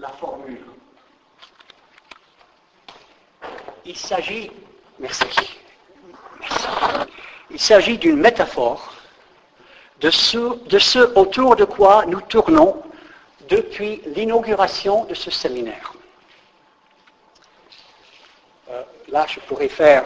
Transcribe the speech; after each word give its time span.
la 0.00 0.08
formule. 0.08 0.64
Il 3.84 3.96
s'agit, 3.96 4.50
merci, 4.98 5.26
il 7.50 7.58
s'agit 7.58 7.98
d'une 7.98 8.16
métaphore 8.16 8.94
de 10.00 10.10
ce, 10.10 11.18
autour 11.18 11.56
de 11.56 11.64
quoi 11.64 12.04
nous 12.06 12.20
tournons 12.20 12.82
depuis 13.48 14.02
l'inauguration 14.14 15.04
de 15.06 15.14
ce 15.14 15.30
séminaire. 15.30 15.94
Euh, 18.70 18.82
là, 19.08 19.24
je 19.26 19.40
pourrais 19.40 19.68
faire 19.68 20.04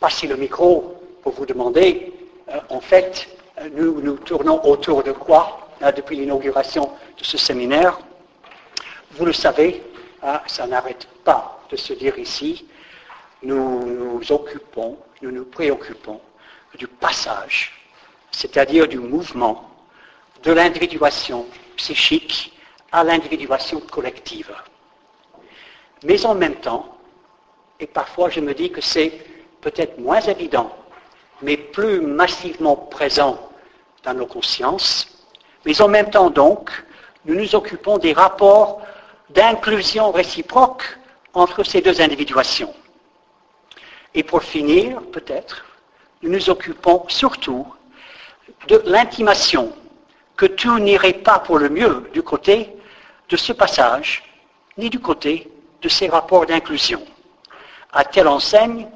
passer 0.00 0.26
le 0.26 0.36
micro 0.36 1.00
pour 1.22 1.32
vous 1.32 1.46
demander, 1.46 2.12
euh, 2.48 2.58
en 2.68 2.80
fait, 2.80 3.28
euh, 3.58 3.68
nous 3.72 4.00
nous 4.00 4.16
tournons 4.16 4.62
autour 4.66 5.02
de 5.02 5.12
quoi 5.12 5.60
depuis 5.96 6.16
l'inauguration 6.16 6.90
de 7.18 7.24
ce 7.24 7.36
séminaire? 7.36 7.98
Vous 9.16 9.26
le 9.26 9.32
savez, 9.32 9.80
hein, 10.24 10.40
ça 10.48 10.66
n'arrête 10.66 11.06
pas 11.22 11.60
de 11.70 11.76
se 11.76 11.92
dire 11.92 12.18
ici, 12.18 12.66
nous 13.44 13.86
nous 13.86 14.32
occupons, 14.32 14.98
nous 15.22 15.30
nous 15.30 15.44
préoccupons 15.44 16.20
du 16.76 16.88
passage, 16.88 17.72
c'est-à-dire 18.32 18.88
du 18.88 18.98
mouvement 18.98 19.70
de 20.42 20.50
l'individuation 20.50 21.46
psychique 21.76 22.58
à 22.90 23.04
l'individuation 23.04 23.80
collective. 23.80 24.52
Mais 26.02 26.26
en 26.26 26.34
même 26.34 26.56
temps, 26.56 26.98
et 27.78 27.86
parfois 27.86 28.30
je 28.30 28.40
me 28.40 28.52
dis 28.52 28.72
que 28.72 28.80
c'est 28.80 29.12
peut-être 29.60 29.96
moins 29.96 30.22
évident, 30.22 30.74
mais 31.40 31.56
plus 31.56 32.00
massivement 32.00 32.74
présent 32.74 33.38
dans 34.02 34.14
nos 34.14 34.26
consciences, 34.26 35.06
mais 35.64 35.80
en 35.80 35.86
même 35.86 36.10
temps 36.10 36.30
donc, 36.30 36.70
nous 37.24 37.36
nous 37.36 37.54
occupons 37.54 37.98
des 37.98 38.12
rapports 38.12 38.82
d'inclusion 39.34 40.12
réciproque 40.12 40.98
entre 41.34 41.64
ces 41.64 41.80
deux 41.80 42.00
individuations. 42.00 42.72
Et 44.14 44.22
pour 44.22 44.42
finir, 44.42 45.02
peut-être, 45.12 45.64
nous 46.22 46.30
nous 46.30 46.48
occupons 46.50 47.04
surtout 47.08 47.66
de 48.68 48.80
l'intimation, 48.86 49.72
que 50.36 50.46
tout 50.46 50.78
n'irait 50.78 51.12
pas 51.12 51.38
pour 51.38 51.58
le 51.58 51.68
mieux 51.68 52.08
du 52.12 52.22
côté 52.22 52.74
de 53.28 53.36
ce 53.36 53.52
passage, 53.52 54.22
ni 54.78 54.90
du 54.90 55.00
côté 55.00 55.50
de 55.82 55.88
ces 55.88 56.08
rapports 56.08 56.46
d'inclusion, 56.46 57.04
à 57.92 58.04
telle 58.04 58.28
enseigne 58.28 58.88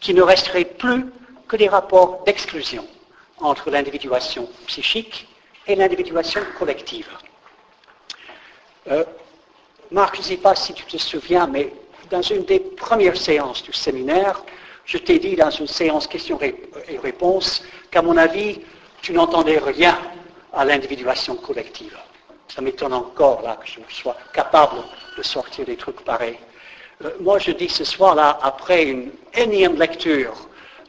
qu'il 0.00 0.16
ne 0.16 0.22
resterait 0.22 0.64
plus 0.64 1.06
que 1.48 1.56
des 1.56 1.68
rapports 1.68 2.22
d'exclusion 2.24 2.86
entre 3.40 3.70
l'individuation 3.70 4.48
psychique 4.66 5.28
et 5.66 5.74
l'individuation 5.74 6.40
collective. 6.58 7.08
Euh, 8.90 9.04
Marc, 9.94 10.16
je 10.16 10.22
ne 10.22 10.24
sais 10.24 10.36
pas 10.38 10.56
si 10.56 10.74
tu 10.74 10.84
te 10.86 10.96
souviens, 10.96 11.46
mais 11.46 11.72
dans 12.10 12.20
une 12.20 12.42
des 12.44 12.58
premières 12.58 13.16
séances 13.16 13.62
du 13.62 13.72
séminaire, 13.72 14.42
je 14.84 14.98
t'ai 14.98 15.20
dit 15.20 15.36
dans 15.36 15.50
une 15.50 15.68
séance 15.68 16.08
questions 16.08 16.36
et 16.42 16.98
réponses 16.98 17.62
qu'à 17.92 18.02
mon 18.02 18.16
avis, 18.16 18.60
tu 19.02 19.12
n'entendais 19.12 19.58
rien 19.58 19.96
à 20.52 20.64
l'individuation 20.64 21.36
collective. 21.36 21.96
Ça 22.48 22.60
m'étonne 22.60 22.92
encore 22.92 23.42
là 23.42 23.54
que 23.54 23.68
je 23.68 23.78
sois 23.94 24.16
capable 24.32 24.78
de 25.16 25.22
sortir 25.22 25.64
des 25.64 25.76
trucs 25.76 26.00
pareils. 26.04 26.40
Euh, 27.04 27.10
moi, 27.20 27.38
je 27.38 27.52
dis 27.52 27.68
ce 27.68 27.84
soir-là, 27.84 28.40
après 28.42 28.86
une 28.86 29.12
énième 29.32 29.78
lecture 29.78 30.34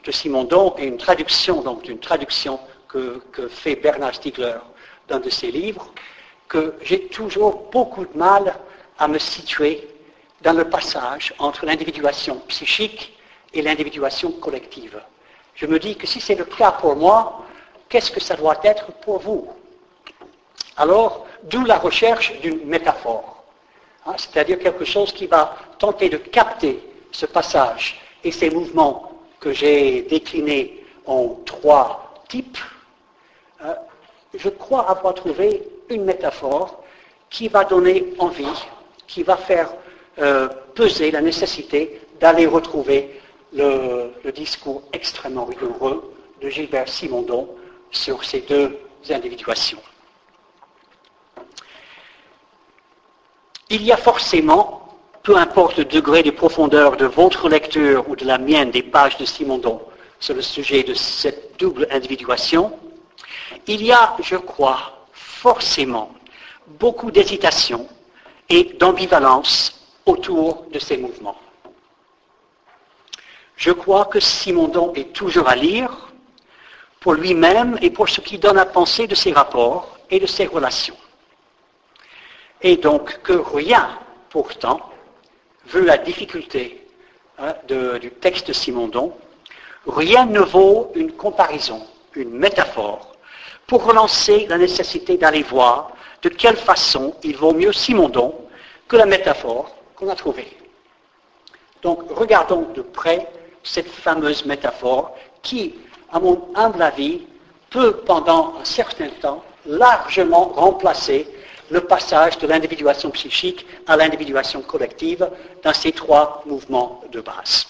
de 0.02 0.10
Simondon 0.10 0.74
et 0.78 0.84
une 0.84 0.96
traduction, 0.96 1.62
donc 1.62 1.82
d'une 1.82 2.00
traduction 2.00 2.58
que, 2.88 3.22
que, 3.30 3.46
fait 3.46 3.76
Bernard 3.76 4.16
Stiegler 4.16 4.58
dans 5.06 5.20
de 5.20 5.30
ses 5.30 5.52
livres, 5.52 5.92
que 6.48 6.74
j'ai 6.82 7.06
toujours 7.06 7.68
beaucoup 7.70 8.04
de 8.04 8.18
mal 8.18 8.56
à 8.98 9.08
me 9.08 9.18
situer 9.18 9.88
dans 10.42 10.52
le 10.52 10.68
passage 10.68 11.34
entre 11.38 11.66
l'individuation 11.66 12.40
psychique 12.48 13.16
et 13.52 13.62
l'individuation 13.62 14.32
collective. 14.32 15.00
Je 15.54 15.66
me 15.66 15.78
dis 15.78 15.96
que 15.96 16.06
si 16.06 16.20
c'est 16.20 16.34
le 16.34 16.44
cas 16.44 16.72
pour 16.72 16.96
moi, 16.96 17.44
qu'est-ce 17.88 18.10
que 18.10 18.20
ça 18.20 18.36
doit 18.36 18.58
être 18.62 18.92
pour 19.00 19.18
vous? 19.20 19.48
Alors, 20.76 21.26
d'où 21.44 21.64
la 21.64 21.78
recherche 21.78 22.38
d'une 22.40 22.66
métaphore, 22.66 23.42
hein, 24.04 24.14
c'est-à-dire 24.18 24.58
quelque 24.58 24.84
chose 24.84 25.12
qui 25.12 25.26
va 25.26 25.56
tenter 25.78 26.10
de 26.10 26.18
capter 26.18 26.82
ce 27.12 27.24
passage 27.24 28.00
et 28.22 28.30
ces 28.30 28.50
mouvements 28.50 29.12
que 29.40 29.52
j'ai 29.52 30.02
déclinés 30.02 30.84
en 31.06 31.36
trois 31.46 32.14
types. 32.28 32.58
Euh, 33.64 33.74
je 34.34 34.48
crois 34.50 34.90
avoir 34.90 35.14
trouvé 35.14 35.62
une 35.88 36.04
métaphore 36.04 36.82
qui 37.30 37.48
va 37.48 37.64
donner 37.64 38.12
envie, 38.18 38.66
qui 39.06 39.22
va 39.22 39.36
faire 39.36 39.72
euh, 40.18 40.48
peser 40.74 41.10
la 41.10 41.20
nécessité 41.20 42.00
d'aller 42.20 42.46
retrouver 42.46 43.20
le, 43.52 44.12
discours 44.34 44.82
extrêmement 44.92 45.44
rigoureux 45.44 46.12
de 46.42 46.48
Gilbert 46.48 46.88
Simondon 46.88 47.48
sur 47.90 48.24
ces 48.24 48.40
deux 48.40 48.78
individuations. 49.10 49.80
Il 53.70 53.82
y 53.82 53.92
a 53.92 53.96
forcément, 53.96 54.98
peu 55.22 55.36
importe 55.36 55.78
le 55.78 55.84
degré 55.84 56.22
de 56.22 56.30
profondeur 56.30 56.96
de 56.96 57.06
votre 57.06 57.48
lecture 57.48 58.08
ou 58.08 58.16
de 58.16 58.24
la 58.24 58.38
mienne 58.38 58.70
des 58.70 58.82
pages 58.82 59.16
de 59.16 59.24
Simondon 59.24 59.80
sur 60.18 60.34
le 60.34 60.42
sujet 60.42 60.82
de 60.82 60.94
cette 60.94 61.58
double 61.58 61.86
individuation, 61.90 62.78
il 63.66 63.82
y 63.84 63.92
a, 63.92 64.16
je 64.22 64.36
crois, 64.36 65.06
forcément 65.12 66.12
beaucoup 66.66 67.10
d'hésitation 67.10 67.88
et 68.48 68.64
d'ambivalence 68.78 69.80
autour 70.04 70.64
de 70.72 70.78
ces 70.78 70.96
mouvements. 70.96 71.38
Je 73.56 73.72
crois 73.72 74.04
que 74.04 74.20
Simondon 74.20 74.92
est 74.94 75.12
toujours 75.12 75.48
à 75.48 75.56
lire 75.56 76.12
pour 77.00 77.14
lui-même 77.14 77.78
et 77.80 77.90
pour 77.90 78.08
ce 78.08 78.20
qui 78.20 78.38
donne 78.38 78.58
à 78.58 78.66
penser 78.66 79.06
de 79.06 79.14
ses 79.14 79.32
rapports 79.32 79.98
et 80.10 80.20
de 80.20 80.26
ses 80.26 80.46
relations. 80.46 80.96
Et 82.62 82.76
donc 82.76 83.20
que 83.22 83.32
rien, 83.32 83.98
pourtant, 84.28 84.90
vu 85.66 85.84
la 85.84 85.98
difficulté 85.98 86.86
hein, 87.38 87.54
du 88.00 88.10
texte 88.10 88.48
de 88.48 88.52
Simondon, 88.52 89.16
rien 89.86 90.26
ne 90.26 90.40
vaut 90.40 90.92
une 90.94 91.12
comparaison, 91.12 91.86
une 92.14 92.30
métaphore, 92.30 93.14
pour 93.66 93.84
relancer 93.84 94.46
la 94.48 94.58
nécessité 94.58 95.16
d'aller 95.16 95.42
voir 95.42 95.95
de 96.26 96.30
quelle 96.30 96.56
façon 96.56 97.14
il 97.22 97.36
vaut 97.36 97.52
mieux 97.52 97.72
Simondon 97.72 98.34
que 98.88 98.96
la 98.96 99.06
métaphore 99.06 99.70
qu'on 99.94 100.08
a 100.08 100.16
trouvée. 100.16 100.56
Donc 101.82 102.00
regardons 102.10 102.62
de 102.74 102.82
près 102.82 103.30
cette 103.62 103.88
fameuse 103.88 104.44
métaphore 104.44 105.14
qui, 105.40 105.76
à 106.12 106.18
mon 106.18 106.48
humble 106.56 106.82
avis, 106.82 107.22
peut 107.70 107.98
pendant 108.04 108.56
un 108.60 108.64
certain 108.64 109.08
temps 109.20 109.44
largement 109.66 110.46
remplacer 110.46 111.28
le 111.70 111.82
passage 111.82 112.38
de 112.38 112.48
l'individuation 112.48 113.12
psychique 113.12 113.64
à 113.86 113.96
l'individuation 113.96 114.62
collective 114.62 115.30
dans 115.62 115.74
ces 115.74 115.92
trois 115.92 116.42
mouvements 116.44 117.02
de 117.12 117.20
base. 117.20 117.68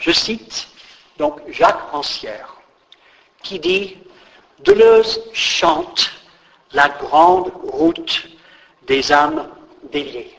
Je 0.00 0.10
cite 0.10 0.66
donc 1.16 1.40
Jacques 1.48 1.92
Rancière 1.92 2.56
qui 3.44 3.60
dit 3.60 3.98
Deleuze 4.64 5.20
chante 5.32 6.15
la 6.76 6.90
grande 6.90 7.50
route 7.64 8.28
des 8.86 9.10
âmes 9.10 9.48
déliées. 9.90 10.36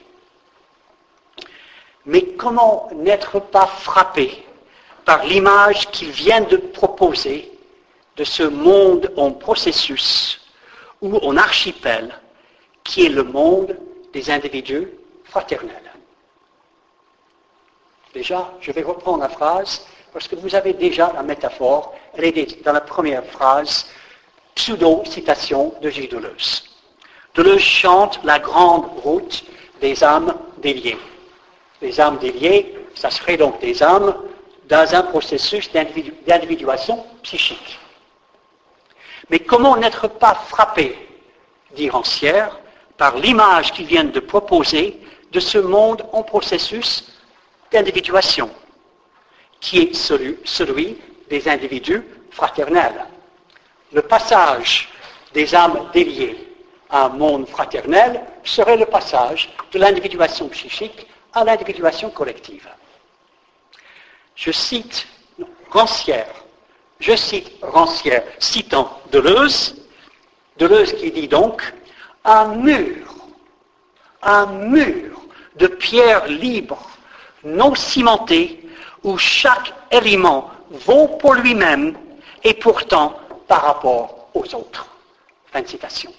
Mais 2.05 2.23
comment 2.41 2.89
n'être 2.93 3.39
pas 3.39 3.65
frappé 3.65 4.45
par 5.03 5.25
l'image 5.25 5.89
qu'il 5.91 6.11
vient 6.11 6.41
de 6.41 6.57
proposer 6.57 7.51
de 8.15 8.23
ce 8.23 8.43
monde 8.43 9.11
en 9.17 9.31
processus 9.31 10.39
ou 11.01 11.17
en 11.17 11.35
archipel 11.37 12.05
qui 12.83 13.07
est 13.07 13.09
le 13.09 13.23
monde 13.23 13.75
des 14.13 14.29
individus 14.29 14.87
fraternels? 15.23 15.91
Déjà, 18.13 18.53
je 18.61 18.71
vais 18.71 18.83
reprendre 18.83 19.19
la 19.19 19.29
phrase 19.29 19.85
parce 20.13 20.27
que 20.27 20.35
vous 20.35 20.53
avez 20.53 20.73
déjà 20.73 21.11
la 21.13 21.23
métaphore, 21.23 21.95
elle 22.13 22.25
est 22.25 22.63
dans 22.63 22.73
la 22.73 22.81
première 22.81 23.25
phrase, 23.25 23.87
pseudo-citation 24.57 25.73
de 25.81 25.89
Gilles 25.89 26.09
Deleuze. 26.09 26.63
Deleuze 27.35 27.61
chante 27.61 28.19
la 28.23 28.39
grande 28.39 28.85
route 29.03 29.43
des 29.79 30.03
âmes 30.03 30.33
déliées. 30.57 30.97
Les 31.81 32.01
âmes 32.01 32.17
déliées, 32.17 32.75
ça 32.95 33.11
serait 33.11 33.37
donc 33.37 33.61
des 33.61 33.83
âmes 33.83 34.15
dans 34.67 34.95
un 34.95 35.03
processus 35.03 35.71
d'individuation 35.71 37.05
psychique. 37.21 37.79
Mais 39.29 39.39
comment 39.39 39.77
n'être 39.77 40.07
pas 40.07 40.33
frappé, 40.33 40.97
dit 41.75 41.89
Rancière, 41.89 42.59
par 42.97 43.17
l'image 43.17 43.71
qu'ils 43.73 43.85
viennent 43.85 44.11
de 44.11 44.19
proposer 44.19 44.99
de 45.31 45.39
ce 45.39 45.59
monde 45.59 46.03
en 46.13 46.23
processus 46.23 47.05
d'individuation, 47.71 48.49
qui 49.59 49.79
est 49.79 49.93
celui, 49.93 50.37
celui 50.43 50.97
des 51.29 51.47
individus 51.47 52.03
fraternels? 52.31 53.05
Le 53.91 54.01
passage 54.01 54.89
des 55.33 55.55
âmes 55.55 55.89
déliées 55.93 56.47
un 56.89 57.09
monde 57.09 57.47
fraternel 57.47 58.21
serait 58.43 58.77
le 58.77 58.85
passage 58.85 59.49
de 59.71 59.79
l'individuation 59.79 60.47
psychique 60.49 61.07
à 61.33 61.43
l'individuation 61.43 62.09
collective. 62.09 62.67
Je 64.35 64.51
cite 64.51 65.07
Rancière, 65.69 66.33
je 66.99 67.15
cite 67.15 67.51
Rancière, 67.61 68.23
citant 68.39 69.01
Deleuze, 69.11 69.75
Deleuze 70.57 70.93
qui 70.93 71.11
dit 71.11 71.27
donc 71.27 71.73
un 72.23 72.55
mur, 72.55 73.13
un 74.21 74.45
mur 74.45 75.21
de 75.55 75.67
pierre 75.67 76.27
libre, 76.27 76.89
non 77.43 77.75
cimentée, 77.75 78.63
où 79.03 79.17
chaque 79.17 79.73
élément 79.91 80.51
vaut 80.69 81.07
pour 81.07 81.33
lui-même 81.33 81.97
et 82.43 82.53
pourtant 82.53 83.19
par 83.47 83.61
rapport 83.63 84.29
aux 84.33 84.55
autres. 84.55 84.87
Fin 85.51 85.61
de 85.61 85.67
citation. 85.67 86.11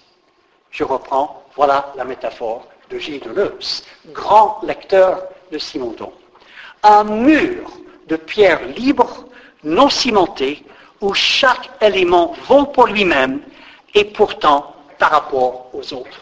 Je 0.70 0.84
reprends, 0.84 1.44
voilà 1.56 1.92
la 1.96 2.04
métaphore 2.04 2.66
de 2.90 2.98
Gilles 2.98 3.20
Deleuze, 3.20 3.84
grand 4.06 4.60
lecteur 4.62 5.22
de 5.50 5.58
Simondon. 5.58 6.12
Un 6.82 7.04
mur 7.04 7.70
de 8.06 8.16
pierre 8.16 8.64
libre, 8.66 9.24
non 9.64 9.88
cimenté, 9.88 10.64
où 11.00 11.14
chaque 11.14 11.70
élément 11.80 12.34
vaut 12.46 12.66
pour 12.66 12.86
lui-même 12.86 13.40
et 13.94 14.04
pourtant 14.04 14.74
par 14.98 15.10
rapport 15.10 15.70
aux 15.72 15.94
autres. 15.94 16.20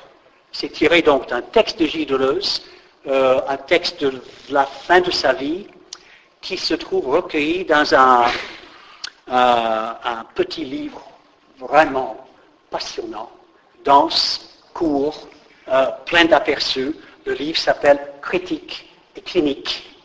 C'est 0.53 0.71
tiré 0.71 1.03
donc 1.03 1.29
d'un 1.29 1.43
texte 1.43 1.79
de 1.79 1.87
Gilles 1.87 2.07
Deleuze, 2.07 2.65
euh, 3.07 3.41
un 3.49 3.57
texte 3.57 4.03
de 4.03 4.21
la 4.51 4.65
fin 4.65 5.01
de 5.01 5.11
sa 5.11 5.33
vie, 5.33 5.67
qui 6.41 6.57
se 6.57 6.75
trouve 6.75 7.09
recueilli 7.09 7.65
dans 7.65 7.95
un, 7.95 8.25
un 9.29 10.25
petit 10.35 10.65
livre 10.65 11.03
vraiment 11.59 12.27
passionnant, 12.71 13.31
dense, 13.85 14.57
court, 14.75 15.29
euh, 15.69 15.87
plein 16.05 16.27
d'aperçus. 16.27 16.95
Le 17.25 17.33
livre 17.33 17.59
s'appelle 17.59 18.13
Critique 18.23 18.89
et 19.17 19.21
clinique 19.21 19.97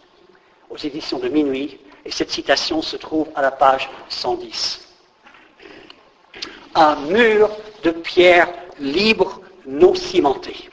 aux 0.69 0.77
éditions 0.77 1.19
de 1.19 1.27
Minuit 1.27 1.79
et 2.06 2.12
cette 2.12 2.31
citation 2.31 2.81
se 2.81 2.95
trouve 2.95 3.27
à 3.35 3.41
la 3.41 3.51
page 3.51 3.89
110. 4.09 4.88
Un 6.74 6.95
mur 6.95 7.50
de 7.83 7.91
pierre 7.91 8.47
libre, 8.79 9.41
non 9.65 9.94
cimenté. 9.94 10.69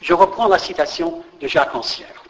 Je 0.00 0.12
reprends 0.12 0.48
la 0.48 0.58
citation 0.58 1.24
de 1.40 1.48
Jacques 1.48 1.74
Ancière. 1.74 2.22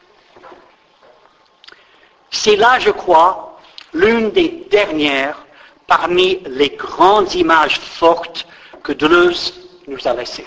C'est 2.31 2.57
là, 2.57 2.79
je 2.79 2.91
crois, 2.91 3.54
l'une 3.94 4.31
des 4.32 4.67
dernières 4.70 5.46
parmi 5.87 6.41
les 6.46 6.70
grandes 6.70 7.32
images 7.35 7.79
fortes 7.79 8.46
que 8.82 8.93
Deleuze 8.93 9.69
nous 9.87 10.06
a 10.06 10.12
laissées. 10.14 10.46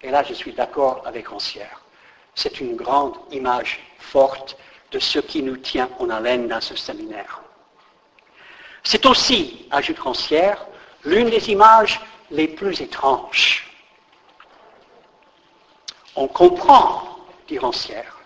Et 0.00 0.10
là, 0.10 0.22
je 0.24 0.34
suis 0.34 0.52
d'accord 0.52 1.02
avec 1.04 1.30
Ancière. 1.30 1.82
C'est 2.34 2.60
une 2.60 2.74
grande 2.74 3.14
image 3.30 3.80
forte 3.98 4.56
de 4.90 4.98
ce 4.98 5.18
qui 5.18 5.42
nous 5.42 5.58
tient 5.58 5.88
en 5.98 6.10
haleine 6.10 6.48
dans 6.48 6.60
ce 6.60 6.74
séminaire. 6.74 7.42
C'est 8.82 9.06
aussi, 9.06 9.66
ajoute 9.70 9.98
Rancière, 10.00 10.66
l'une 11.04 11.30
des 11.30 11.50
images 11.50 12.00
les 12.30 12.48
plus 12.48 12.80
étranges. 12.80 13.70
On 16.16 16.26
comprend, 16.26 17.18
dit 17.46 17.58
Rancière, 17.58 18.16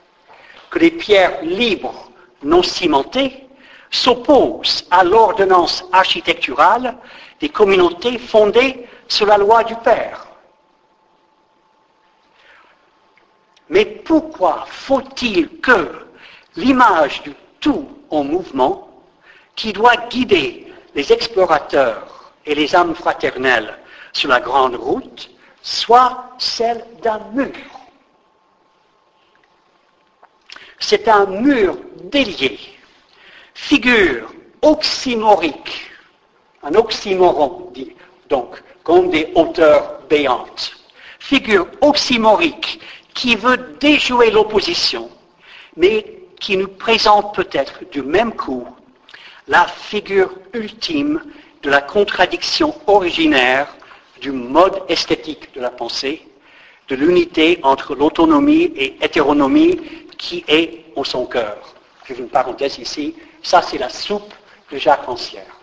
que 0.71 0.79
les 0.79 0.91
pierres 0.91 1.43
libres 1.43 2.11
non 2.43 2.63
cimentées 2.63 3.46
s'opposent 3.91 4.87
à 4.91 5.05
l'ordonnance 5.05 5.85
architecturale 5.93 6.97
des 7.41 7.49
communautés 7.49 8.19
fondées 8.19 8.89
sur 9.09 9.27
la 9.27 9.39
loi 9.39 9.65
du 9.65 9.75
Père. 9.77 10.27
Mais 13.69 13.85
pourquoi 13.85 14.65
faut-il 14.69 15.61
que 15.61 16.07
l'image 16.57 17.23
du 17.23 17.35
tout 17.61 17.89
en 18.11 18.23
mouvement 18.23 18.89
qui 19.57 19.73
doit 19.73 19.97
guider 20.09 20.73
les 20.95 21.13
explorateurs 21.13 22.33
et 22.45 22.55
les 22.55 22.77
âmes 22.77 22.95
fraternelles 22.95 23.77
sur 24.13 24.29
la 24.29 24.41
grande 24.41 24.77
route 24.77 25.31
soit 25.63 26.31
celle 26.39 26.85
d'un 27.03 27.19
mur? 27.33 27.53
C'est 30.79 31.09
un 31.09 31.27
mur 31.27 31.77
délié, 32.05 32.61
figure 33.57 34.29
oxymorique, 34.61 35.91
un 36.63 36.75
oxymoron, 36.75 37.71
dit 37.75 37.97
donc, 38.29 38.63
comme 38.85 39.11
des 39.11 39.33
hauteurs 39.35 40.03
béantes, 40.09 40.73
figure 41.19 41.67
oxymorique 41.81 42.79
qui 43.15 43.35
veut 43.35 43.77
déjouer 43.81 44.31
l'opposition, 44.31 45.09
mais 45.77 46.05
qui 46.39 46.59
nous 46.59 46.69
présente 46.69 47.35
peut-être 47.35 47.81
du 47.91 48.03
même 48.03 48.35
coup 48.35 48.69
la 49.49 49.67
figure 49.67 50.33
ultime 50.53 51.23
de 51.63 51.71
la 51.71 51.81
contradiction 51.81 52.75
originaire 52.87 53.75
du 54.21 54.33
mode 54.33 54.83
esthétique 54.89 55.55
de 55.55 55.61
la 55.63 55.71
pensée, 55.71 56.23
de 56.89 56.95
l'unité 56.95 57.59
entre 57.63 57.95
l'autonomie 57.95 58.71
et 58.77 58.97
hétéronomie 59.03 59.81
qui 60.19 60.45
est 60.47 60.85
en 60.95 61.05
son 61.05 61.25
cœur. 61.27 61.77
Je 62.05 62.15
une 62.15 62.29
parenthèse 62.29 62.79
ici, 62.79 63.15
ça 63.47 63.63
c'est 63.63 63.79
la 63.79 63.89
soupe 63.89 64.35
de 64.73 64.77
Jacques 64.79 65.05
Rancière. 65.05 65.61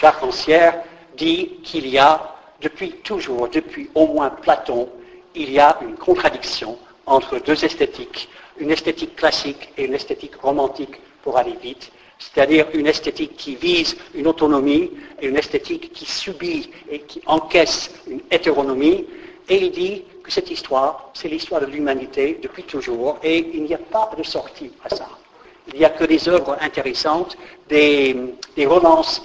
Jacques 0.00 0.20
Rancière 0.20 0.82
dit 1.16 1.60
qu'il 1.62 1.86
y 1.86 1.98
a, 1.98 2.36
depuis 2.62 2.92
toujours, 3.04 3.48
depuis 3.48 3.90
au 3.94 4.06
moins 4.06 4.30
Platon, 4.30 4.88
il 5.34 5.50
y 5.52 5.58
a 5.58 5.78
une 5.82 5.96
contradiction 5.96 6.78
entre 7.04 7.38
deux 7.38 7.64
esthétiques 7.64 8.28
une 8.58 8.70
esthétique 8.70 9.16
classique 9.16 9.70
et 9.76 9.84
une 9.84 9.94
esthétique 9.94 10.36
romantique 10.36 11.00
pour 11.22 11.38
aller 11.38 11.56
vite, 11.62 11.90
c'est-à-dire 12.18 12.66
une 12.74 12.86
esthétique 12.86 13.36
qui 13.36 13.56
vise 13.56 13.96
une 14.14 14.26
autonomie 14.26 14.90
et 15.20 15.26
une 15.26 15.36
esthétique 15.36 15.92
qui 15.92 16.06
subit 16.06 16.70
et 16.90 17.00
qui 17.00 17.22
encaisse 17.26 17.90
une 18.06 18.20
hétéronomie. 18.30 19.06
Et 19.48 19.56
il 19.56 19.70
dit 19.72 20.04
que 20.22 20.30
cette 20.30 20.50
histoire, 20.50 21.10
c'est 21.14 21.28
l'histoire 21.28 21.60
de 21.60 21.66
l'humanité 21.66 22.38
depuis 22.42 22.62
toujours 22.62 23.18
et 23.22 23.38
il 23.54 23.64
n'y 23.64 23.74
a 23.74 23.78
pas 23.78 24.10
de 24.16 24.22
sortie 24.22 24.70
à 24.84 24.94
ça. 24.94 25.08
Il 25.68 25.78
n'y 25.78 25.84
a 25.84 25.90
que 25.90 26.04
des 26.04 26.28
œuvres 26.28 26.56
intéressantes, 26.60 27.36
des, 27.68 28.34
relances 28.66 29.22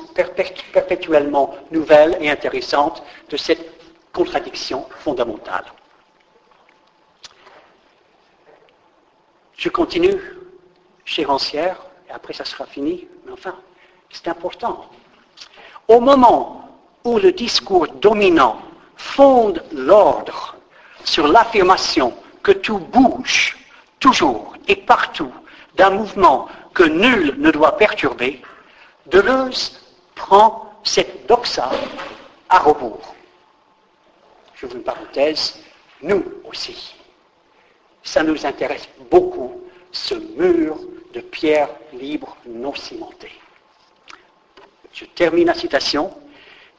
perpétuellement 0.74 1.56
nouvelles 1.72 2.18
et 2.22 2.30
intéressantes 2.30 3.04
de 3.30 3.38
cette 3.38 3.66
contradiction 4.14 4.86
fondamentale. 5.00 5.66
Je 9.56 9.70
continue 9.70 10.22
chez 11.06 11.26
Rancière, 11.26 11.78
et 12.08 12.12
après 12.12 12.34
ça 12.34 12.46
sera 12.46 12.66
fini, 12.66 13.08
mais 13.26 13.32
enfin, 13.32 13.56
c'est 14.12 14.28
important. 14.28 14.86
Au 15.88 16.00
moment 16.00 16.70
où 17.04 17.18
le 17.18 17.32
discours 17.32 17.88
dominant 17.88 18.62
fonde 18.96 19.64
l'ordre 19.72 20.56
sur 21.04 21.28
l'affirmation 21.28 22.14
que 22.44 22.52
tout 22.52 22.80
bouge, 22.80 23.58
toujours 24.00 24.54
et 24.68 24.76
partout, 24.76 25.32
d'un 25.78 25.92
mouvement 25.92 26.48
que 26.74 26.84
nul 26.84 27.36
ne 27.38 27.52
doit 27.52 27.78
perturber, 27.78 28.42
Deleuze 29.06 29.80
prend 30.16 30.74
cette 30.84 31.28
doxa 31.28 31.70
à 32.50 32.60
rebours. 32.60 33.16
Je 34.56 34.66
vous 34.66 34.76
une 34.76 34.84
parenthèse, 34.84 35.60
nous 36.02 36.24
aussi 36.44 36.98
ça 38.08 38.24
nous 38.24 38.46
intéresse 38.46 38.88
beaucoup, 39.12 39.62
ce 39.92 40.16
mur 40.16 40.78
de 41.14 41.20
pierre 41.20 41.70
libre 41.94 42.38
non 42.48 42.74
cimentée. 42.74 43.34
Je 44.94 45.04
termine 45.06 45.48
la 45.48 45.54
citation. 45.54 46.10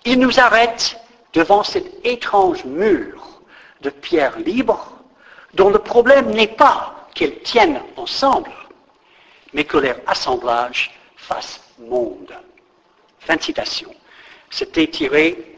Il 0.07 0.19
nous 0.19 0.40
arrête 0.40 0.99
devant 1.35 1.62
cet 1.62 1.85
étrange 2.05 2.64
mur 2.64 3.43
de 3.83 3.90
pierre 3.90 4.38
libre 4.38 4.93
dont 5.55 5.69
le 5.69 5.78
problème 5.78 6.31
n'est 6.31 6.47
pas 6.49 6.95
qu'elles 7.14 7.40
tiennent 7.40 7.83
ensemble, 7.97 8.50
mais 9.52 9.64
que 9.64 9.78
leur 9.78 9.97
assemblage 10.07 10.90
fasse 11.17 11.61
monde. 11.78 12.33
Fin 13.21 13.37
de 13.37 13.43
citation. 13.43 13.95
C'était 14.50 14.87
tiré 14.87 15.57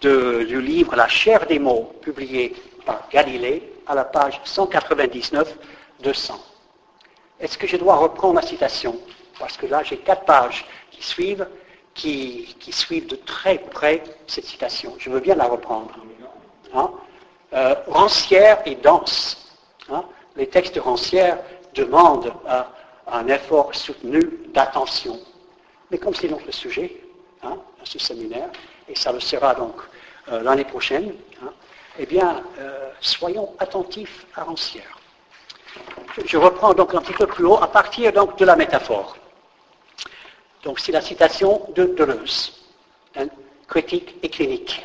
du 0.00 0.60
livre 0.60 0.94
La 0.94 1.08
chair 1.08 1.46
des 1.46 1.58
mots, 1.58 1.92
publié 2.02 2.54
par 2.86 3.08
Galilée 3.10 3.72
à 3.86 3.94
la 3.94 4.04
page 4.04 4.40
199-200. 4.44 6.32
Est-ce 7.40 7.58
que 7.58 7.66
je 7.66 7.76
dois 7.76 7.96
reprendre 7.96 8.34
la 8.36 8.42
citation? 8.42 8.96
Parce 9.38 9.56
que 9.56 9.66
là, 9.66 9.82
j'ai 9.82 9.98
quatre 9.98 10.24
pages 10.24 10.66
qui 10.90 11.02
suivent, 11.02 11.46
qui, 11.94 12.56
suivent 12.70 13.06
de 13.06 13.16
très 13.16 13.58
près 13.58 14.02
cette 14.26 14.44
citation. 14.44 14.94
Je 14.98 15.10
veux 15.10 15.20
bien 15.20 15.34
la 15.34 15.46
reprendre. 15.46 15.90
Hein? 16.74 16.90
Euh, 17.54 17.74
rancière 17.86 18.60
et 18.66 18.74
dense. 18.74 19.56
Hein? 19.90 20.04
Les 20.36 20.48
textes 20.48 20.78
rancières 20.78 21.38
demandent 21.74 22.32
euh, 22.48 22.62
un 23.12 23.26
effort 23.28 23.74
soutenu 23.74 24.20
d'attention. 24.52 25.18
Mais 25.90 25.98
comme 25.98 26.14
c'est 26.14 26.28
le 26.28 26.52
sujet 26.52 26.96
hein, 27.42 27.56
ce 27.84 27.98
séminaire, 27.98 28.50
et 28.88 28.94
ça 28.94 29.12
le 29.12 29.20
sera 29.20 29.54
donc 29.54 29.76
euh, 30.30 30.42
l'année 30.42 30.64
prochaine, 30.64 31.14
eh 31.98 32.06
bien, 32.06 32.42
euh, 32.58 32.90
soyons 33.00 33.54
attentifs 33.58 34.26
à 34.34 34.44
Rancière. 34.44 34.98
Je, 36.24 36.36
reprends 36.36 36.74
donc 36.74 36.94
un 36.94 37.00
petit 37.00 37.12
peu 37.12 37.26
plus 37.26 37.44
haut 37.44 37.58
à 37.60 37.68
partir 37.68 38.12
donc 38.12 38.38
de 38.38 38.44
la 38.44 38.56
métaphore. 38.56 39.16
Donc 40.62 40.80
c'est 40.80 40.92
la 40.92 41.00
citation 41.00 41.68
de 41.74 41.84
Deleuze, 41.84 42.52
hein, 43.16 43.26
critique 43.66 44.16
et 44.22 44.28
clinique. 44.28 44.84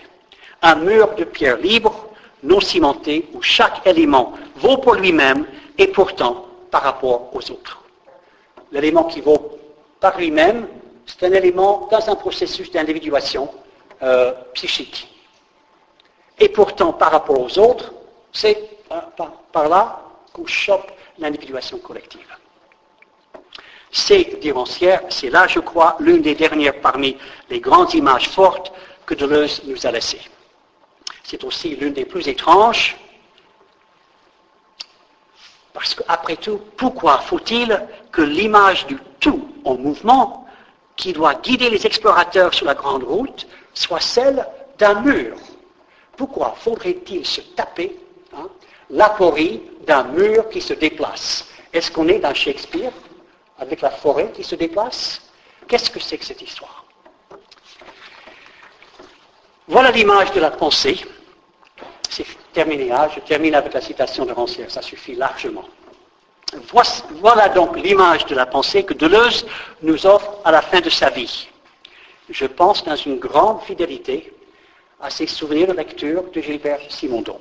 Un 0.61 0.75
mur 0.75 1.15
de 1.15 1.23
pierre 1.23 1.57
libre, 1.57 2.09
non 2.41 2.59
cimenté, 2.59 3.29
où 3.33 3.41
chaque 3.41 3.85
élément 3.85 4.33
vaut 4.55 4.77
pour 4.77 4.95
lui-même 4.95 5.45
et 5.77 5.87
pourtant 5.87 6.47
par 6.71 6.83
rapport 6.83 7.35
aux 7.35 7.51
autres. 7.51 7.82
L'élément 8.73 9.03
qui 9.03 9.21
vaut 9.21 9.59
par 9.99 10.17
lui-même, 10.17 10.67
c'est 11.05 11.23
un 11.23 11.31
élément 11.31 11.87
dans 11.91 12.09
un 12.09 12.15
processus 12.15 12.71
d'individuation 12.71 13.49
euh, 14.01 14.33
psychique. 14.55 15.07
Et 16.39 16.49
pourtant, 16.49 16.91
par 16.91 17.11
rapport 17.11 17.39
aux 17.39 17.59
autres, 17.59 17.93
c'est 18.31 18.57
par, 19.51 19.69
là 19.69 20.01
qu'on 20.33 20.47
chope 20.47 20.91
l'individuation 21.19 21.77
collective. 21.77 22.27
C'est, 23.91 24.39
dit 24.41 24.51
c'est 25.09 25.29
là, 25.29 25.45
je 25.47 25.59
crois, 25.59 25.95
l'une 25.99 26.23
des 26.23 26.33
dernières 26.33 26.81
parmi 26.81 27.15
les 27.51 27.59
grandes 27.59 27.93
images 27.93 28.27
fortes 28.29 28.73
que 29.05 29.13
Deleuze 29.13 29.61
nous 29.65 29.85
a 29.85 29.91
laissées. 29.91 30.21
C'est 31.23 31.43
aussi 31.43 31.75
l'une 31.75 31.93
des 31.93 32.05
plus 32.05 32.27
étranges, 32.27 32.97
parce 35.73 35.95
qu'après 35.95 36.37
tout, 36.37 36.59
pourquoi 36.77 37.19
faut-il 37.19 37.81
que 38.11 38.21
l'image 38.21 38.85
du 38.87 38.97
tout 39.19 39.49
en 39.65 39.75
mouvement, 39.75 40.47
qui 40.95 41.13
doit 41.13 41.35
guider 41.35 41.69
les 41.69 41.85
explorateurs 41.87 42.53
sur 42.53 42.65
la 42.65 42.75
grande 42.75 43.03
route, 43.03 43.47
soit 43.73 43.99
celle 43.99 44.45
d'un 44.77 45.01
mur? 45.01 45.35
Pourquoi 46.15 46.55
faudrait-il 46.57 47.25
se 47.25 47.41
taper 47.41 47.97
hein, 48.35 48.47
l'aporie 48.91 49.61
d'un 49.87 50.03
mur 50.03 50.49
qui 50.49 50.61
se 50.61 50.73
déplace? 50.73 51.47
Est-ce 51.73 51.91
qu'on 51.91 52.07
est 52.07 52.19
dans 52.19 52.33
Shakespeare 52.33 52.91
avec 53.57 53.81
la 53.81 53.89
forêt 53.89 54.31
qui 54.31 54.43
se 54.43 54.55
déplace? 54.55 55.21
Qu'est-ce 55.67 55.89
que 55.89 55.99
c'est 55.99 56.19
que 56.19 56.25
cette 56.25 56.41
histoire? 56.41 56.85
Voilà 59.67 59.91
l'image 59.91 60.31
de 60.33 60.39
la 60.39 60.51
pensée. 60.51 61.03
C'est 62.09 62.25
terminé. 62.53 62.91
Hein. 62.91 63.09
Je 63.13 63.19
termine 63.21 63.55
avec 63.55 63.73
la 63.73 63.81
citation 63.81 64.25
de 64.25 64.31
Rancière. 64.31 64.69
Ça 64.69 64.81
suffit 64.81 65.15
largement. 65.15 65.65
Voilà 67.21 67.49
donc 67.49 67.77
l'image 67.77 68.25
de 68.25 68.35
la 68.35 68.45
pensée 68.45 68.83
que 68.83 68.93
Deleuze 68.93 69.45
nous 69.81 70.05
offre 70.05 70.33
à 70.45 70.51
la 70.51 70.61
fin 70.61 70.81
de 70.81 70.89
sa 70.89 71.09
vie. 71.09 71.47
Je 72.29 72.45
pense 72.45 72.83
dans 72.83 72.95
une 72.95 73.17
grande 73.17 73.61
fidélité 73.63 74.33
à 75.01 75.09
ses 75.09 75.27
souvenirs 75.27 75.67
de 75.67 75.73
lecture 75.73 76.23
de 76.31 76.41
Gilbert 76.41 76.79
Simondon. 76.89 77.39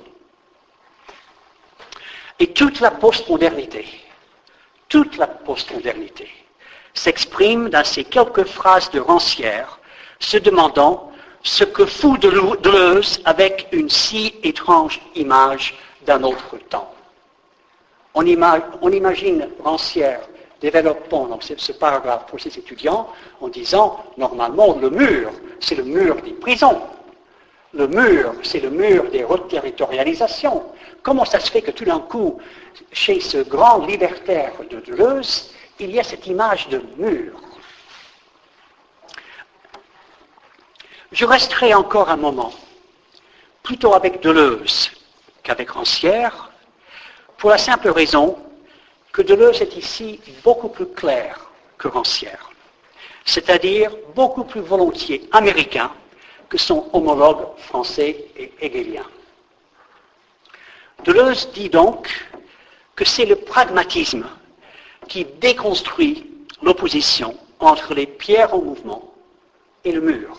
Et 2.39 2.47
toute 2.47 2.79
la 2.79 2.91
postmodernité, 2.91 3.87
toute 4.89 5.17
la 5.17 5.27
postmodernité 5.27 6.29
s'exprime 6.93 7.69
dans 7.69 7.85
ces 7.85 8.03
quelques 8.03 8.45
phrases 8.45 8.91
de 8.91 8.99
Rancière, 8.99 9.79
se 10.19 10.37
demandant 10.37 11.12
ce 11.43 11.65
que 11.65 11.85
fout 11.85 12.19
Deleuze 12.21 13.21
avec 13.25 13.67
une 13.73 13.89
si 13.89 14.33
étrange 14.43 15.01
image 15.15 15.77
d'un 16.05 16.23
autre 16.23 16.57
temps. 16.69 16.91
On, 18.15 18.25
imagine 18.25 19.49
Rancière 19.63 20.21
développant 20.61 21.25
donc, 21.25 21.43
ce, 21.43 21.71
paragraphe 21.73 22.27
pour 22.27 22.39
ses 22.39 22.57
étudiants 22.57 23.09
en 23.41 23.49
disant, 23.49 24.03
normalement, 24.17 24.77
le 24.79 24.89
mur, 24.89 25.31
c'est 25.59 25.75
le 25.75 25.83
mur 25.83 26.15
des 26.21 26.31
prisons. 26.31 26.81
Le 27.73 27.87
mur, 27.87 28.35
c'est 28.43 28.59
le 28.59 28.69
mur 28.69 29.09
des 29.11 29.23
reterritorialisations. 29.23 30.63
Comment 31.01 31.25
ça 31.25 31.39
se 31.39 31.51
fait 31.51 31.63
que 31.63 31.71
tout 31.71 31.85
d'un 31.85 31.99
coup, 31.99 32.37
chez 32.91 33.19
ce 33.19 33.39
grand 33.39 33.85
libertaire 33.85 34.53
de 34.69 34.79
Deleuze, 34.79 35.51
il 35.79 35.91
y 35.91 35.99
a 35.99 36.03
cette 36.03 36.27
image 36.27 36.69
de 36.69 36.81
mur? 36.97 37.33
Je 41.13 41.25
resterai 41.25 41.75
encore 41.75 42.09
un 42.09 42.17
moment, 42.17 42.51
plutôt 43.61 43.93
avec 43.93 44.21
Deleuze 44.21 44.89
qu'avec 45.43 45.69
Rancière, 45.69 46.51
pour 47.37 47.51
la 47.51 47.59
simple 47.59 47.89
raison 47.89 48.35
que 49.11 49.21
Deleuze 49.21 49.61
est 49.61 49.77
ici 49.77 50.19
beaucoup 50.43 50.69
plus 50.69 50.87
clair 50.87 51.51
que 51.77 51.87
Rancière, 51.87 52.49
c'est-à-dire 53.25 53.91
beaucoup 54.15 54.43
plus 54.43 54.61
volontiers 54.61 55.29
américain 55.31 55.91
que 56.49 56.57
son 56.57 56.89
homologue 56.93 57.45
français 57.59 58.25
et 58.35 58.51
hegelien. 58.59 59.05
Deleuze 61.03 61.51
dit 61.53 61.69
donc 61.69 62.09
que 62.95 63.05
c'est 63.05 63.25
le 63.25 63.35
pragmatisme 63.35 64.25
qui 65.07 65.25
déconstruit 65.25 66.27
l'opposition 66.63 67.37
entre 67.59 67.93
les 67.93 68.07
pierres 68.07 68.55
en 68.55 68.63
mouvement 68.63 69.13
et 69.83 69.91
le 69.91 70.01
mur. 70.01 70.35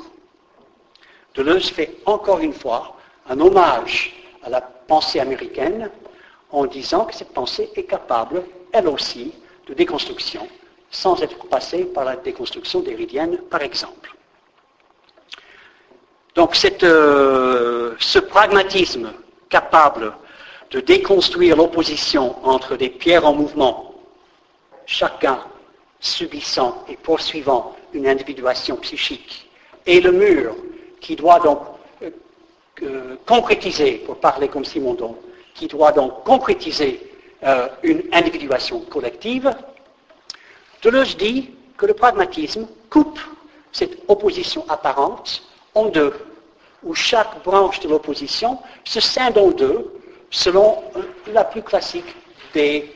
Deleuze 1.35 1.71
fait 1.71 1.97
encore 2.07 2.41
une 2.41 2.53
fois 2.53 2.97
un 3.29 3.41
hommage 3.41 4.15
à 4.43 4.51
la 4.51 4.61
pensée 4.61 5.21
américaine 5.21 5.91
en 6.51 6.67
disant 6.67 7.05
que 7.07 7.15
cette 7.15 7.33
pensée 7.33 7.71
est 7.75 7.85
capable, 7.85 8.45
elle 8.73 8.87
aussi, 8.87 9.33
de 9.67 9.75
déconstruction, 9.75 10.47
sans 10.91 11.21
être 11.23 11.47
passée 11.49 11.85
par 11.85 12.05
la 12.05 12.17
déconstruction 12.17 12.81
déridienne, 12.81 13.39
par 13.51 13.63
exemple. 13.63 14.15
Donc 16.35 16.57
euh, 16.83 17.95
ce 17.99 18.19
pragmatisme 18.19 19.13
capable 19.49 20.13
de 20.71 20.81
déconstruire 20.81 21.57
l'opposition 21.57 22.37
entre 22.47 22.77
des 22.77 22.91
pierres 22.91 23.27
en 23.27 23.35
mouvement, 23.35 23.95
chacun 24.87 25.41
subissant 26.01 26.85
et 26.89 26.97
poursuivant 26.97 27.77
une 27.93 28.07
individuation 28.07 28.77
psychique, 28.77 29.49
et 29.87 30.01
le 30.01 30.13
mur 30.13 30.57
qui 31.01 31.17
doit 31.17 31.41
donc 31.41 31.61
euh, 32.83 33.17
concrétiser, 33.27 34.03
pour 34.05 34.17
parler 34.17 34.49
comme 34.49 34.65
Simondon, 34.65 35.17
qui 35.55 35.69
doit 35.69 35.93
donc 35.93 36.25
concrétiser 36.25 37.01
euh, 37.45 37.69
une 37.83 38.03
individuation 38.13 38.81
collective, 38.81 39.55
Deleuze 40.83 41.17
dit 41.17 41.51
que 41.77 41.87
le 41.87 41.95
pragmatisme 41.95 42.67
coupe 42.91 43.21
cette 43.73 43.99
opposition 44.09 44.65
apparente 44.69 45.43
en 45.75 45.87
deux, 45.87 46.15
où 46.83 46.95
chaque 46.95 47.43
branche 47.43 47.81
de 47.81 47.89
l'opposition 47.89 48.59
se 48.85 49.01
scinde 49.01 49.39
en 49.39 49.51
deux 49.51 49.93
selon 50.31 50.83
la 51.29 51.45
plus 51.45 51.63
classique 51.63 52.15
des 52.53 52.95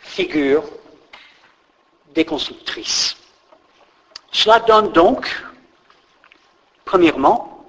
figures 0.00 0.64
déconstructrices. 2.14 3.16
Cela 4.32 4.60
donne 4.60 4.92
donc, 4.92 5.26
premièrement, 6.88 7.66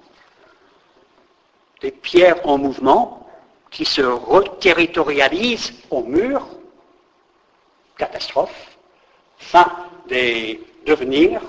des 1.81 1.91
pierres 1.91 2.39
en 2.45 2.57
mouvement 2.57 3.27
qui 3.69 3.83
se 3.83 4.01
reterritorialise 4.01 5.73
au 5.89 6.03
mur, 6.03 6.47
catastrophe, 7.97 8.77
fin 9.38 9.69
des 10.07 10.63
devenirs, 10.85 11.41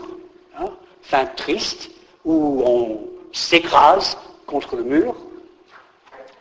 hein, 0.58 0.70
fin 1.02 1.26
triste, 1.26 1.90
où 2.24 2.60
on 2.66 3.08
s'écrase 3.32 4.18
contre 4.48 4.74
le 4.74 4.82
mur. 4.82 5.14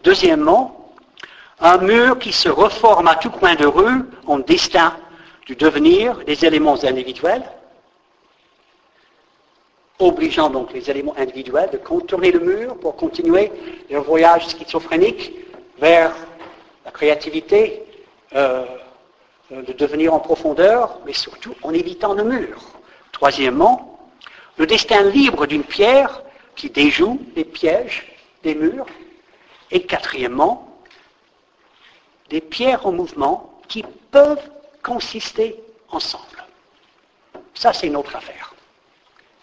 Deuxièmement, 0.04 0.96
un 1.60 1.78
mur 1.78 2.18
qui 2.18 2.34
se 2.34 2.50
reforme 2.50 3.08
à 3.08 3.16
tout 3.16 3.30
coin 3.30 3.54
de 3.54 3.68
rue 3.68 4.02
en 4.26 4.40
destin 4.40 4.98
du 5.46 5.56
devenir 5.56 6.18
des 6.26 6.44
éléments 6.44 6.84
individuels, 6.84 7.44
obligeant 10.00 10.50
donc 10.50 10.74
les 10.74 10.90
éléments 10.90 11.16
individuels 11.18 11.70
de 11.72 11.78
contourner 11.78 12.32
le 12.32 12.40
mur 12.40 12.78
pour 12.78 12.96
continuer 12.96 13.52
leur 13.90 14.04
voyage 14.04 14.48
schizophrénique 14.48 15.34
vers 15.78 16.16
la 16.86 16.92
créativité, 16.92 17.84
euh, 18.36 18.66
de 19.52 19.74
devenir 19.74 20.14
en 20.14 20.20
profondeur, 20.20 21.00
mais 21.06 21.14
surtout 21.14 21.56
en 21.64 21.74
évitant 21.74 22.14
le 22.14 22.24
mur. 22.24 22.62
Troisièmement, 23.12 24.00
le 24.58 24.68
destin 24.68 25.04
libre 25.04 25.48
d'une 25.48 25.64
pierre 25.64 26.22
qui 26.56 26.70
déjoue 26.70 27.20
les 27.36 27.46
pièges 27.46 28.06
des 28.44 28.54
murs. 28.54 28.86
Et 29.72 29.86
quatrièmement, 29.86 30.80
des 32.30 32.42
pierres 32.42 32.86
en 32.86 32.92
mouvement 32.92 33.60
qui 33.68 33.84
peuvent 34.12 34.50
consister 34.84 35.62
ensemble. 35.90 36.44
Ça, 37.54 37.74
c'est 37.74 37.90
notre 37.90 38.16
affaire. 38.16 38.54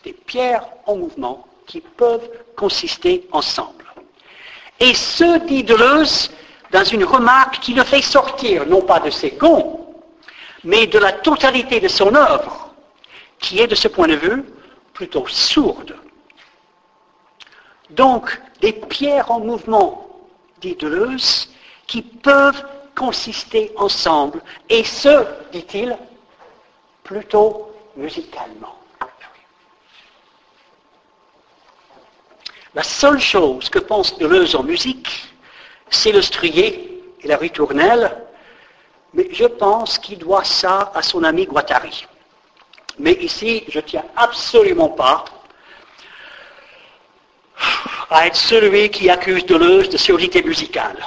Des 0.07 0.13
pierres 0.13 0.69
en 0.87 0.95
mouvement 0.95 1.49
qui 1.67 1.81
peuvent 1.81 2.31
consister 2.57 3.27
ensemble. 3.33 3.85
Et 4.79 4.95
ce, 4.95 5.45
dit 5.47 5.65
Deleuze, 5.65 6.31
dans 6.71 6.85
une 6.85 7.03
remarque 7.03 7.59
qui 7.59 7.75
le 7.75 7.83
fait 7.83 8.03
sortir, 8.03 8.69
non 8.69 8.83
pas 8.83 9.01
de 9.01 9.11
ses 9.11 9.33
gonds, 9.33 9.97
mais 10.63 10.87
de 10.87 11.01
la 11.01 11.11
totalité 11.11 11.81
de 11.81 11.89
son 11.89 12.15
œuvre, 12.15 12.73
qui 13.41 13.59
est 13.59 13.67
de 13.67 13.75
ce 13.75 13.89
point 13.89 14.07
de 14.07 14.15
vue 14.15 14.45
plutôt 14.95 15.27
sourde. 15.27 15.97
Donc, 17.91 18.41
des 18.61 18.75
pierres 18.75 19.33
en 19.33 19.41
mouvement 19.41 20.07
dit 20.61 20.77
Deleuze, 20.77 21.53
qui 21.89 22.03
peuvent 22.03 22.65
consister 22.95 23.73
ensemble, 23.77 24.41
et 24.69 24.85
ce, 24.85 25.27
dit-il, 25.51 25.99
plutôt 27.03 27.73
musicalement. 27.97 28.77
La 32.77 32.83
seule 32.83 33.19
chose 33.19 33.71
que 33.71 33.79
pense 33.79 34.19
Deleuze 34.19 34.55
en 34.55 34.63
musique, 34.63 35.09
c'est 35.89 36.13
le 36.13 36.21
strié 36.21 37.03
et 37.23 37.27
la 37.27 37.39
ritournelle, 37.39 38.15
mais 39.15 39.29
je 39.33 39.47
pense 39.47 39.99
qu'il 39.99 40.19
doit 40.19 40.45
ça 40.45 40.93
à 40.95 41.01
son 41.01 41.25
ami 41.25 41.47
Guattari. 41.47 42.07
Mais 42.99 43.13
ici, 43.15 43.65
je 43.69 43.79
ne 43.79 43.83
tiens 43.85 44.05
absolument 44.15 44.91
pas 44.91 45.25
à 48.11 48.27
être 48.27 48.37
celui 48.37 48.91
qui 48.91 49.09
accuse 49.09 49.47
Deleuze 49.47 49.89
de 49.89 49.97
surdité 49.97 50.43
musicale. 50.43 51.03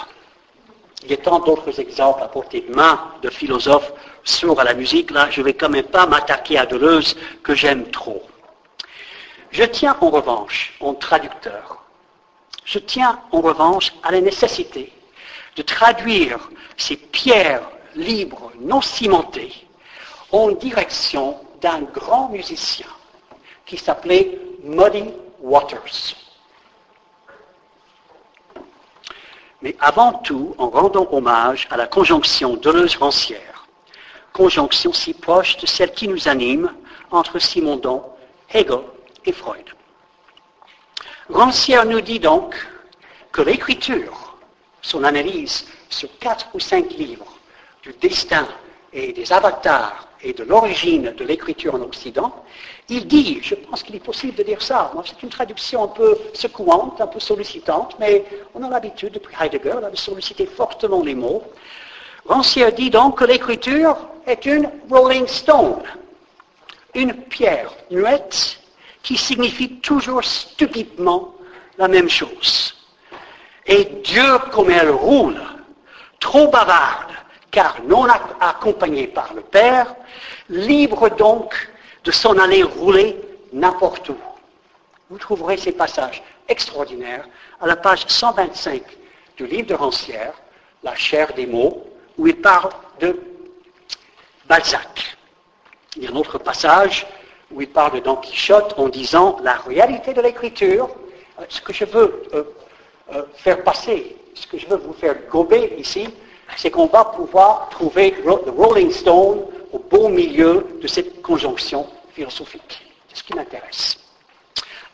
Il 1.04 1.12
y 1.12 1.14
a 1.14 1.18
tant 1.18 1.38
d'autres 1.38 1.80
exemples 1.80 2.24
à 2.24 2.30
portée 2.30 2.62
de 2.62 2.76
main 2.76 3.14
de 3.22 3.30
philosophes 3.30 3.94
sourds 4.24 4.60
à 4.60 4.64
la 4.64 4.74
musique. 4.74 5.12
Là, 5.12 5.30
je 5.30 5.42
ne 5.42 5.46
vais 5.46 5.54
quand 5.54 5.70
même 5.70 5.86
pas 5.86 6.08
m'attaquer 6.08 6.58
à 6.58 6.66
Deleuze 6.66 7.16
que 7.44 7.54
j'aime 7.54 7.92
trop. 7.92 8.24
Je 9.52 9.64
tiens 9.64 9.98
en 10.02 10.10
revanche, 10.10 10.76
en 10.80 10.94
traducteur, 10.94 11.84
je 12.66 12.78
tiens 12.78 13.20
en 13.32 13.42
revanche 13.42 13.94
à 14.04 14.12
la 14.12 14.22
nécessité 14.22 14.94
de 15.56 15.64
traduire 15.64 16.50
ces 16.78 16.96
pierres 16.96 17.68
libres, 17.96 18.52
non 18.60 18.82
cimentées, 18.82 19.68
en 20.32 20.52
direction 20.52 21.36
d'un 21.62 21.82
grand 21.82 22.30
musicien 22.30 22.86
qui 23.66 23.78
s'appelait 23.78 24.40
Muddy 24.64 25.06
Waters. 25.40 26.16
Mais 29.62 29.76
avant 29.80 30.14
tout, 30.14 30.56
en 30.58 30.70
rendant 30.70 31.08
hommage 31.12 31.68
à 31.72 31.76
la 31.76 31.88
conjonction 31.88 32.56
Deleuze-Rancière, 32.56 33.68
conjonction 34.32 34.94
si 34.94 35.14
proche 35.14 35.58
de 35.58 35.66
celle 35.66 35.92
qui 35.92 36.08
nous 36.08 36.28
anime 36.28 36.72
entre 37.12 37.40
Simondon, 37.40 38.04
Hegel 38.54 38.84
et 39.26 39.32
Freud. 39.32 39.66
Rancière 41.30 41.86
nous 41.86 42.02
dit 42.02 42.20
donc 42.20 42.56
que 43.32 43.42
l'écriture, 43.42 44.38
son 44.82 45.04
analyse 45.04 45.68
sur 45.90 46.10
quatre 46.20 46.48
ou 46.54 46.60
cinq 46.60 46.92
livres 46.92 47.38
du 47.84 47.94
destin 47.94 48.48
et 48.92 49.14
des 49.14 49.32
avatars 49.32 50.08
et 50.22 50.34
de 50.34 50.44
l'origine 50.44 51.14
de 51.14 51.24
l'écriture 51.24 51.76
en 51.76 51.82
Occident, 51.82 52.44
il 52.90 53.08
dit, 53.08 53.40
je 53.44 53.56
pense 53.56 53.84
qu'il 53.84 53.96
est 53.96 54.04
possible 54.04 54.36
de 54.36 54.44
dire 54.44 54.62
ça, 54.62 54.92
c'est 55.06 55.22
une 55.22 55.30
traduction 55.30 55.84
un 55.84 55.88
peu 55.88 56.18
secouante, 56.34 57.00
un 57.00 57.08
peu 57.08 57.20
sollicitante, 57.20 57.96
mais 58.00 58.26
on 58.56 58.64
a 58.64 58.70
l'habitude 58.70 59.14
depuis 59.14 59.36
Heidegger 59.40 59.78
de 59.92 59.96
solliciter 59.96 60.48
fortement 60.48 61.04
les 61.04 61.16
mots. 61.16 61.44
Rancière 62.26 62.74
dit 62.74 62.90
donc 62.90 63.20
que 63.20 63.26
l'écriture 63.26 63.96
est 64.26 64.46
une 64.46 64.70
rolling 64.90 65.28
stone, 65.28 65.84
une 66.96 67.14
pierre 67.14 67.72
muette 67.92 68.59
qui 69.04 69.18
signifie 69.18 69.80
toujours 69.80 70.24
stupidement 70.24 71.36
la 71.78 71.88
même 71.88 72.10
chose. 72.10 72.76
Et 73.66 73.86
Dieu, 74.04 74.38
comme 74.52 74.72
elle 74.72 74.92
roule, 74.92 75.40
trop 76.20 76.48
bavarde, 76.48 77.14
car 77.52 77.82
non 77.84 78.06
accompagnée 78.40 79.08
par 79.08 79.34
le 79.34 79.42
Père, 79.42 79.96
libre 80.50 81.10
donc 81.10 81.70
de 82.04 82.12
s'en 82.12 82.38
aller 82.38 82.64
rouler 82.64 83.20
n'importe 83.54 84.10
où. 84.10 84.18
Vous 85.10 85.18
trouverez 85.18 85.58
ces 85.58 85.72
passages 85.72 86.22
extraordinaires 86.48 87.28
à 87.62 87.68
la 87.68 87.76
page 87.76 88.06
125 88.08 88.82
du 89.38 89.48
livre 89.48 89.68
de 89.68 89.74
Rancière, 89.74 90.34
La 90.84 90.96
chair 90.96 91.34
des 91.34 91.46
mots, 91.46 91.88
où 92.18 92.28
il 92.28 92.40
parle 92.40 92.72
de 93.00 93.20
Balzac. 94.48 95.18
Il 95.96 96.04
y 96.04 96.08
a 96.08 96.12
un 96.12 96.16
autre 96.16 96.38
passage 96.38 97.06
où 97.52 97.62
il 97.62 97.70
parle 97.70 97.94
de 97.96 98.00
Don 98.00 98.16
Quichotte 98.18 98.76
en 98.78 98.90
disant 98.90 99.38
la 99.44 99.54
réalité 99.54 100.14
de 100.14 100.22
l'écriture, 100.22 100.90
euh, 101.40 101.46
ce 101.50 101.62
que 101.62 101.74
je 101.74 101.86
veux 101.86 102.24
euh, 102.34 102.44
euh, 103.14 103.24
faire 103.36 103.64
passer, 103.64 104.16
ce 104.36 104.48
que 104.48 104.58
je 104.58 104.68
veux 104.68 104.78
vous 104.78 104.94
faire 104.94 105.16
gober 105.30 105.76
ici, 105.78 106.08
c'est 106.58 106.72
qu'on 106.72 106.88
va 106.88 107.06
pouvoir 107.06 107.70
trouver 107.70 108.16
le 108.24 108.32
Rolling 108.32 108.92
Stone 108.92 109.46
au 109.72 109.80
beau 109.80 110.10
milieu 110.10 110.66
de 110.82 110.88
cette 110.88 111.22
conjonction 111.22 111.88
philosophique. 112.14 112.86
C'est 113.08 113.20
ce 113.20 113.24
qui 113.24 113.34
m'intéresse. 113.34 113.98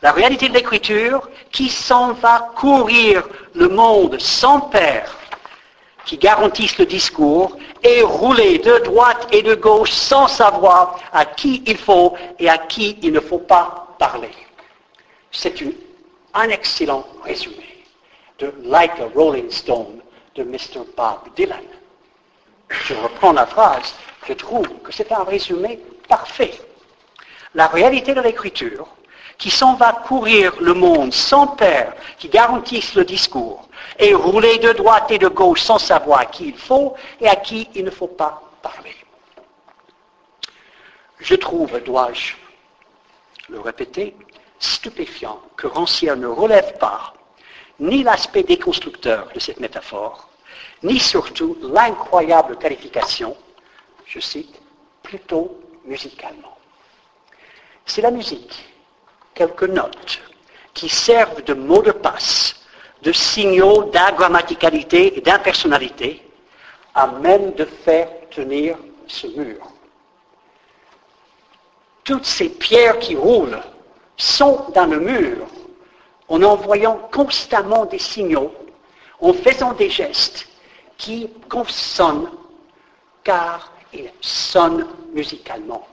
La 0.02 0.12
réalité 0.12 0.48
de 0.48 0.54
l'écriture 0.54 1.28
qui 1.50 1.68
s'en 1.68 2.12
va 2.12 2.50
courir 2.56 3.26
le 3.54 3.68
monde 3.68 4.20
sans 4.20 4.60
père, 4.60 5.16
qui 6.06 6.16
garantissent 6.16 6.78
le 6.78 6.86
discours, 6.86 7.56
et 7.82 8.02
rouler 8.02 8.58
de 8.58 8.78
droite 8.84 9.28
et 9.32 9.42
de 9.42 9.54
gauche 9.54 9.90
sans 9.90 10.28
savoir 10.28 10.98
à 11.12 11.24
qui 11.24 11.62
il 11.66 11.76
faut 11.76 12.14
et 12.38 12.48
à 12.48 12.58
qui 12.58 12.96
il 13.02 13.12
ne 13.12 13.20
faut 13.20 13.38
pas 13.38 13.88
parler. 13.98 14.30
C'est 15.30 15.54
un 16.32 16.48
excellent 16.48 17.06
résumé 17.22 17.84
de 18.38 18.52
Like 18.62 18.98
a 19.00 19.08
Rolling 19.14 19.50
Stone 19.50 20.00
de 20.34 20.42
Mr. 20.44 20.84
Bob 20.96 21.18
Dylan. 21.34 21.58
Je 22.68 22.94
reprends 22.94 23.32
la 23.32 23.46
phrase, 23.46 23.94
je 24.26 24.32
trouve 24.32 24.68
que 24.82 24.92
c'est 24.92 25.12
un 25.12 25.24
résumé 25.24 25.80
parfait. 26.08 26.60
La 27.54 27.66
réalité 27.68 28.14
de 28.14 28.20
l'écriture, 28.20 28.86
qui 29.38 29.50
s'en 29.50 29.74
va 29.74 29.92
courir 29.92 30.54
le 30.60 30.74
monde 30.74 31.12
sans 31.12 31.48
père, 31.48 31.94
qui 32.18 32.28
garantissent 32.28 32.94
le 32.94 33.04
discours, 33.04 33.68
et 33.98 34.14
rouler 34.14 34.58
de 34.58 34.72
droite 34.72 35.10
et 35.10 35.18
de 35.18 35.28
gauche 35.28 35.62
sans 35.62 35.78
savoir 35.78 36.20
à 36.20 36.26
qui 36.26 36.48
il 36.48 36.56
faut 36.56 36.94
et 37.20 37.28
à 37.28 37.36
qui 37.36 37.68
il 37.74 37.84
ne 37.84 37.90
faut 37.90 38.08
pas 38.08 38.42
parler. 38.62 38.94
Je 41.18 41.34
trouve, 41.34 41.80
dois-je 41.82 42.34
le 43.48 43.60
répéter, 43.60 44.16
stupéfiant 44.58 45.40
que 45.56 45.66
Rancière 45.66 46.16
ne 46.16 46.26
relève 46.26 46.76
pas 46.78 47.14
ni 47.78 48.02
l'aspect 48.02 48.42
déconstructeur 48.42 49.28
de 49.34 49.40
cette 49.40 49.60
métaphore, 49.60 50.28
ni 50.82 50.98
surtout 50.98 51.56
l'incroyable 51.60 52.56
qualification, 52.56 53.36
je 54.06 54.20
cite, 54.20 54.60
plutôt 55.02 55.60
musicalement. 55.84 56.56
C'est 57.84 58.02
la 58.02 58.10
musique, 58.10 58.64
quelques 59.36 59.64
notes, 59.64 60.20
qui 60.74 60.88
servent 60.88 61.42
de 61.44 61.54
mot 61.54 61.82
de 61.82 61.92
passe, 61.92 62.56
de 63.02 63.12
signaux 63.12 63.84
d'agrammaticalité 63.84 65.16
et 65.16 65.20
d'impersonnalité, 65.20 66.22
à 66.94 67.06
même 67.06 67.52
de 67.52 67.64
faire 67.64 68.08
tenir 68.30 68.76
ce 69.06 69.28
mur. 69.28 69.58
Toutes 72.02 72.24
ces 72.24 72.48
pierres 72.48 72.98
qui 72.98 73.14
roulent 73.14 73.60
sont 74.16 74.66
dans 74.74 74.86
le 74.86 74.98
mur 74.98 75.46
en 76.28 76.42
envoyant 76.42 76.96
constamment 77.12 77.84
des 77.84 77.98
signaux, 77.98 78.52
en 79.20 79.32
faisant 79.32 79.72
des 79.74 79.90
gestes 79.90 80.48
qui 80.96 81.30
consonnent 81.48 82.30
car 83.22 83.70
ils 83.92 84.10
sonnent 84.20 84.86
musicalement. 85.12 85.86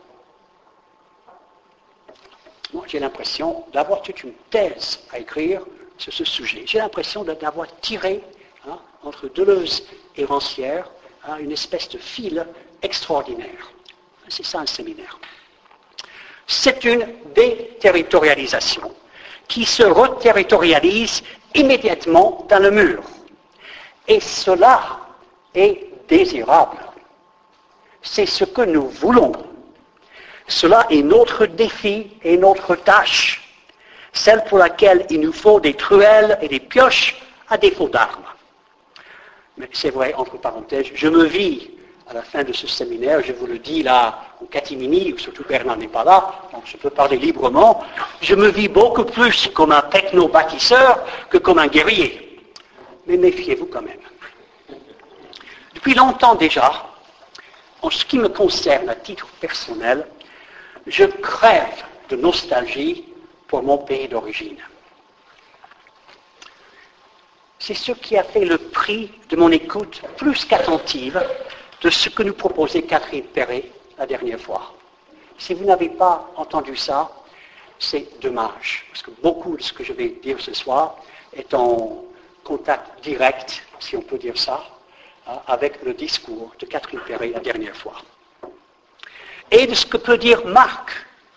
J'ai 2.88 3.00
l'impression 3.00 3.66
d'avoir 3.74 4.02
toute 4.02 4.24
une 4.24 4.34
thèse 4.50 5.00
à 5.12 5.20
écrire 5.20 5.62
sur 5.98 6.14
ce 6.14 6.26
sujet. 6.26 6.64
J'ai 6.66 6.80
l'impression 6.80 7.24
d'avoir 7.24 7.68
tiré 7.80 8.22
hein, 8.68 8.80
entre 9.04 9.28
Deleuze 9.30 9.84
et 10.16 10.26
Rancière 10.26 10.90
hein, 11.28 11.38
une 11.40 11.52
espèce 11.52 11.90
de 11.90 11.98
fil 11.98 12.46
extraordinaire. 12.82 13.72
C'est 14.28 14.46
ça 14.46 14.60
un 14.60 14.66
séminaire. 14.66 15.20
C'est 16.48 16.84
une 16.84 17.08
déterritorialisation 17.34 18.92
qui 19.48 19.66
se 19.66 19.84
reterritorialise 19.84 21.24
immédiatement 21.56 22.46
dans 22.50 22.62
le 22.62 22.72
mur. 22.72 23.04
Et 24.08 24.20
cela 24.20 25.00
est 25.54 25.88
désirable. 26.08 26.78
C'est 28.02 28.26
ce 28.26 28.44
que 28.44 28.62
nous 28.62 28.90
voulons. 28.90 29.32
Cela 30.48 30.86
est 30.90 31.02
notre 31.02 31.46
défi 31.46 32.12
et 32.24 32.38
notre 32.38 32.76
tâche, 32.76 33.42
celle 34.12 34.44
pour 34.46 34.58
laquelle 34.58 35.06
il 35.10 35.22
nous 35.22 35.34
faut 35.34 35.60
des 35.60 35.74
truelles 35.74 36.38
et 36.42 36.48
des 36.48 36.60
pioches 36.60 37.16
à 37.50 37.58
défaut 37.58 37.88
d'armes. 37.88 38.26
Mais 39.58 39.70
c'est 39.72 39.92
vrai, 39.92 40.14
entre 40.16 40.38
parenthèses, 40.38 40.88
je 40.94 41.08
me 41.08 41.26
vis 41.26 41.70
à 42.08 42.14
la 42.14 42.22
fin 42.22 42.44
de 42.44 42.52
ce 42.52 42.68
séminaire, 42.68 43.22
je 43.24 43.32
vous 43.32 43.48
le 43.48 43.60
dis 43.60 43.84
là 43.84 44.20
en 44.42 44.46
catimini, 44.46 45.14
surtout 45.18 45.44
Bernard 45.48 45.78
n'est 45.78 45.88
pas 45.88 46.04
là, 46.04 46.34
donc 46.52 46.64
je 46.66 46.76
peux 46.76 46.90
parler 46.90 47.18
librement, 47.18 47.84
je 48.22 48.36
me 48.36 48.50
vis 48.50 48.68
beaucoup 48.68 49.06
plus 49.06 49.48
comme 49.54 49.72
un 49.72 49.82
techno-bâtisseur 49.82 51.06
que 51.30 51.38
comme 51.38 51.60
un 51.60 51.68
guerrier. 51.68 52.42
Mais 53.08 53.18
méfiez-vous 53.18 53.68
quand 53.68 53.82
même. 53.82 54.00
Depuis 55.74 55.94
longtemps 55.94 56.36
déjà, 56.36 56.72
en 57.82 57.90
ce 57.90 58.06
qui 58.06 58.18
me 58.18 58.30
concerne 58.30 58.90
à 58.90 58.96
titre 58.96 59.28
personnel, 59.40 60.06
je 60.88 61.06
crève 61.06 61.84
de 62.10 62.16
nostalgie 62.16 63.06
pour 63.48 63.64
mon 63.64 63.78
pays 63.78 64.08
d'origine. 64.08 64.58
c'est 67.64 67.74
ce 67.74 67.94
qui 67.94 68.18
a 68.18 68.24
fait 68.24 68.44
le 68.44 68.58
prix 68.58 69.10
de 69.30 69.38
mon 69.38 69.50
écoute 69.50 70.02
plus 70.18 70.44
qu'attentive 70.44 71.24
de 71.82 71.90
ce 71.90 72.10
que 72.10 72.22
nous 72.22 72.34
proposait 72.34 72.82
Catherine 72.82 73.24
Perret 73.24 73.64
la 73.98 74.06
dernière 74.06 74.40
fois. 74.40 74.74
Si 75.38 75.54
vous 75.54 75.64
n'avez 75.64 75.88
pas 75.88 76.30
entendu 76.36 76.76
ça, 76.76 77.10
c'est 77.80 78.20
dommage, 78.20 78.86
parce 78.90 79.02
que 79.02 79.12
beaucoup 79.22 79.56
de 79.56 79.64
ce 79.64 79.72
que 79.72 79.86
je 79.86 79.94
vais 79.94 80.10
dire 80.10 80.42
ce 80.42 80.54
soir 80.54 80.98
est 81.34 81.54
en 81.54 82.04
contact 82.44 83.02
direct, 83.02 83.64
si 83.80 83.96
on 83.96 84.02
peut 84.02 84.18
dire 84.18 84.38
ça, 84.38 84.62
hein, 85.26 85.40
avec 85.48 85.82
le 85.84 85.94
discours 85.94 86.52
de 86.60 86.66
Catherine 86.66 87.00
Perret 87.08 87.30
la 87.30 87.40
dernière 87.40 87.78
fois. 87.78 87.96
Et 89.56 89.68
de 89.68 89.76
ce 89.76 89.86
que 89.86 89.98
peut 89.98 90.18
dire 90.18 90.44
Marc 90.48 90.90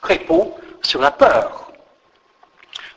répond 0.03 0.55
sur 0.81 1.03
la 1.03 1.11
peur. 1.11 1.71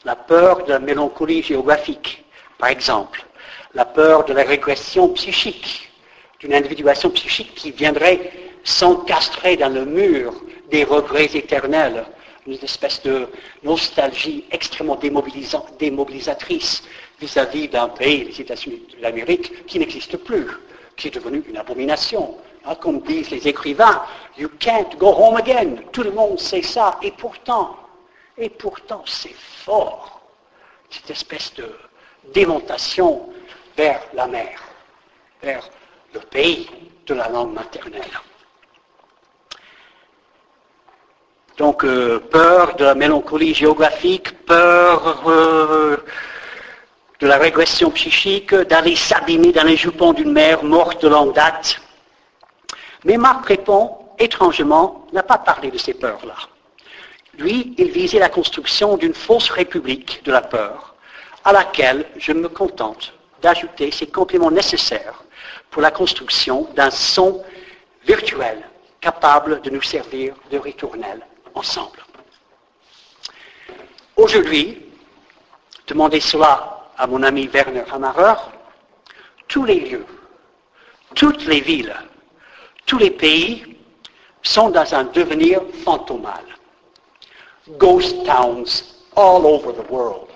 La 0.05 0.15
peur 0.15 0.63
de 0.63 0.69
la 0.69 0.79
mélancolie 0.79 1.43
géographique, 1.43 2.23
par 2.57 2.69
exemple. 2.69 3.25
La 3.73 3.83
peur 3.83 4.23
de 4.23 4.31
la 4.31 4.43
régression 4.43 5.09
psychique, 5.09 5.91
d'une 6.39 6.53
individuation 6.53 7.09
psychique 7.09 7.53
qui 7.53 7.71
viendrait 7.71 8.31
s'encastrer 8.63 9.57
dans 9.57 9.67
le 9.67 9.83
mur 9.83 10.33
des 10.71 10.85
regrets 10.85 11.35
éternels, 11.35 12.05
une 12.47 12.53
espèce 12.53 13.03
de 13.03 13.27
nostalgie 13.63 14.45
extrêmement 14.51 14.95
démobilisatrice 14.95 16.83
vis-à-vis 17.19 17.67
d'un 17.67 17.89
pays, 17.89 18.23
les 18.23 18.39
États-Unis 18.39 18.87
d'Amérique, 19.01 19.65
qui 19.65 19.79
n'existe 19.79 20.15
plus, 20.15 20.47
qui 20.95 21.09
est 21.09 21.13
devenu 21.13 21.43
une 21.49 21.57
abomination. 21.57 22.37
Comme 22.75 23.01
disent 23.01 23.31
les 23.31 23.47
écrivains, 23.47 24.01
you 24.37 24.49
can't 24.59 24.97
go 24.97 25.07
home 25.07 25.37
again. 25.37 25.77
Tout 25.91 26.03
le 26.03 26.11
monde 26.11 26.39
sait 26.39 26.61
ça. 26.61 26.97
Et 27.01 27.11
pourtant, 27.11 27.75
et 28.37 28.49
pourtant, 28.49 29.03
c'est 29.05 29.35
fort. 29.35 30.21
Cette 30.89 31.09
espèce 31.09 31.53
de 31.55 31.69
démontation 32.33 33.29
vers 33.75 34.01
la 34.13 34.27
mer, 34.27 34.59
vers 35.41 35.67
le 36.13 36.19
pays 36.19 36.69
de 37.05 37.13
la 37.13 37.29
langue 37.29 37.53
maternelle. 37.53 38.19
Donc, 41.57 41.83
euh, 41.83 42.19
peur 42.19 42.75
de 42.77 42.85
la 42.85 42.95
mélancolie 42.95 43.53
géographique, 43.53 44.45
peur 44.45 45.23
euh, 45.27 45.97
de 47.19 47.27
la 47.27 47.37
régression 47.37 47.91
psychique, 47.91 48.55
d'aller 48.55 48.95
s'abîmer 48.95 49.51
dans 49.51 49.65
les 49.65 49.75
jupons 49.75 50.13
d'une 50.13 50.31
mère 50.31 50.63
morte 50.63 51.01
de 51.01 51.09
longue 51.09 51.33
date. 51.35 51.81
Mais 53.05 53.17
Marc 53.17 53.45
répond, 53.47 53.97
étrangement, 54.17 55.05
n'a 55.13 55.23
pas 55.23 55.37
parlé 55.37 55.71
de 55.71 55.77
ces 55.77 55.93
peurs-là. 55.93 56.35
Lui, 57.37 57.73
il 57.77 57.91
visait 57.91 58.19
la 58.19 58.29
construction 58.29 58.97
d'une 58.97 59.13
fausse 59.13 59.49
république 59.49 60.21
de 60.25 60.31
la 60.31 60.41
peur, 60.41 60.95
à 61.45 61.53
laquelle 61.53 62.05
je 62.17 62.33
me 62.33 62.49
contente 62.49 63.13
d'ajouter 63.41 63.91
ces 63.91 64.07
compléments 64.07 64.51
nécessaires 64.51 65.23
pour 65.69 65.81
la 65.81 65.91
construction 65.91 66.67
d'un 66.75 66.91
son 66.91 67.43
virtuel 68.05 68.61
capable 68.99 69.61
de 69.61 69.69
nous 69.69 69.81
servir 69.81 70.35
de 70.51 70.57
ritournelle 70.57 71.25
ensemble. 71.55 71.99
Aujourd'hui, 74.17 74.85
demandez 75.87 76.19
cela 76.19 76.89
à 76.97 77.07
mon 77.07 77.23
ami 77.23 77.47
Werner 77.47 77.85
Hammerer, 77.91 78.35
tous 79.47 79.63
les 79.63 79.79
lieux, 79.79 80.05
toutes 81.15 81.45
les 81.45 81.61
villes, 81.61 81.95
tous 82.89 82.97
les 82.97 83.11
pays 83.11 83.77
sont 84.41 84.71
dans 84.71 84.95
un 84.95 85.03
devenir 85.03 85.61
fantomal. 85.85 86.43
Ghost 87.77 88.25
towns 88.25 89.05
all 89.15 89.45
over 89.45 89.71
the 89.71 89.87
world. 89.91 90.27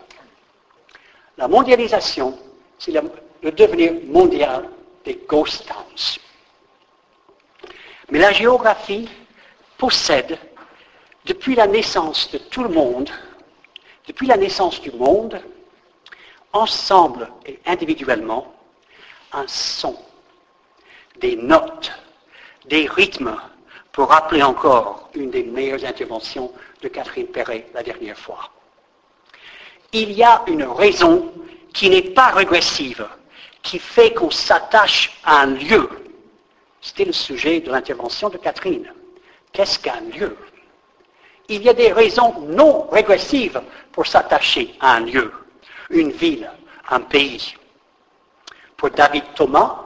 La 1.36 1.48
mondialisation, 1.48 2.38
c'est 2.78 2.92
le 2.92 3.52
devenir 3.52 3.94
mondial 4.06 4.70
des 5.04 5.20
ghost 5.28 5.68
towns. 5.68 6.20
Mais 8.12 8.20
la 8.20 8.32
géographie 8.32 9.10
possède, 9.80 10.38
depuis 11.26 11.56
la 11.56 11.66
naissance 11.66 12.30
de 12.30 12.38
tout 12.38 12.62
le 12.62 12.70
monde, 12.70 13.10
depuis 14.06 14.28
la 14.28 14.38
naissance 14.38 14.80
du 14.80 14.92
monde, 14.92 15.42
ensemble 16.52 17.32
et 17.48 17.60
individuellement, 17.66 18.54
un 19.32 19.46
son, 19.48 19.98
des 21.20 21.36
notes, 21.36 21.92
des 22.66 22.88
rythmes, 22.88 23.36
pour 23.92 24.10
rappeler 24.10 24.42
encore 24.42 25.10
une 25.14 25.30
des 25.30 25.44
meilleures 25.44 25.86
interventions 25.86 26.52
de 26.82 26.88
Catherine 26.88 27.28
Perret 27.28 27.68
la 27.74 27.84
dernière 27.84 28.18
fois. 28.18 28.50
Il 29.92 30.12
y 30.12 30.24
a 30.24 30.44
une 30.48 30.64
raison 30.64 31.32
qui 31.74 31.90
n'est 31.90 32.02
pas 32.02 32.30
régressive, 32.30 33.08
qui 33.62 33.78
fait 33.78 34.14
qu'on 34.14 34.32
s'attache 34.32 35.20
à 35.24 35.42
un 35.42 35.48
lieu. 35.48 35.88
C'était 36.82 37.06
le 37.06 37.14
sujet 37.14 37.60
de 37.60 37.72
l'intervention 37.72 38.30
de 38.30 38.38
Catherine. 38.38 38.92
Qu'est-ce 39.52 39.78
qu'un 39.78 40.02
lieu? 40.02 40.36
Il 41.48 41.62
y 41.62 41.70
a 41.70 41.74
des 41.74 41.92
raisons 41.92 42.34
non 42.48 42.88
régressives 42.88 43.62
pour 43.92 44.08
s'attacher 44.08 44.74
à 44.80 44.96
un 44.96 45.02
lieu, 45.02 45.32
une 45.92 46.12
ville, 46.12 46.50
un 46.90 47.02
pays. 47.02 47.56
Pour 48.76 48.90
David 48.90 49.24
Thomas, 49.36 49.86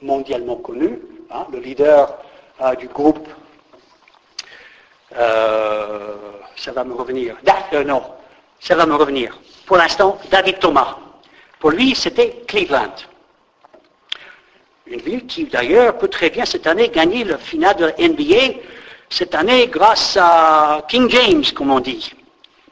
mondialement 0.00 0.56
connu, 0.56 0.98
hein, 1.30 1.46
le 1.52 1.58
leader 1.58 2.18
euh, 2.60 2.74
du 2.74 2.88
groupe, 2.88 3.28
euh, 5.16 6.16
ça 6.56 6.72
va 6.72 6.84
me 6.84 6.94
revenir. 6.94 7.36
Euh, 7.72 7.84
non, 7.84 8.02
ça 8.60 8.74
va 8.74 8.86
me 8.86 8.94
revenir. 8.94 9.38
Pour 9.66 9.76
l'instant, 9.76 10.18
David 10.30 10.58
Thomas. 10.58 10.96
Pour 11.58 11.70
lui, 11.70 11.94
c'était 11.94 12.42
Cleveland. 12.46 12.94
Une 14.86 15.00
ville 15.00 15.26
qui, 15.26 15.44
d'ailleurs, 15.44 15.98
peut 15.98 16.08
très 16.08 16.30
bien 16.30 16.44
cette 16.44 16.66
année 16.66 16.88
gagner 16.88 17.24
le 17.24 17.36
final 17.36 17.76
de 17.76 17.86
la 17.86 18.08
NBA, 18.08 18.58
cette 19.08 19.34
année 19.34 19.68
grâce 19.68 20.16
à 20.20 20.82
King 20.88 21.08
James, 21.10 21.44
comme 21.54 21.70
on 21.70 21.80
dit. 21.80 22.12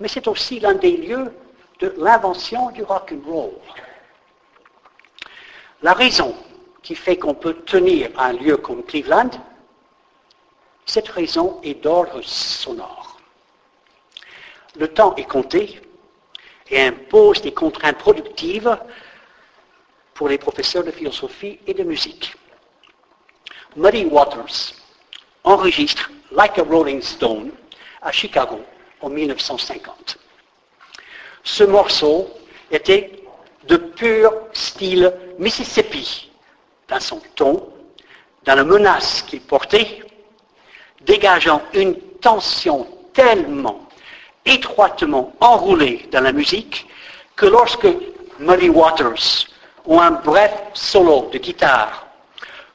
Mais 0.00 0.08
c'est 0.08 0.26
aussi 0.26 0.58
l'un 0.60 0.74
des 0.74 0.96
lieux 0.96 1.32
de 1.80 1.94
l'invention 1.98 2.70
du 2.70 2.82
rock 2.82 3.12
and 3.12 3.30
roll. 3.30 3.52
La 5.82 5.92
raison 5.92 6.34
qui 6.88 6.94
fait 6.94 7.18
qu'on 7.18 7.34
peut 7.34 7.52
tenir 7.66 8.08
un 8.16 8.32
lieu 8.32 8.56
comme 8.56 8.82
Cleveland, 8.82 9.28
cette 10.86 11.08
raison 11.08 11.60
est 11.62 11.74
d'ordre 11.74 12.22
sonore. 12.22 13.20
Le 14.74 14.88
temps 14.88 15.14
est 15.16 15.28
compté 15.28 15.82
et 16.70 16.80
impose 16.80 17.42
des 17.42 17.52
contraintes 17.52 17.98
productives 17.98 18.74
pour 20.14 20.30
les 20.30 20.38
professeurs 20.38 20.82
de 20.82 20.90
philosophie 20.90 21.58
et 21.66 21.74
de 21.74 21.82
musique. 21.82 22.34
Muddy 23.76 24.06
Waters 24.06 24.72
enregistre 25.44 26.10
Like 26.30 26.56
a 26.56 26.62
Rolling 26.62 27.02
Stone 27.02 27.52
à 28.00 28.12
Chicago 28.12 28.62
en 29.02 29.10
1950. 29.10 30.16
Ce 31.44 31.64
morceau 31.64 32.30
était 32.70 33.24
de 33.64 33.76
pur 33.76 34.32
style 34.54 35.12
Mississippi 35.38 36.27
dans 36.88 37.00
son 37.00 37.20
ton, 37.34 37.68
dans 38.44 38.54
la 38.54 38.64
menace 38.64 39.22
qu'il 39.22 39.40
portait, 39.42 40.02
dégageant 41.02 41.62
une 41.74 41.94
tension 42.20 42.86
tellement 43.12 43.80
étroitement 44.44 45.32
enroulée 45.40 46.08
dans 46.10 46.22
la 46.22 46.32
musique 46.32 46.86
que 47.36 47.46
lorsque 47.46 47.88
Muddy 48.38 48.70
Waters 48.70 49.46
ou 49.84 50.00
un 50.00 50.10
bref 50.10 50.52
solo 50.74 51.28
de 51.32 51.38
guitare 51.38 52.06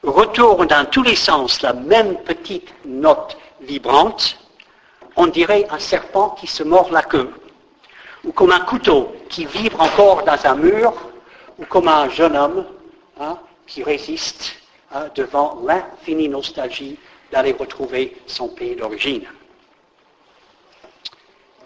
retourne 0.02 0.66
dans 0.66 0.84
tous 0.86 1.02
les 1.02 1.16
sens 1.16 1.62
la 1.62 1.72
même 1.72 2.16
petite 2.18 2.72
note 2.84 3.36
vibrante, 3.60 4.38
on 5.16 5.26
dirait 5.26 5.66
un 5.70 5.78
serpent 5.78 6.30
qui 6.30 6.46
se 6.46 6.62
mord 6.62 6.90
la 6.90 7.02
queue, 7.02 7.30
ou 8.24 8.32
comme 8.32 8.52
un 8.52 8.60
couteau 8.60 9.14
qui 9.28 9.46
vibre 9.46 9.80
encore 9.80 10.24
dans 10.24 10.46
un 10.46 10.54
mur, 10.56 10.92
ou 11.58 11.64
comme 11.66 11.88
un 11.88 12.08
jeune 12.08 12.36
homme 12.36 12.66
hein, 13.20 13.38
qui 13.66 13.82
résiste 13.82 14.54
hein, 14.92 15.08
devant 15.14 15.60
l'infinie 15.64 16.28
nostalgie 16.28 16.98
d'aller 17.32 17.52
retrouver 17.52 18.16
son 18.26 18.48
pays 18.48 18.76
d'origine. 18.76 19.24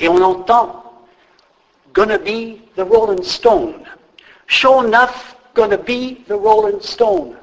Et 0.01 0.09
on 0.09 0.21
entend 0.23 0.85
Gonna 1.93 2.19
be 2.19 2.61
the 2.77 2.85
Rolling 2.85 3.23
Stone. 3.23 3.85
Sure 4.47 4.85
enough, 4.85 5.35
gonna 5.55 5.77
be 5.77 6.23
the 6.29 6.35
Rolling 6.35 6.81
Stone. 6.81 7.37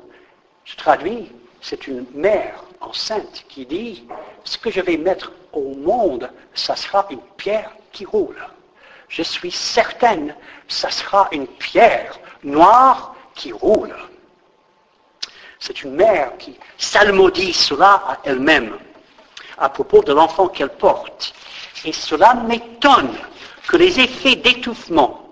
Je 0.63 0.75
traduis, 0.77 1.31
c'est 1.61 1.87
une 1.87 2.05
mère 2.13 2.63
enceinte 2.79 3.43
qui 3.49 3.65
dit 3.65 4.07
Ce 4.43 4.57
que 4.57 4.71
je 4.71 4.81
vais 4.81 4.97
mettre 4.97 5.31
au 5.51 5.75
monde, 5.75 6.29
ça 6.53 6.75
sera 6.75 7.05
une 7.09 7.21
pierre 7.37 7.71
qui 7.91 8.05
roule. 8.05 8.37
Je 9.09 9.23
suis 9.23 9.51
certaine, 9.51 10.35
ça 10.67 10.89
sera 10.89 11.27
une 11.31 11.47
pierre 11.47 12.19
noire 12.43 13.15
qui 13.35 13.51
roule. 13.51 13.95
C'est 15.65 15.81
une 15.81 15.95
mère 15.95 16.37
qui 16.37 16.55
salmodie 16.77 17.51
cela 17.51 18.03
à 18.07 18.17
elle-même 18.23 18.77
à 19.57 19.67
propos 19.67 20.03
de 20.03 20.13
l'enfant 20.13 20.47
qu'elle 20.47 20.69
porte. 20.69 21.33
Et 21.85 21.91
cela 21.91 22.35
m'étonne 22.35 23.15
que 23.67 23.75
les 23.75 23.99
effets 23.99 24.35
d'étouffement 24.35 25.27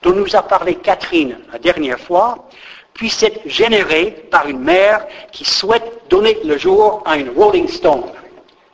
dont 0.00 0.14
nous 0.14 0.34
a 0.34 0.42
parlé 0.42 0.76
Catherine 0.76 1.38
la 1.52 1.58
dernière 1.58 2.00
fois 2.00 2.48
puisse 2.94 3.22
être 3.24 3.46
générée 3.46 4.26
par 4.30 4.48
une 4.48 4.60
mère 4.60 5.06
qui 5.32 5.44
souhaite 5.44 6.08
donner 6.08 6.38
le 6.44 6.56
jour 6.56 7.02
à 7.04 7.18
une 7.18 7.28
Rolling 7.36 7.68
Stone. 7.68 8.04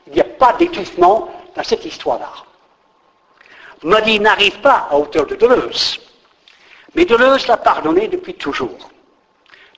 Il 0.06 0.12
n'y 0.12 0.20
a 0.20 0.24
pas 0.38 0.52
d'étouffement 0.52 1.28
dans 1.56 1.64
cette 1.64 1.84
histoire-là. 1.84 2.30
Muddy 3.82 4.20
n'arrive 4.20 4.60
pas 4.60 4.86
à 4.88 4.96
hauteur 4.96 5.26
de 5.26 5.34
Deleuze, 5.34 5.98
mais 6.94 7.04
Deleuze 7.04 7.48
l'a 7.48 7.56
pardonné 7.56 8.06
depuis 8.06 8.34
toujours. 8.34 8.90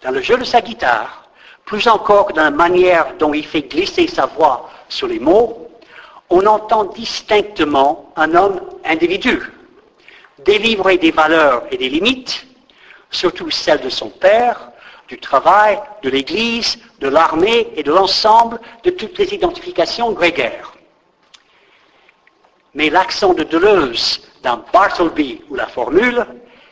Dans 0.03 0.11
le 0.11 0.21
jeu 0.21 0.37
de 0.37 0.45
sa 0.45 0.61
guitare, 0.61 1.22
plus 1.65 1.87
encore 1.89 2.27
que 2.27 2.33
dans 2.33 2.45
la 2.45 2.51
manière 2.51 3.15
dont 3.19 3.33
il 3.35 3.47
fait 3.47 3.63
glisser 3.63 4.07
sa 4.07 4.27
voix 4.27 4.69
sur 4.89 5.07
les 5.07 5.19
mots, 5.19 5.69
on 6.31 6.47
entend 6.47 6.85
distinctement 6.85 8.13
un 8.17 8.35
homme 8.35 8.61
individu, 8.85 9.53
délivrer 10.45 10.99
des 10.99 11.11
valeurs 11.11 11.65
et 11.71 11.77
des 11.77 11.89
limites, 11.89 12.47
surtout 13.11 13.51
celles 13.51 13.83
de 13.83 13.91
son 13.91 14.09
père, 14.09 14.71
du 15.09 15.19
travail, 15.19 15.79
de 16.03 16.09
l'Église, 16.09 16.79
de 17.01 17.09
l'armée 17.09 17.69
et 17.77 17.83
de 17.83 17.93
l'ensemble 17.93 18.59
de 18.83 18.91
toutes 18.91 19.19
les 19.19 19.35
identifications 19.35 20.13
grégaires. 20.13 20.73
Mais 22.75 22.89
l'accent 22.89 23.35
de 23.35 23.45
Deleuze 23.45 24.27
dans 24.43 24.65
Bartleby 24.73 25.43
ou 25.51 25.55
la 25.55 25.67
formule 25.67 26.27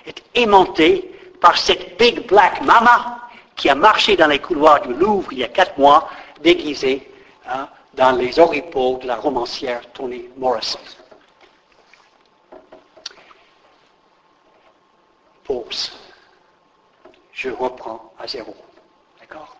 est 0.06 0.22
aimanté 0.34 1.12
par 1.40 1.58
cette 1.58 1.98
Big 1.98 2.26
Black 2.26 2.62
Mama 2.62 3.28
qui 3.60 3.68
a 3.68 3.74
marché 3.74 4.16
dans 4.16 4.26
les 4.26 4.38
couloirs 4.38 4.80
du 4.80 4.94
Louvre 4.94 5.34
il 5.34 5.40
y 5.40 5.44
a 5.44 5.48
quatre 5.48 5.76
mois, 5.76 6.08
déguisée 6.40 7.12
hein, 7.46 7.68
dans 7.92 8.12
les 8.12 8.38
oripeaux 8.38 8.96
de 8.96 9.06
la 9.06 9.16
romancière 9.16 9.82
Toni 9.92 10.24
Morrison. 10.38 10.78
Pause. 15.44 15.92
Je 17.34 17.50
reprends 17.50 18.14
à 18.18 18.26
zéro. 18.26 18.56
D'accord? 19.20 19.54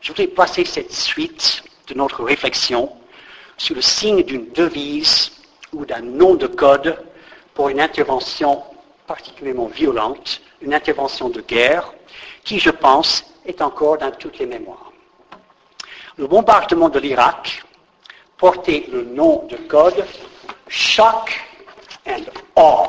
Je 0.00 0.12
voudrais 0.12 0.28
passer 0.28 0.64
cette 0.64 0.92
suite 0.92 1.64
de 1.88 1.94
notre 1.94 2.22
réflexion 2.22 2.92
sous 3.58 3.74
le 3.74 3.82
signe 3.82 4.22
d'une 4.22 4.52
devise 4.52 5.32
ou 5.72 5.84
d'un 5.84 6.02
nom 6.02 6.34
de 6.36 6.46
code 6.46 6.96
pour 7.54 7.70
une 7.70 7.80
intervention 7.80 8.62
particulièrement 9.08 9.66
violente, 9.66 10.40
une 10.60 10.74
intervention 10.74 11.28
de 11.28 11.40
guerre, 11.40 11.92
qui, 12.46 12.60
je 12.60 12.70
pense, 12.70 13.24
est 13.44 13.60
encore 13.60 13.98
dans 13.98 14.12
toutes 14.12 14.38
les 14.38 14.46
mémoires. 14.46 14.92
Le 16.16 16.26
bombardement 16.26 16.88
de 16.88 17.00
l'Irak 17.00 17.64
portait 18.38 18.86
le 18.90 19.02
nom 19.02 19.44
de 19.50 19.56
code 19.56 20.06
Shock 20.68 21.38
and 22.08 22.22
Awe. 22.54 22.88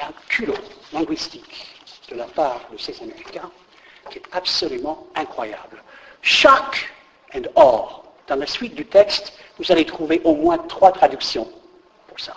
Un 0.00 0.12
culot 0.28 0.54
linguistique 0.92 1.76
de 2.10 2.16
la 2.16 2.24
part 2.24 2.60
de 2.72 2.78
ces 2.78 3.00
Américains 3.02 3.50
qui 4.10 4.18
est 4.18 4.28
absolument 4.32 5.06
incroyable. 5.14 5.82
Shock 6.22 6.90
and 7.34 7.42
Awe. 7.54 8.02
Dans 8.26 8.36
la 8.36 8.46
suite 8.46 8.74
du 8.74 8.86
texte, 8.86 9.34
vous 9.58 9.70
allez 9.70 9.84
trouver 9.84 10.22
au 10.24 10.34
moins 10.34 10.58
trois 10.58 10.90
traductions 10.90 11.48
pour 12.08 12.18
ça. 12.18 12.34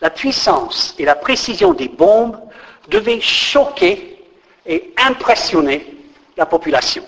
La 0.00 0.10
puissance 0.10 0.94
et 0.98 1.06
la 1.06 1.14
précision 1.14 1.72
des 1.72 1.88
bombes 1.88 2.38
devaient 2.88 3.20
choquer 3.20 4.24
et 4.66 4.92
impressionner 4.98 5.94
la 6.36 6.46
population, 6.46 7.04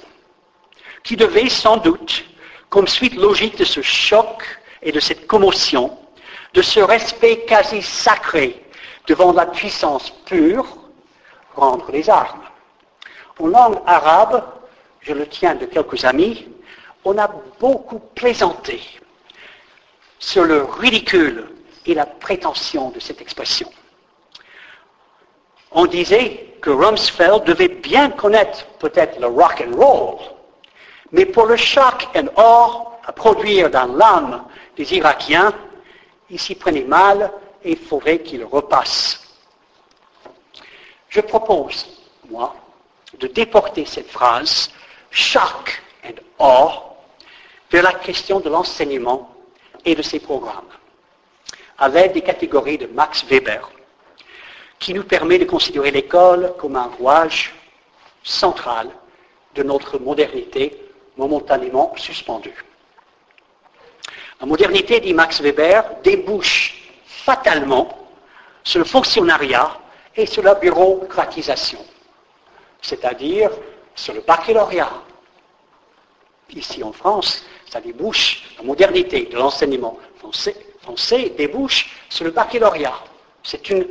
qui 1.03 1.17
devait 1.17 1.49
sans 1.49 1.77
doute, 1.77 2.25
comme 2.69 2.87
suite 2.87 3.15
logique 3.15 3.57
de 3.59 3.65
ce 3.65 3.83
choc 3.83 4.43
et 4.83 4.93
de 4.93 5.01
cette 5.01 5.27
commotion, 5.27 5.99
de 6.55 6.63
ce 6.63 6.81
respect 6.81 7.45
quasi 7.47 7.83
sacré 7.83 8.63
devant 9.07 9.33
la 9.33 9.47
puissance 9.47 10.11
pure, 10.27 10.67
rendre 11.55 11.91
les 11.91 12.09
armes. 12.09 12.43
En 13.39 13.47
langue 13.47 13.81
arabe, 13.87 14.45
je 15.01 15.13
le 15.13 15.27
tiens 15.27 15.55
de 15.55 15.67
quelques 15.67 16.05
amis, 16.05 16.47
on 17.05 17.17
a 17.19 17.29
beaucoup 17.59 18.01
plaisanté 18.15 18.81
sur 20.19 20.45
le 20.45 20.65
ridicule 20.65 21.49
et 21.87 21.95
la 21.95 22.07
prétention 22.07 22.91
de 22.91 23.01
cette 23.01 23.21
expression. 23.21 23.71
On 25.73 25.87
disait 25.87 26.55
que 26.61 26.71
Rumsfeld 26.71 27.45
devait 27.45 27.69
bien 27.69 28.11
connaître 28.11 28.67
peut-être 28.79 29.21
le 29.21 29.27
rock 29.27 29.65
and 29.67 29.77
roll, 29.77 30.19
mais 31.13 31.27
pour 31.27 31.47
le 31.47 31.57
choc 31.57 32.09
and 32.17 32.29
or 32.37 32.99
à 33.07 33.13
produire 33.13 33.71
dans 33.71 33.87
l'âme 33.87 34.45
des 34.77 34.95
Irakiens, 34.95 35.53
il 36.31 36.39
s'y 36.39 36.55
prenait 36.55 36.85
mal 36.85 37.33
et 37.65 37.73
il 37.73 37.79
faudrait 37.79 38.21
qu'il 38.21 38.45
repasse. 38.45 39.21
Je 41.09 41.21
propose, 41.21 41.87
moi, 42.29 42.55
de 43.19 43.27
déporter 43.27 43.87
cette 43.87 44.11
phrase, 44.11 44.71
choc 45.11 45.83
and 46.05 46.21
or, 46.39 46.97
vers 47.71 47.83
la 47.83 47.95
question 47.95 48.41
de 48.41 48.51
l'enseignement 48.51 49.31
et 49.85 49.95
de 49.95 50.03
ses 50.03 50.21
programmes, 50.21 50.69
avec 51.79 52.13
des 52.13 52.23
catégories 52.23 52.79
de 52.79 52.87
Max 52.87 53.25
Weber, 53.25 53.71
qui 54.79 54.95
nous 54.95 55.05
permet 55.05 55.39
de 55.39 55.45
considérer 55.45 55.91
l'école 55.91 56.55
comme 56.59 56.77
un 56.77 56.91
rouage 56.99 57.55
central 58.23 58.91
de 59.55 59.63
notre 59.63 59.99
modernité 59.99 60.77
momentanément 61.17 61.93
suspendue. 61.97 62.65
La 64.41 64.47
modernité, 64.47 65.01
dit 65.01 65.15
Max 65.15 65.41
Weber, 65.41 65.85
débouche 66.05 66.91
fatalement 67.07 68.09
sur 68.63 68.79
le 68.79 68.85
fonctionnariat 68.85 69.79
et 70.15 70.27
sur 70.27 70.43
la 70.43 70.55
bureaucratisation, 70.55 71.85
c'est-à-dire 72.81 73.51
sur 73.95 74.15
le 74.15 74.21
baccalauréat. 74.21 74.93
Ici 76.51 76.83
en 76.83 76.93
France, 76.93 77.45
ça 77.69 77.81
débouche, 77.81 78.55
la 78.59 78.65
modernité 78.65 79.27
de 79.27 79.37
l'enseignement 79.37 79.99
français, 80.19 81.31
débouche 81.37 81.91
sur 82.09 82.25
le 82.25 82.31
baccalauréat. 82.31 83.05
C'est 83.43 83.69
une, 83.71 83.87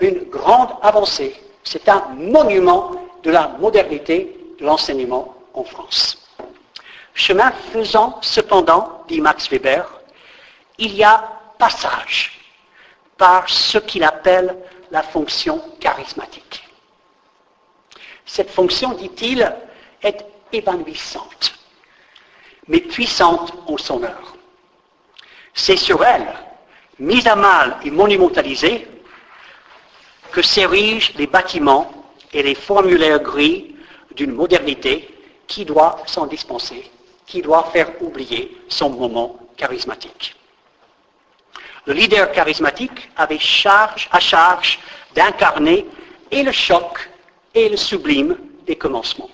une 0.00 0.24
grande 0.24 0.70
avancée. 0.82 1.34
C'est 1.64 1.88
un 1.88 2.06
monument 2.16 2.92
de 3.22 3.30
la 3.30 3.48
modernité 3.58 4.36
de 4.58 4.64
l'enseignement 4.64 5.34
en 5.54 5.64
France. 5.64 6.16
Chemin 7.14 7.52
faisant, 7.72 8.18
cependant, 8.22 9.04
dit 9.08 9.20
Max 9.20 9.48
Weber, 9.50 9.84
il 10.78 10.94
y 10.94 11.04
a 11.04 11.22
passage 11.58 12.40
par 13.18 13.48
ce 13.48 13.78
qu'il 13.78 14.02
appelle 14.02 14.56
la 14.90 15.02
fonction 15.02 15.62
charismatique. 15.78 16.64
Cette 18.24 18.50
fonction, 18.50 18.92
dit-il, 18.94 19.54
est 20.02 20.24
évanouissante, 20.52 21.58
mais 22.68 22.80
puissante 22.80 23.52
en 23.66 23.76
son 23.76 24.02
heure. 24.02 24.34
C'est 25.52 25.76
sur 25.76 26.02
elle, 26.04 26.32
mise 26.98 27.26
à 27.26 27.36
mal 27.36 27.76
et 27.84 27.90
monumentalisée, 27.90 28.86
que 30.30 30.42
s'érigent 30.42 31.12
les 31.16 31.26
bâtiments 31.26 31.90
et 32.32 32.42
les 32.42 32.54
formulaires 32.54 33.22
gris 33.22 33.74
d'une 34.14 34.32
modernité 34.32 35.08
qui 35.46 35.64
doit 35.64 36.02
s'en 36.06 36.26
dispenser, 36.26 36.90
qui 37.26 37.42
doit 37.42 37.70
faire 37.72 37.90
oublier 38.02 38.56
son 38.68 38.90
moment 38.90 39.38
charismatique. 39.56 40.34
Le 41.86 41.94
leader 41.94 42.30
charismatique 42.32 43.10
avait 43.16 43.38
charge 43.38 44.08
à 44.12 44.20
charge 44.20 44.78
d'incarner 45.14 45.86
et 46.30 46.42
le 46.42 46.52
choc 46.52 47.10
et 47.54 47.68
le 47.68 47.76
sublime 47.76 48.36
des 48.66 48.76
commencements. 48.76 49.30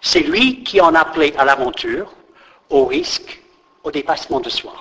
C'est 0.00 0.20
lui 0.20 0.62
qui 0.64 0.80
en 0.80 0.94
appelait 0.94 1.36
à 1.36 1.44
l'aventure, 1.44 2.12
au 2.70 2.86
risque, 2.86 3.42
au 3.84 3.90
dépassement 3.90 4.40
de 4.40 4.48
soi. 4.48 4.74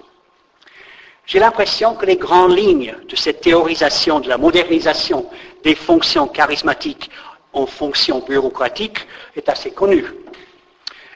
J'ai 1.29 1.37
l'impression 1.37 1.93
que 1.93 2.07
les 2.07 2.17
grandes 2.17 2.57
lignes 2.57 2.95
de 3.07 3.15
cette 3.15 3.41
théorisation 3.41 4.19
de 4.19 4.27
la 4.27 4.39
modernisation 4.39 5.29
des 5.63 5.75
fonctions 5.75 6.27
charismatiques 6.27 7.11
en 7.53 7.67
fonctions 7.67 8.17
bureaucratiques 8.27 9.05
est 9.35 9.47
assez 9.47 9.69
connue. 9.69 10.07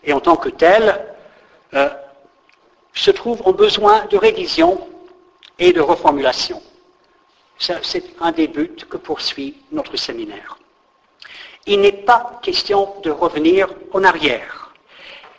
Et 0.03 0.13
en 0.13 0.19
tant 0.19 0.35
que 0.35 0.49
telle, 0.49 1.03
euh, 1.73 1.89
se 2.93 3.09
trouve 3.09 3.41
en 3.43 3.53
besoin 3.53 4.05
de 4.05 4.17
révision 4.17 4.87
et 5.57 5.73
de 5.73 5.81
reformulation. 5.81 6.61
C'est 7.57 8.03
un 8.21 8.31
des 8.31 8.47
buts 8.47 8.85
que 8.87 8.97
poursuit 8.97 9.63
notre 9.71 9.95
séminaire. 9.97 10.59
Il 11.65 11.81
n'est 11.81 11.91
pas 11.91 12.39
question 12.43 12.93
de 13.01 13.09
revenir 13.09 13.67
en 13.91 14.03
arrière. 14.03 14.75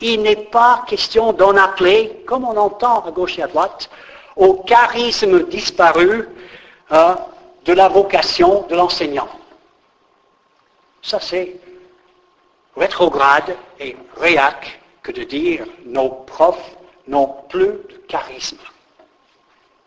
Il 0.01 0.23
n'est 0.23 0.51
pas 0.51 0.85
question 0.89 1.33
d'en 1.33 1.57
appeler, 1.57 2.25
comme 2.27 2.45
on 2.45 2.57
entend 2.57 3.05
à 3.05 3.13
gauche 3.13 3.39
et 3.39 3.43
à 3.43 3.47
droite, 3.47 3.89
au 4.37 4.55
charisme 4.65 5.45
disparu 5.49 6.29
hein, 6.91 7.17
de 7.65 7.73
la 7.73 7.89
vocation 7.89 8.67
de 8.69 8.75
l'enseignant. 8.75 9.29
Ça, 11.03 11.21
c'est 11.21 11.57
rétrograde 12.77 13.57
et 13.79 13.97
réac 14.17 14.81
que 15.03 15.13
de 15.13 15.23
dire 15.23 15.67
nos 15.85 16.09
profs 16.09 16.77
n'ont 17.07 17.35
plus 17.49 17.67
de 17.67 18.03
charisme. 18.09 18.59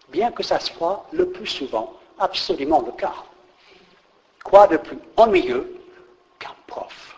bien 0.09 0.31
que 0.31 0.43
ça 0.43 0.59
soit 0.59 1.05
le 1.11 1.29
plus 1.29 1.47
souvent 1.47 1.93
absolument 2.19 2.81
le 2.85 2.91
cas. 2.93 3.13
Quoi 4.43 4.67
de 4.67 4.77
plus 4.77 4.97
ennuyeux 5.17 5.81
qu'un 6.39 6.55
prof? 6.65 7.17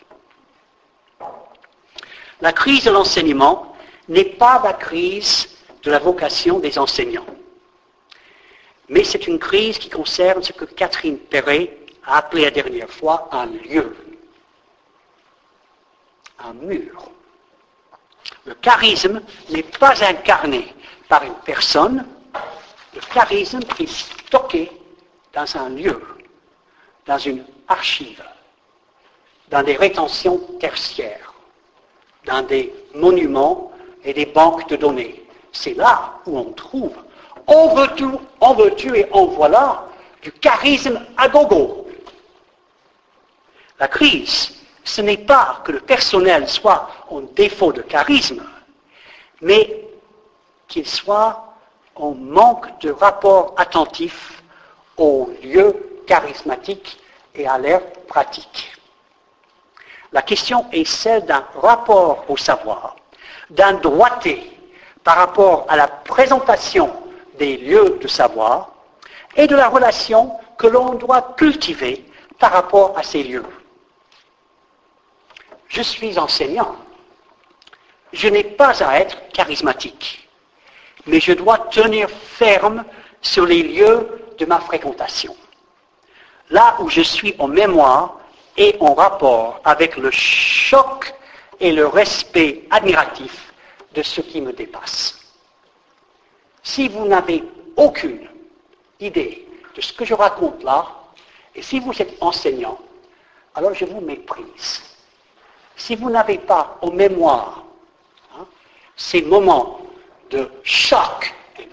La 2.42 2.54
crise 2.54 2.86
de 2.86 2.92
l'enseignement 2.92 3.76
n'est 4.08 4.24
pas 4.24 4.62
la 4.64 4.74
crise 4.74 5.59
de 5.84 5.92
la 5.92 6.00
vocation 6.00 6.60
des 6.60 6.78
enseignants, 6.78 7.26
mais 8.90 9.04
c'est 9.04 9.28
une 9.28 9.40
crise 9.40 9.78
qui 9.78 9.90
concerne 9.90 10.44
ce 10.44 10.52
que 10.52 10.66
Catherine 10.66 11.18
Perret 11.18 11.78
a 12.06 12.18
appelé 12.18 12.44
la 12.44 12.52
dernière 12.52 12.90
fois 12.90 13.30
un 13.32 13.46
lieu, 13.46 13.96
un 16.40 16.54
mur. 16.54 17.10
Le 18.46 18.56
charisme 18.56 19.22
n'est 19.50 19.64
pas 19.64 20.04
incarné 20.04 20.74
par 21.08 21.24
une 21.24 21.36
personne, 21.46 22.06
le 22.96 23.02
charisme 23.14 23.60
est 23.80 23.88
stocké 23.88 24.72
dans 25.34 25.58
un 25.58 25.70
lieu, 25.70 26.02
dans 27.06 27.18
une 27.18 27.46
archive, 27.68 28.24
dans 29.50 29.64
des 29.64 29.76
rétentions 29.76 30.40
tertiaires, 30.60 31.34
dans 32.26 32.42
des 32.42 32.74
monuments 32.96 33.72
et 34.04 34.14
des 34.14 34.26
banques 34.26 34.68
de 34.70 34.76
données. 34.76 35.24
C'est 35.52 35.74
là 35.74 36.14
où 36.26 36.38
on 36.38 36.52
trouve, 36.54 36.96
en 37.48 37.74
veux-tu, 37.76 38.06
en 38.40 38.54
veux-tu 38.54 38.98
et 38.98 39.08
en 39.12 39.26
voilà, 39.26 39.86
du 40.22 40.32
charisme 40.32 41.02
à 41.18 41.28
gogo. 41.28 41.88
La 43.80 43.88
crise, 43.88 44.56
ce 44.84 45.02
n'est 45.02 45.18
pas 45.18 45.62
que 45.64 45.72
le 45.72 45.80
personnel 45.80 46.48
soit 46.48 46.90
en 47.10 47.22
défaut 47.22 47.72
de 47.72 47.82
charisme, 47.82 48.44
mais 49.42 49.86
qu'il 50.68 50.88
soit 50.88 51.56
en 51.96 52.12
manque 52.12 52.80
de 52.82 52.92
rapport 52.92 53.54
attentif 53.58 54.44
au 54.98 55.30
lieu 55.44 56.02
charismatique 56.06 57.00
et 57.36 57.48
à 57.48 57.58
l'air 57.58 57.82
pratique. 58.08 58.76
La 60.12 60.22
question 60.22 60.66
est 60.72 60.86
celle 60.86 61.26
d'un 61.26 61.46
rapport 61.56 62.26
au 62.28 62.36
savoir, 62.36 62.96
d'un 63.50 63.74
droité 63.74 64.59
par 65.10 65.18
rapport 65.18 65.66
à 65.70 65.76
la 65.76 65.88
présentation 65.88 66.94
des 67.40 67.58
lieux 67.58 67.98
de 68.00 68.08
savoir 68.08 68.74
et 69.36 69.48
de 69.48 69.56
la 69.56 69.68
relation 69.68 70.38
que 70.56 70.68
l'on 70.68 70.94
doit 70.94 71.34
cultiver 71.36 72.06
par 72.38 72.52
rapport 72.52 72.96
à 72.96 73.02
ces 73.02 73.24
lieux. 73.24 73.48
Je 75.68 75.82
suis 75.82 76.20
enseignant. 76.20 76.76
Je 78.14 78.28
n'ai 78.28 78.44
pas 78.44 78.84
à 78.84 79.00
être 79.00 79.18
charismatique, 79.30 80.30
mais 81.08 81.20
je 81.20 81.34
dois 81.34 81.58
tenir 81.72 82.08
ferme 82.08 82.86
sur 83.20 83.48
les 83.48 83.64
lieux 83.64 84.36
de 84.38 84.46
ma 84.46 84.60
fréquentation. 84.60 85.36
Là 86.52 86.76
où 86.82 86.88
je 86.88 87.02
suis 87.02 87.34
en 87.40 87.48
mémoire 87.48 88.20
et 88.58 88.78
en 88.80 88.94
rapport 88.94 89.60
avec 89.64 89.98
le 89.98 90.12
choc 90.12 91.12
et 91.60 91.72
le 91.72 91.88
respect 91.88 92.68
admiratif 92.70 93.49
de 94.00 94.04
ce 94.04 94.22
qui 94.22 94.40
me 94.40 94.54
dépasse. 94.54 95.20
Si 96.64 96.88
vous 96.88 97.06
n'avez 97.06 97.44
aucune 97.76 98.30
idée 99.02 99.46
de 99.76 99.82
ce 99.82 99.92
que 99.92 100.06
je 100.06 100.14
raconte 100.14 100.64
là, 100.64 100.88
et 101.54 101.62
si 101.62 101.82
vous 101.82 101.92
êtes 102.02 102.16
enseignant, 102.22 102.78
alors 103.56 103.74
je 103.74 103.84
vous 103.84 104.00
méprise. 104.00 104.82
Si 105.76 105.98
vous 105.98 106.10
n'avez 106.10 106.38
pas 106.38 106.78
en 106.82 106.92
mémoire 106.92 107.66
hein, 108.38 108.46
ces 108.96 109.22
moments 109.22 109.82
de 110.30 110.50
choc 110.64 111.36
et 111.60 111.68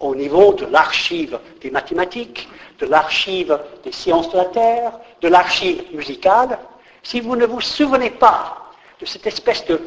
au 0.00 0.14
niveau 0.14 0.52
de 0.52 0.66
l'archive 0.66 1.40
des 1.62 1.70
mathématiques, 1.70 2.46
de 2.78 2.84
l'archive 2.84 3.58
des 3.84 3.92
sciences 3.92 4.30
de 4.32 4.36
la 4.36 4.46
Terre, 4.46 4.92
de 5.22 5.28
l'archive 5.28 5.82
musicale, 5.94 6.58
si 7.02 7.20
vous 7.20 7.36
ne 7.36 7.46
vous 7.46 7.62
souvenez 7.62 8.10
pas 8.10 8.70
de 9.00 9.06
cette 9.06 9.26
espèce 9.26 9.64
de... 9.64 9.80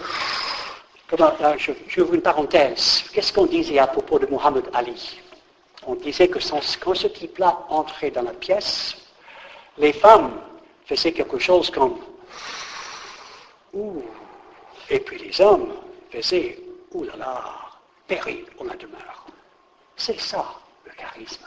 Je, 1.15 2.01
une 2.01 2.21
parenthèse. 2.21 3.03
Qu'est-ce 3.13 3.31
qu'on 3.31 3.45
disait 3.45 3.77
à 3.77 3.85
propos 3.85 4.17
de 4.17 4.25
Muhammad 4.25 4.67
Ali? 4.73 5.19
On 5.85 5.95
disait 5.95 6.27
que 6.27 6.39
quand 6.79 6.95
ce 6.95 7.07
type-là 7.07 7.65
entrait 7.69 8.09
dans 8.09 8.23
la 8.23 8.33
pièce, 8.33 8.95
les 9.77 9.93
femmes 9.93 10.41
faisaient 10.85 11.11
quelque 11.11 11.37
chose 11.37 11.69
comme... 11.69 11.97
Ouh. 13.73 14.01
Et 14.89 14.99
puis 14.99 15.19
les 15.19 15.39
hommes 15.39 15.73
faisaient... 16.09 16.59
Ouh 16.93 17.03
là 17.03 17.15
là, 17.17 17.43
péril 18.07 18.45
on 18.59 18.63
la 18.63 18.75
demeure. 18.75 19.25
C'est 19.95 20.19
ça, 20.19 20.45
le 20.85 20.91
charisme. 20.93 21.45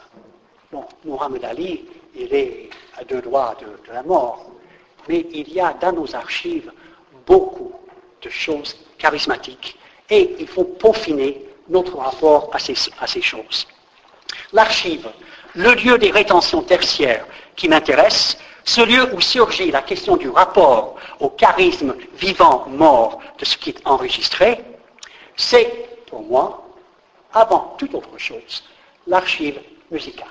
Bon, 0.71 0.85
Muhammad 1.05 1.45
Ali, 1.45 1.85
il 2.15 2.33
est 2.33 2.71
à 2.97 3.05
deux 3.05 3.23
doigts 3.23 3.57
de, 3.61 3.93
la 3.93 4.03
mort, 4.03 4.51
mais 5.09 5.27
il 5.33 5.53
y 5.53 5.61
a 5.61 5.73
dans 5.75 5.93
nos 5.93 6.15
archives 6.15 6.73
beaucoup 7.27 7.73
de 8.23 8.29
choses 8.29 8.86
charismatiques 8.99 9.79
et 10.11 10.37
il 10.39 10.47
faut 10.47 10.65
peaufiner 10.65 11.43
notre 11.69 11.97
rapport 11.99 12.51
à 12.53 12.59
ces, 12.59 12.75
à 13.01 13.07
ces 13.07 13.23
choses. 13.23 13.67
L'archive, 14.53 15.09
le 15.55 15.75
lieu 15.75 15.99
des 15.99 16.11
rétentions 16.11 16.63
tertiaires 16.63 17.27
qui 17.57 17.69
m'intéresse, 17.69 18.39
ce 18.65 18.81
lieu 18.81 19.15
où 19.15 19.21
surgit 19.21 19.71
la 19.71 19.83
question 19.83 20.17
du 20.17 20.29
rapport 20.29 20.97
au 21.21 21.31
charisme 21.31 21.95
vivant-mort 22.15 23.21
de 23.39 23.45
ce 23.45 23.57
qui 23.57 23.71
est 23.71 23.87
enregistré, 23.87 24.63
c'est 25.37 26.05
pour 26.07 26.23
moi 26.23 26.67
avant 27.33 27.75
toute 27.79 27.95
autre 27.95 28.17
chose, 28.19 28.65
l'archive 29.07 29.61
musicale. 29.91 30.29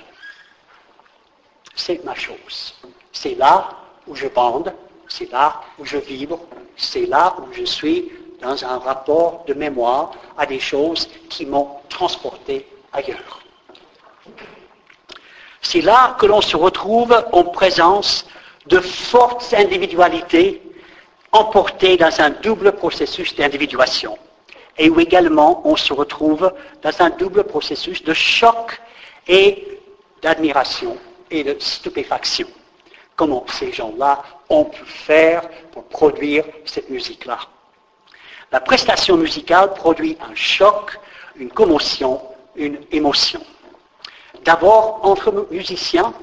C'est 1.76 2.04
ma 2.04 2.16
chose. 2.16 2.76
C'est 3.12 3.36
là 3.36 3.70
où 4.08 4.16
je 4.16 4.28
bande, 4.28 4.74
c'est 5.08 5.32
là 5.32 5.62
où 5.78 5.86
je 5.86 5.98
vibre, 5.98 6.40
c'est 6.76 7.06
là 7.06 7.36
où 7.40 7.54
je 7.54 7.64
suis 7.64 8.12
dans 8.42 8.64
un 8.66 8.78
rapport 8.80 9.44
de 9.48 9.54
mémoire 9.54 10.12
à 10.38 10.46
des 10.46 10.60
choses 10.60 11.10
qui 11.30 11.46
m'ont 11.46 11.70
transporté 11.90 12.68
ailleurs. 12.94 13.42
C'est 15.62 15.82
là 15.82 16.16
que 16.20 16.26
l'on 16.26 16.42
se 16.42 16.56
retrouve 16.56 17.24
en 17.32 17.44
présence 17.44 18.28
de 18.68 18.80
fortes 18.80 19.54
individualités 19.54 20.62
emportées 21.32 21.98
dans 21.98 22.22
un 22.22 22.30
double 22.30 22.74
processus 22.74 23.36
d'individuation 23.36 24.18
et 24.78 24.90
où 24.90 25.00
également 25.00 25.62
on 25.66 25.76
se 25.76 25.94
retrouve 25.94 26.54
dans 26.82 27.02
un 27.02 27.10
double 27.10 27.44
processus 27.46 28.04
de 28.04 28.14
choc 28.14 28.80
et 29.28 29.80
d'admiration 30.22 30.98
et 31.32 31.44
de 31.44 31.56
stupéfaction. 31.60 32.48
Comment 33.16 33.46
ces 33.48 33.72
gens-là 33.72 34.22
ont 34.50 34.66
pu 34.66 34.84
faire 34.86 35.50
pour 35.72 35.86
produire 35.86 36.44
cette 36.66 36.90
musique-là? 36.90 37.40
La 38.56 38.62
prestation 38.62 39.18
musicale 39.18 39.74
produit 39.74 40.18
un 40.22 40.34
choc, 40.34 40.98
une 41.36 41.50
commotion, 41.50 42.22
une 42.56 42.80
émotion. 42.90 43.42
D'abord 44.46 45.02
entre 45.04 45.50
musiciens, 45.52 46.14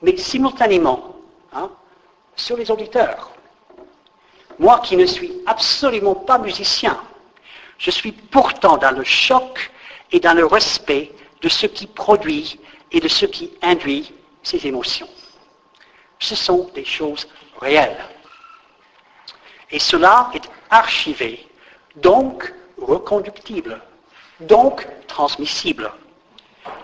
mais 0.00 0.16
simultanément 0.16 1.16
hein, 1.52 1.68
sur 2.36 2.56
les 2.56 2.70
auditeurs. 2.70 3.32
Moi 4.60 4.78
qui 4.78 4.96
ne 4.96 5.06
suis 5.06 5.32
absolument 5.44 6.14
pas 6.14 6.38
musicien, 6.38 7.00
je 7.78 7.90
suis 7.90 8.12
pourtant 8.12 8.76
dans 8.76 8.92
le 8.92 9.02
choc 9.02 9.72
et 10.12 10.20
dans 10.20 10.34
le 10.34 10.46
respect 10.46 11.10
de 11.42 11.48
ce 11.48 11.66
qui 11.66 11.88
produit 11.88 12.60
et 12.92 13.00
de 13.00 13.08
ce 13.08 13.26
qui 13.26 13.50
induit 13.60 14.14
ces 14.44 14.68
émotions. 14.68 15.08
Ce 16.20 16.36
sont 16.36 16.70
des 16.76 16.84
choses 16.84 17.26
réelles. 17.60 18.04
Et 19.72 19.80
cela 19.80 20.30
est 20.32 20.48
archivé, 20.70 21.44
donc 21.96 22.52
reconductible, 22.78 23.80
donc 24.40 24.86
transmissible, 25.06 25.90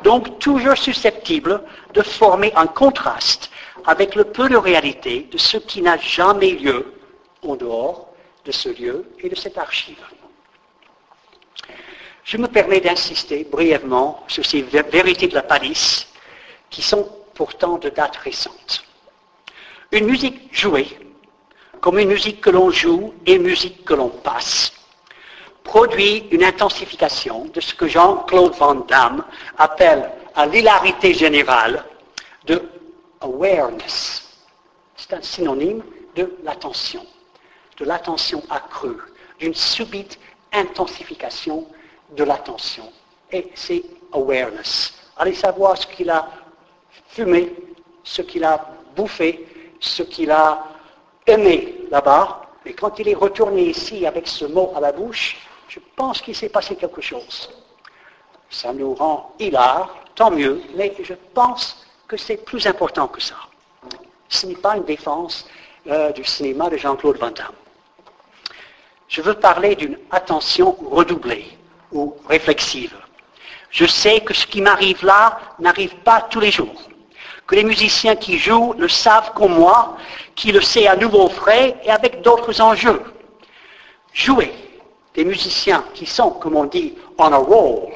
donc 0.02 0.38
toujours 0.38 0.76
susceptible 0.76 1.62
de 1.94 2.02
former 2.02 2.52
un 2.56 2.66
contraste 2.66 3.50
avec 3.84 4.14
le 4.14 4.24
peu 4.24 4.48
de 4.48 4.56
réalité 4.56 5.28
de 5.30 5.38
ce 5.38 5.56
qui 5.56 5.82
n'a 5.82 5.96
jamais 5.98 6.52
lieu 6.52 6.94
en 7.42 7.56
dehors 7.56 8.08
de 8.44 8.52
ce 8.52 8.68
lieu 8.68 9.06
et 9.18 9.28
de 9.28 9.34
cette 9.34 9.58
archive. 9.58 10.02
Je 12.24 12.36
me 12.36 12.46
permets 12.46 12.80
d'insister 12.80 13.44
brièvement 13.44 14.24
sur 14.28 14.46
ces 14.46 14.62
vérités 14.62 15.28
de 15.28 15.34
la 15.34 15.42
palisse 15.42 16.06
qui 16.70 16.82
sont 16.82 17.08
pourtant 17.34 17.78
de 17.78 17.88
date 17.88 18.16
récente. 18.16 18.84
Une 19.90 20.06
musique 20.06 20.54
jouée, 20.54 20.98
comme 21.80 21.98
une 21.98 22.08
musique 22.08 22.40
que 22.40 22.50
l'on 22.50 22.70
joue 22.70 23.12
et 23.26 23.38
musique 23.38 23.84
que 23.84 23.94
l'on 23.94 24.08
passe, 24.08 24.72
produit 25.64 26.28
une 26.30 26.44
intensification 26.44 27.46
de 27.46 27.60
ce 27.60 27.74
que 27.74 27.86
Jean-Claude 27.86 28.54
Van 28.54 28.74
Damme 28.74 29.24
appelle 29.58 30.10
à 30.34 30.46
l'hilarité 30.46 31.14
générale 31.14 31.84
de 32.46 32.62
awareness. 33.20 34.38
C'est 34.96 35.12
un 35.14 35.22
synonyme 35.22 35.82
de 36.14 36.36
l'attention, 36.42 37.04
de 37.78 37.84
l'attention 37.84 38.42
accrue, 38.50 38.96
d'une 39.38 39.54
subite 39.54 40.18
intensification 40.52 41.66
de 42.16 42.24
l'attention 42.24 42.92
et 43.30 43.50
c'est 43.54 43.82
awareness. 44.12 44.94
Allez 45.16 45.34
savoir 45.34 45.76
ce 45.76 45.86
qu'il 45.86 46.10
a 46.10 46.28
fumé, 47.08 47.54
ce 48.04 48.22
qu'il 48.22 48.44
a 48.44 48.66
bouffé, 48.94 49.46
ce 49.80 50.02
qu'il 50.02 50.30
a 50.30 50.64
aimé 51.26 51.74
là-bas. 51.90 52.42
Et 52.66 52.74
quand 52.74 52.98
il 52.98 53.08
est 53.08 53.14
retourné 53.14 53.62
ici 53.70 54.06
avec 54.06 54.28
ce 54.28 54.44
mot 54.44 54.72
à 54.76 54.80
la 54.80 54.92
bouche, 54.92 55.38
je 55.72 55.80
pense 55.96 56.20
qu'il 56.20 56.36
s'est 56.36 56.50
passé 56.50 56.76
quelque 56.76 57.00
chose. 57.00 57.48
Ça 58.50 58.74
nous 58.74 58.94
rend 58.94 59.34
hilar, 59.38 59.96
tant 60.14 60.30
mieux, 60.30 60.60
mais 60.74 60.94
je 61.02 61.14
pense 61.32 61.86
que 62.06 62.18
c'est 62.18 62.36
plus 62.36 62.66
important 62.66 63.08
que 63.08 63.22
ça. 63.22 63.36
Ce 64.28 64.46
n'est 64.46 64.62
pas 64.66 64.76
une 64.76 64.84
défense 64.84 65.48
euh, 65.86 66.12
du 66.12 66.24
cinéma 66.24 66.68
de 66.68 66.76
Jean-Claude 66.76 67.16
Van 67.16 67.30
Damme. 67.30 67.54
Je 69.08 69.22
veux 69.22 69.32
parler 69.32 69.74
d'une 69.74 69.98
attention 70.10 70.76
redoublée 70.90 71.56
ou 71.90 72.16
réflexive. 72.28 72.94
Je 73.70 73.86
sais 73.86 74.20
que 74.20 74.34
ce 74.34 74.46
qui 74.46 74.60
m'arrive 74.60 75.02
là 75.02 75.40
n'arrive 75.58 75.96
pas 76.00 76.20
tous 76.20 76.40
les 76.40 76.50
jours. 76.50 76.82
Que 77.46 77.54
les 77.54 77.64
musiciens 77.64 78.16
qui 78.16 78.38
jouent 78.38 78.74
le 78.76 78.88
savent 78.88 79.32
comme 79.32 79.54
moi, 79.54 79.96
qui 80.34 80.52
le 80.52 80.60
sait 80.60 80.86
à 80.86 80.96
nouveau 80.96 81.30
frais 81.30 81.76
et 81.82 81.90
avec 81.90 82.20
d'autres 82.20 82.60
enjeux. 82.60 83.02
Jouer 84.12 84.52
des 85.14 85.24
musiciens 85.24 85.84
qui 85.94 86.06
sont, 86.06 86.30
comme 86.30 86.56
on 86.56 86.64
dit, 86.64 86.94
on 87.18 87.32
a 87.32 87.36
roll, 87.36 87.92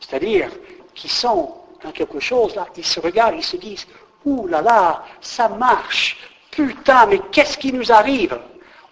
c'est-à-dire 0.00 0.50
qui 0.94 1.08
sont 1.08 1.54
dans 1.82 1.92
quelque 1.92 2.20
chose 2.20 2.54
là, 2.54 2.66
ils 2.76 2.84
se 2.84 3.00
regardent, 3.00 3.36
ils 3.36 3.44
se 3.44 3.56
disent, 3.56 3.86
ouh 4.24 4.46
là 4.46 4.62
là, 4.62 5.04
ça 5.20 5.48
marche, 5.48 6.18
putain, 6.50 7.06
mais 7.06 7.20
qu'est-ce 7.30 7.58
qui 7.58 7.72
nous 7.72 7.92
arrive? 7.92 8.38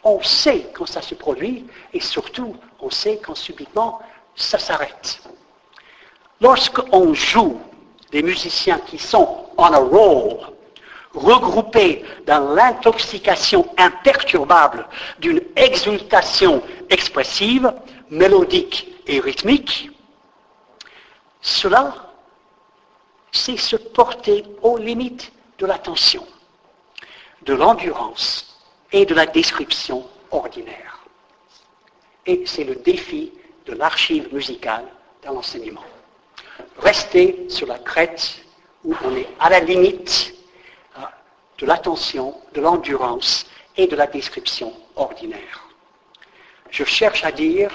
On 0.05 0.23
sait 0.23 0.69
quand 0.73 0.87
ça 0.87 1.03
se 1.03 1.15
produit 1.15 1.67
et 1.93 2.01
surtout, 2.01 2.55
on 2.81 2.91
sait 2.91 3.21
quand 3.25 3.35
subitement 3.35 4.01
ça 4.37 4.59
s'arrête. 4.59 5.21
Lorsqu'on 6.41 7.15
joue 7.15 7.61
des 8.13 8.23
musiciens 8.23 8.79
qui 8.87 8.99
sont 8.99 9.47
on 9.57 9.65
a 9.65 9.79
roll, 9.79 10.39
regroupés 11.17 12.05
dans 12.27 12.55
l'intoxication 12.55 13.69
imperturbable 13.77 14.87
d'une 15.19 15.41
exultation 15.57 16.63
expressive, 16.91 17.73
mélodique 18.11 18.89
et 19.07 19.19
rythmique, 19.21 19.91
cela, 21.41 21.95
c'est 23.33 23.57
se 23.57 23.77
porter 23.77 24.45
aux 24.63 24.79
limites 24.79 25.33
de 25.59 25.67
l'attention, 25.67 26.27
de 27.43 27.55
l'endurance 27.55 28.61
et 28.93 29.07
de 29.07 29.15
la 29.15 29.27
description 29.27 30.07
ordinaire. 30.31 31.01
Et 32.27 32.43
c'est 32.47 32.65
le 32.65 32.77
défi 32.77 33.33
de 33.67 33.73
l'archive 33.73 34.33
musicale 34.33 34.85
dans 35.25 35.33
l'enseignement 35.33 35.85
rester 36.79 37.47
sur 37.49 37.67
la 37.67 37.79
crête 37.79 38.45
où 38.85 38.95
on 39.05 39.17
est 39.17 39.29
à 39.41 39.51
la 39.51 39.61
limite 39.61 40.35
de 41.59 41.67
l'attention, 41.67 42.35
de 42.55 42.61
l'endurance 42.61 43.47
et 43.77 43.87
de 43.87 43.97
la 43.97 44.07
description 44.07 44.73
ordinaire. 44.97 45.69
Je 46.71 46.85
cherche 46.85 47.25
à 47.25 47.33
dire 47.33 47.71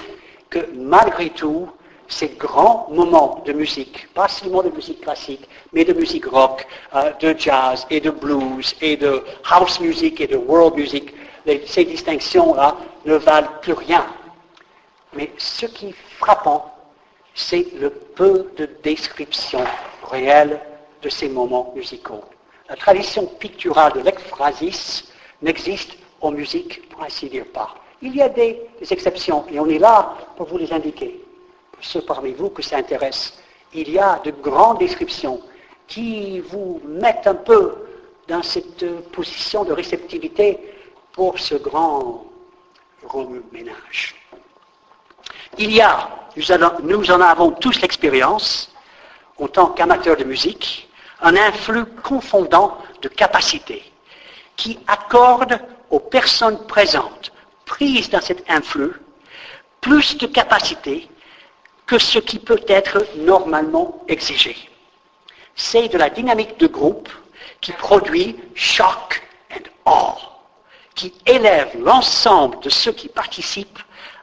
que 0.50 0.60
malgré 0.74 1.30
tout, 1.30 1.68
ces 2.08 2.28
grands 2.28 2.88
moments 2.90 3.42
de 3.46 3.52
musique, 3.52 4.12
pas 4.12 4.28
seulement 4.28 4.62
de 4.62 4.68
musique 4.68 5.00
classique, 5.00 5.48
mais 5.72 5.84
de 5.84 5.92
musique 5.94 6.26
rock, 6.26 6.66
euh, 6.94 7.10
de 7.20 7.34
jazz 7.38 7.86
et 7.90 8.00
de 8.00 8.10
blues 8.10 8.74
et 8.80 8.96
de 8.96 9.24
house 9.50 9.80
music 9.80 10.20
et 10.20 10.26
de 10.26 10.36
world 10.36 10.76
music, 10.76 11.14
ces 11.66 11.84
distinctions-là 11.84 12.76
ne 13.06 13.14
valent 13.14 13.50
plus 13.62 13.72
rien. 13.72 14.06
Mais 15.14 15.32
ce 15.38 15.66
qui 15.66 15.88
est 15.88 15.94
frappant, 16.18 16.72
c'est 17.34 17.66
le 17.80 17.90
peu 17.90 18.52
de 18.56 18.68
description 18.82 19.64
réelle 20.04 20.60
de 21.00 21.08
ces 21.08 21.28
moments 21.28 21.72
musicaux. 21.74 22.22
La 22.72 22.78
tradition 22.78 23.26
picturale 23.26 23.92
de 23.92 24.00
l'ekphrasis 24.00 25.04
n'existe 25.42 25.98
en 26.22 26.30
musique, 26.30 26.88
pour 26.88 27.02
ainsi 27.02 27.28
dire, 27.28 27.44
pas. 27.52 27.74
Il 28.00 28.16
y 28.16 28.22
a 28.22 28.30
des, 28.30 28.62
exceptions, 28.90 29.44
et 29.52 29.60
on 29.60 29.66
est 29.66 29.78
là 29.78 30.14
pour 30.38 30.46
vous 30.46 30.56
les 30.56 30.72
indiquer. 30.72 31.22
Pour 31.70 31.84
ceux 31.84 32.00
parmi 32.00 32.32
vous 32.32 32.48
que 32.48 32.62
ça 32.62 32.78
intéresse, 32.78 33.38
il 33.74 33.90
y 33.90 33.98
a 33.98 34.22
de 34.24 34.30
grandes 34.30 34.78
descriptions 34.78 35.42
qui 35.86 36.40
vous 36.40 36.80
mettent 36.86 37.26
un 37.26 37.34
peu 37.34 37.74
dans 38.26 38.42
cette 38.42 38.86
position 39.10 39.64
de 39.64 39.74
réceptivité 39.74 40.58
pour 41.12 41.38
ce 41.38 41.56
grand 41.56 42.24
remue-ménage. 43.04 44.14
Il 45.58 45.72
y 45.72 45.82
a, 45.82 46.08
nous, 46.84 47.10
en 47.10 47.20
avons 47.20 47.50
tous 47.50 47.82
l'expérience, 47.82 48.72
en 49.38 49.46
tant 49.46 49.66
qu'amateurs 49.66 50.16
de 50.16 50.24
musique, 50.24 50.88
un 51.22 51.36
influx 51.36 51.86
confondant 52.02 52.78
de 53.00 53.08
capacités 53.08 53.84
qui 54.56 54.78
accorde 54.86 55.60
aux 55.90 56.00
personnes 56.00 56.66
présentes, 56.66 57.32
prises 57.64 58.10
dans 58.10 58.20
cet 58.20 58.48
influx, 58.50 58.92
plus 59.80 60.16
de 60.18 60.26
capacités 60.26 61.08
que 61.86 61.98
ce 61.98 62.18
qui 62.18 62.38
peut 62.38 62.62
être 62.68 63.04
normalement 63.16 64.04
exigé. 64.08 64.56
C'est 65.54 65.88
de 65.88 65.98
la 65.98 66.10
dynamique 66.10 66.58
de 66.58 66.66
groupe 66.66 67.08
qui 67.60 67.72
produit 67.72 68.36
choc 68.54 69.22
and 69.52 69.68
awe, 69.84 70.18
qui 70.94 71.12
élève 71.26 71.70
l'ensemble 71.78 72.60
de 72.60 72.70
ceux 72.70 72.92
qui 72.92 73.08
participent 73.08 73.78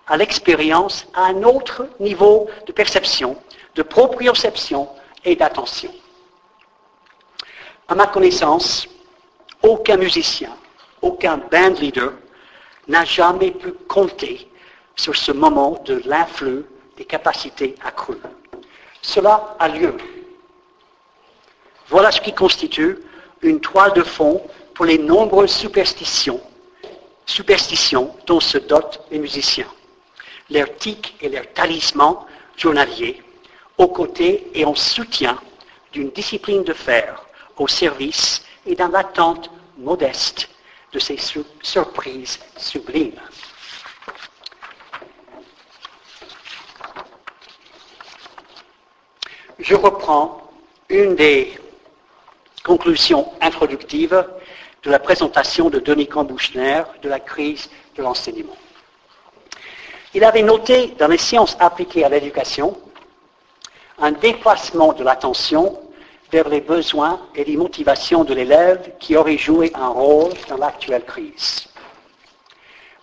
à 0.08 0.18
l'expérience 0.18 1.06
à 1.14 1.26
un 1.26 1.44
autre 1.44 1.88
niveau 2.00 2.50
de 2.66 2.72
perception, 2.72 3.38
de 3.76 3.84
proprioception 3.84 4.90
et 5.24 5.36
d'attention. 5.36 5.92
À 7.90 7.96
ma 7.96 8.08
connaissance, 8.08 8.88
aucun 9.64 9.98
musicien, 9.98 10.56
aucun 11.02 11.38
band 11.38 11.74
leader 11.80 12.14
n'a 12.88 13.04
jamais 13.04 13.52
pu 13.52 13.72
compter 13.88 14.48
sur 14.96 15.16
ce 15.16 15.32
moment 15.32 15.82
de 15.86 16.02
l'influx 16.06 16.66
des 16.98 17.06
capacités 17.06 17.76
accrues. 17.84 18.22
Cela 19.02 19.56
a 19.60 19.68
lieu. 19.68 19.96
Voilà 21.88 22.12
ce 22.12 22.22
qui 22.22 22.34
constitue 22.34 23.00
une 23.42 23.60
toile 23.60 23.94
de 23.94 24.04
fond 24.04 24.42
pour 24.76 24.86
les 24.86 25.00
nombreuses 25.00 25.52
superstitions, 25.52 26.40
superstitions 27.26 28.16
dont 28.28 28.40
se 28.40 28.60
dotent 28.60 29.02
les 29.10 29.20
musiciens 29.20 29.68
leurs 30.50 30.76
tics 30.78 31.16
et 31.22 31.30
leurs 31.30 31.52
talismans 31.54 32.26
journaliers, 32.56 33.22
aux 33.78 33.88
côtés 33.88 34.50
et 34.54 34.66
en 34.66 34.76
soutien 34.76 35.40
d'une 35.92 36.12
discipline 36.12 36.64
de 36.64 36.74
fer 36.74 37.24
au 37.60 37.68
service 37.68 38.44
et 38.66 38.76
dans 38.76 38.88
l'attente 38.88 39.52
modeste 39.78 40.50
de 40.92 41.00
ces 41.00 41.18
surprises 41.62 42.40
sublimes. 42.58 43.20
Je 49.60 49.76
reprends 49.76 50.50
une 50.88 51.16
des 51.16 51.60
conclusions 52.64 53.32
introductives 53.42 54.26
de 54.84 54.90
la 54.90 55.00
présentation 55.00 55.70
de 55.70 55.80
Denis 55.80 56.08
Cambouchner 56.08 56.84
de 57.02 57.10
la 57.10 57.20
crise 57.20 57.70
de 57.96 58.02
l'enseignement. 58.02 58.56
Il 60.14 60.24
avait 60.24 60.42
noté 60.42 60.96
dans 60.98 61.08
les 61.08 61.18
sciences 61.18 61.58
appliquées 61.60 62.04
à 62.06 62.10
l'éducation 62.10 62.80
un 64.00 64.14
déplacement 64.14 64.94
de 64.94 65.04
l'attention 65.04 65.78
vers 66.32 66.50
les 66.50 66.62
besoins 66.62 67.20
et 67.36 67.44
les 67.44 67.58
motivations 67.58 68.24
de 68.24 68.34
l'élève 68.34 68.92
qui 69.00 69.16
aurait 69.16 69.38
joué 69.38 69.72
un 69.74 69.90
rôle 69.90 70.34
dans 70.48 70.58
l'actuelle 70.58 71.06
crise. 71.06 71.68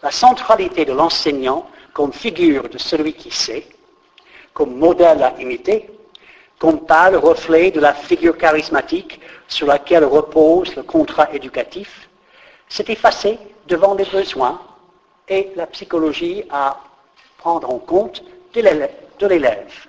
La 0.02 0.10
centralité 0.10 0.84
de 0.84 0.92
l'enseignant 0.92 1.68
comme 1.92 2.12
figure 2.12 2.68
de 2.68 2.78
celui 2.78 3.14
qui 3.14 3.30
sait, 3.30 3.66
comme 4.52 4.76
modèle 4.76 5.22
à 5.22 5.34
imiter, 5.40 5.90
comme 6.58 6.86
pâle 6.86 7.16
reflet 7.16 7.70
de 7.70 7.80
la 7.80 7.94
figure 7.94 8.36
charismatique 8.38 9.20
sur 9.48 9.66
laquelle 9.66 10.04
repose 10.04 10.74
le 10.76 10.82
contrat 10.82 11.32
éducatif, 11.34 12.08
s'est 12.68 12.84
effacé 12.88 13.38
devant 13.66 13.94
les 13.94 14.04
besoins 14.04 14.60
et 15.28 15.52
la 15.56 15.66
psychologie 15.66 16.44
a 16.50 16.80
prendre 17.38 17.70
en 17.70 17.78
compte 17.78 18.22
de 18.54 18.60
l'élève. 18.60 19.86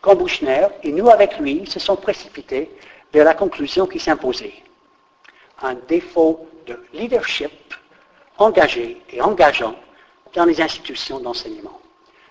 Quand 0.00 0.14
Bouchner 0.14 0.66
et 0.82 0.92
nous 0.92 1.10
avec 1.10 1.38
lui 1.38 1.66
se 1.66 1.78
sont 1.78 1.96
précipités 1.96 2.70
vers 3.12 3.24
la 3.24 3.34
conclusion 3.34 3.86
qui 3.86 3.98
s'imposait. 3.98 4.54
Un 5.62 5.74
défaut 5.74 6.48
de 6.66 6.82
leadership 6.94 7.52
engagé 8.38 9.02
et 9.10 9.20
engageant 9.20 9.74
dans 10.32 10.46
les 10.46 10.60
institutions 10.62 11.20
d'enseignement. 11.20 11.78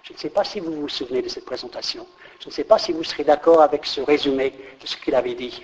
Je 0.01 0.13
ne 0.13 0.17
sais 0.17 0.31
pas 0.31 0.43
si 0.43 0.59
vous 0.59 0.73
vous 0.73 0.89
souvenez 0.89 1.21
de 1.21 1.29
cette 1.29 1.45
présentation. 1.45 2.07
Je 2.39 2.47
ne 2.47 2.51
sais 2.51 2.63
pas 2.63 2.79
si 2.79 2.91
vous 2.91 3.03
serez 3.03 3.23
d'accord 3.23 3.61
avec 3.61 3.85
ce 3.85 4.01
résumé 4.01 4.51
de 4.81 4.87
ce 4.87 4.97
qu'il 4.97 5.13
avait 5.13 5.35
dit. 5.35 5.63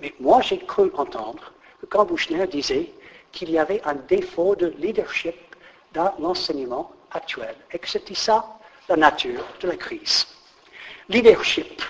Mais 0.00 0.14
moi, 0.20 0.40
j'ai 0.40 0.58
cru 0.58 0.92
entendre 0.94 1.52
que 1.80 1.86
quand 1.86 2.04
Bouchner 2.04 2.46
disait 2.46 2.92
qu'il 3.32 3.50
y 3.50 3.58
avait 3.58 3.82
un 3.84 3.94
défaut 3.94 4.54
de 4.54 4.72
leadership 4.78 5.34
dans 5.92 6.14
l'enseignement 6.20 6.92
actuelle 7.10 7.56
et 7.72 7.78
que 7.80 7.88
c'était 7.88 8.14
ça 8.14 8.46
la 8.88 8.96
nature 8.96 9.44
de 9.60 9.68
la 9.68 9.76
crise. 9.76 10.26
Leadership. 11.08 11.82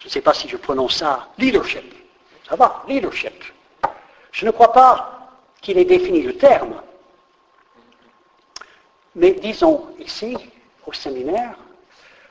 Je 0.00 0.06
ne 0.06 0.10
sais 0.10 0.20
pas 0.20 0.34
si 0.34 0.48
je 0.48 0.56
prononce 0.56 0.96
ça. 0.96 1.28
Leadership. 1.38 1.94
Ça 2.48 2.56
va, 2.56 2.82
leadership. 2.88 3.44
Je 4.32 4.46
ne 4.46 4.50
crois 4.50 4.72
pas 4.72 5.30
qu'il 5.60 5.78
ait 5.78 5.84
défini 5.84 6.22
le 6.22 6.36
terme. 6.36 6.80
Mais 9.14 9.32
disons 9.32 9.86
ici, 9.98 10.36
au 10.86 10.92
séminaire, 10.92 11.56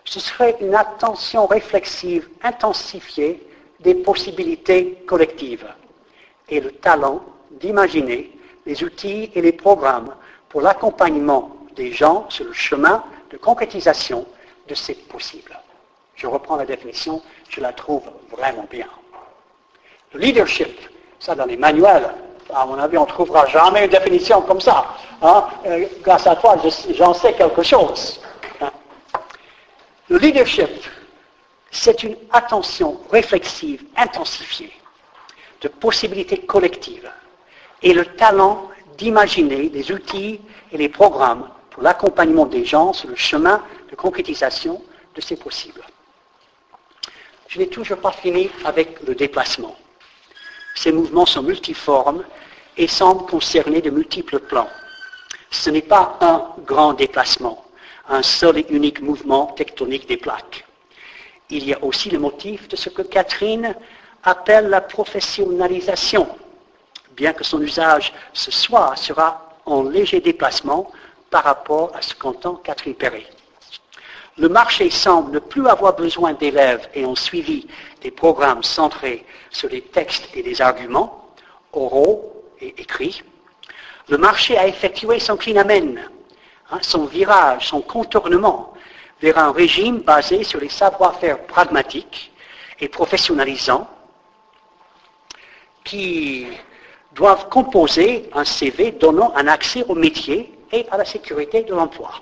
ce 0.03 0.19
serait 0.19 0.57
une 0.59 0.75
attention 0.75 1.47
réflexive 1.47 2.29
intensifiée 2.41 3.47
des 3.79 3.95
possibilités 3.95 5.03
collectives 5.07 5.67
et 6.49 6.59
le 6.59 6.71
talent 6.71 7.23
d'imaginer 7.51 8.37
les 8.65 8.83
outils 8.83 9.31
et 9.33 9.41
les 9.41 9.51
programmes 9.53 10.13
pour 10.49 10.61
l'accompagnement 10.61 11.55
des 11.75 11.91
gens 11.91 12.29
sur 12.29 12.45
le 12.45 12.53
chemin 12.53 13.03
de 13.31 13.37
concrétisation 13.37 14.27
de 14.67 14.75
ces 14.75 14.93
possibles. 14.93 15.57
Je 16.15 16.27
reprends 16.27 16.55
la 16.55 16.65
définition, 16.65 17.21
je 17.49 17.61
la 17.61 17.73
trouve 17.73 18.03
vraiment 18.31 18.67
bien. 18.69 18.87
Le 20.13 20.19
leadership, 20.19 20.79
ça 21.19 21.35
dans 21.35 21.45
les 21.45 21.57
manuels, 21.57 22.13
à 22.53 22.65
mon 22.65 22.77
avis, 22.77 22.97
on 22.97 23.05
ne 23.05 23.07
trouvera 23.07 23.45
jamais 23.47 23.85
une 23.85 23.91
définition 23.91 24.41
comme 24.41 24.61
ça. 24.61 24.85
Hein. 25.21 25.45
Euh, 25.65 25.85
grâce 26.01 26.27
à 26.27 26.35
toi, 26.35 26.55
j'en 26.93 27.13
sais 27.13 27.33
quelque 27.33 27.63
chose. 27.63 28.21
Hein. 28.61 28.71
Le 30.09 30.17
leadership, 30.17 30.69
c'est 31.71 32.03
une 32.03 32.15
attention 32.31 32.99
réflexive 33.11 33.83
intensifiée 33.97 34.73
de 35.61 35.67
possibilités 35.67 36.37
collectives 36.45 37.09
et 37.81 37.93
le 37.93 38.05
talent 38.05 38.69
d'imaginer 38.97 39.69
les 39.69 39.91
outils 39.91 40.39
et 40.71 40.77
les 40.77 40.89
programmes 40.89 41.49
pour 41.71 41.81
l'accompagnement 41.81 42.45
des 42.45 42.65
gens 42.65 42.93
sur 42.93 43.09
le 43.09 43.15
chemin 43.15 43.63
de 43.89 43.95
concrétisation 43.95 44.81
de 45.15 45.21
ces 45.21 45.35
possibles. 45.35 45.81
Je 47.53 47.59
n'ai 47.59 47.67
toujours 47.67 47.99
pas 47.99 48.11
fini 48.11 48.49
avec 48.65 48.99
le 49.05 49.13
déplacement. 49.13 49.75
Ces 50.73 50.91
mouvements 50.91 51.27
sont 51.27 51.43
multiformes 51.43 52.23
et 52.75 52.87
semblent 52.87 53.27
concerner 53.27 53.79
de 53.79 53.91
multiples 53.91 54.39
plans. 54.39 54.69
Ce 55.51 55.69
n'est 55.69 55.83
pas 55.83 56.17
un 56.21 56.47
grand 56.65 56.93
déplacement, 56.93 57.63
un 58.09 58.23
seul 58.23 58.57
et 58.57 58.65
unique 58.69 59.01
mouvement 59.01 59.45
tectonique 59.55 60.07
des 60.07 60.17
plaques. 60.17 60.65
Il 61.51 61.63
y 61.67 61.75
a 61.75 61.83
aussi 61.83 62.09
le 62.09 62.17
motif 62.17 62.67
de 62.69 62.75
ce 62.75 62.89
que 62.89 63.03
Catherine 63.03 63.75
appelle 64.23 64.69
la 64.69 64.81
professionnalisation, 64.81 66.27
bien 67.11 67.33
que 67.33 67.43
son 67.43 67.61
usage 67.61 68.13
ce 68.33 68.49
soir 68.49 68.97
sera 68.97 69.59
en 69.67 69.83
léger 69.83 70.21
déplacement 70.21 70.91
par 71.29 71.43
rapport 71.43 71.95
à 71.95 72.01
ce 72.01 72.15
qu'entend 72.15 72.55
Catherine 72.55 72.95
Perret. 72.95 73.27
Le 74.37 74.49
marché 74.49 74.89
semble 74.89 75.31
ne 75.31 75.39
plus 75.39 75.67
avoir 75.67 75.95
besoin 75.95 76.33
d'élèves 76.33 76.89
ayant 76.95 77.13
suivi 77.13 77.67
des 78.01 78.09
programmes 78.09 78.63
centrés 78.63 79.25
sur 79.51 79.69
les 79.69 79.81
textes 79.81 80.27
et 80.35 80.41
les 80.41 80.59
arguments, 80.59 81.35
oraux 81.71 82.43
et 82.59 82.73
écrits. 82.81 83.21
Le 84.09 84.17
marché 84.17 84.57
a 84.57 84.65
effectué 84.67 85.19
son 85.19 85.37
clinamen, 85.37 86.09
hein, 86.71 86.79
son 86.81 87.05
virage, 87.05 87.67
son 87.67 87.81
contournement 87.81 88.73
vers 89.21 89.37
un 89.37 89.51
régime 89.51 89.99
basé 89.99 90.43
sur 90.43 90.59
les 90.59 90.69
savoir-faire 90.69 91.45
pragmatiques 91.45 92.31
et 92.79 92.89
professionnalisants 92.89 93.87
qui 95.83 96.47
doivent 97.13 97.49
composer 97.49 98.31
un 98.33 98.45
CV 98.45 98.93
donnant 98.93 99.31
un 99.35 99.47
accès 99.47 99.83
au 99.87 99.93
métier 99.93 100.51
et 100.71 100.87
à 100.89 100.97
la 100.97 101.05
sécurité 101.05 101.61
de 101.61 101.75
l'emploi 101.75 102.13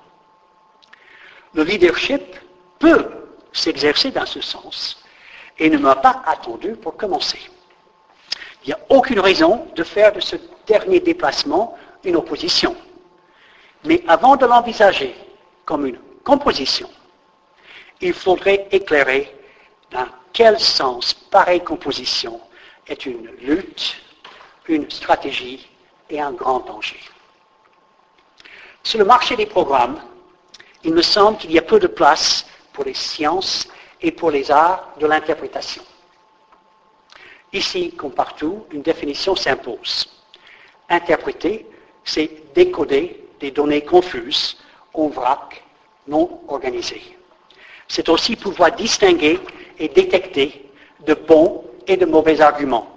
le 1.54 1.64
leadership 1.64 2.24
peut 2.80 3.10
s'exercer 3.52 4.12
dans 4.12 4.26
ce 4.26 4.42
sens 4.42 5.04
et 5.60 5.70
ne 5.70 5.78
m'a 5.78 5.96
pas 5.96 6.22
attendu 6.26 6.76
pour 6.76 6.96
commencer. 6.98 7.40
Il 8.64 8.68
n'y 8.68 8.74
a 8.74 8.80
aucune 8.90 9.20
raison 9.20 9.68
de 9.76 9.84
faire 9.84 10.14
de 10.14 10.20
ce 10.20 10.36
dernier 10.66 11.00
déplacement 11.00 11.78
une 12.04 12.16
opposition. 12.16 12.76
Mais 13.84 14.04
avant 14.08 14.36
de 14.36 14.46
l'envisager 14.46 15.16
comme 15.66 15.86
une 15.86 16.00
composition, 16.24 16.90
il 18.00 18.14
faudrait 18.14 18.68
éclairer 18.72 19.36
dans 19.92 20.08
quel 20.34 20.60
sens 20.60 21.14
pareille 21.14 21.64
composition 21.64 22.40
est 22.88 23.06
une 23.06 23.28
lutte, 23.42 23.96
une 24.68 24.90
stratégie 24.90 25.68
et 26.10 26.22
un 26.22 26.32
grand 26.32 26.60
danger. 26.60 27.00
Sur 28.84 29.00
le 29.00 29.06
marché 29.06 29.36
des 29.36 29.46
programmes, 29.46 30.00
il 30.84 30.94
me 30.94 31.02
semble 31.02 31.38
qu'il 31.38 31.52
y 31.52 31.58
a 31.58 31.62
peu 31.62 31.80
de 31.80 31.88
place 31.88 32.46
pour 32.74 32.84
les 32.86 32.94
sciences 32.94 33.68
et 34.02 34.12
pour 34.12 34.32
les 34.32 34.50
arts 34.52 34.94
de 35.00 35.06
l'interprétation. 35.06 35.84
Ici, 37.54 37.92
comme 37.92 38.14
partout, 38.14 38.66
une 38.72 38.82
définition 38.82 39.36
s'impose. 39.36 40.08
Interpréter, 40.90 41.66
c'est 42.04 42.54
décoder 42.56 43.26
des 43.40 43.52
données 43.52 43.84
confuses 43.84 44.58
en 44.94 45.08
vrac 45.08 45.64
non 46.08 46.42
organisées. 46.48 47.18
C'est 47.88 48.10
aussi 48.10 48.36
pouvoir 48.36 48.72
distinguer 48.72 49.40
et 49.78 49.90
détecter 49.90 50.70
de 51.06 51.14
bons 51.14 51.66
et 51.88 51.98
de 51.98 52.06
mauvais 52.06 52.42
arguments. 52.42 52.88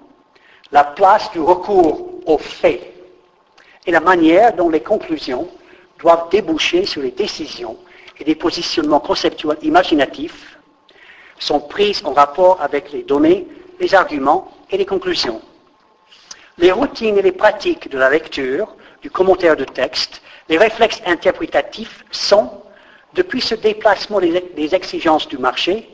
La 0.70 0.85
place 0.85 1.30
du 1.32 1.41
recours 1.41 2.11
aux 2.26 2.39
faits 2.39 2.82
et 3.87 3.91
la 3.91 4.01
manière 4.01 4.55
dont 4.55 4.68
les 4.68 4.80
conclusions 4.82 5.49
doivent 5.99 6.28
déboucher 6.30 6.86
sur 6.86 7.03
les 7.03 7.11
décisions 7.11 7.76
et 8.18 8.24
des 8.24 8.34
positionnements 8.34 9.01
conceptuels 9.01 9.59
imaginatifs 9.62 10.59
sont 11.38 11.61
prises 11.61 12.03
en 12.05 12.12
rapport 12.12 12.61
avec 12.62 12.92
les 12.92 13.03
données, 13.03 13.47
les 13.80 13.95
arguments 13.95 14.53
et 14.70 14.76
les 14.78 14.86
conclusions. 14.86 15.42
Les 16.59 16.70
routines 16.70 17.18
et 17.18 17.22
les 17.22 17.32
pratiques 17.32 17.90
de 17.90 17.99
la 17.99 18.09
lecture, 18.11 18.74
du 19.03 19.11
commentaire 19.11 19.57
de 19.57 19.64
texte, 19.64 20.22
les 20.49 20.57
réflexes 20.57 21.03
interprétatifs 21.07 22.05
sont, 22.11 22.51
depuis 23.14 23.40
ce 23.40 23.55
déplacement 23.55 24.20
des 24.20 24.74
exigences 24.74 25.28
du 25.28 25.38
marché, 25.38 25.90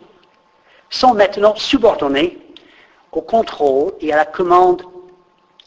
sont 0.91 1.15
maintenant 1.15 1.55
subordonnés 1.57 2.39
au 3.13 3.23
contrôle 3.23 3.93
et 4.01 4.13
à 4.13 4.17
la 4.17 4.25
commande 4.27 4.83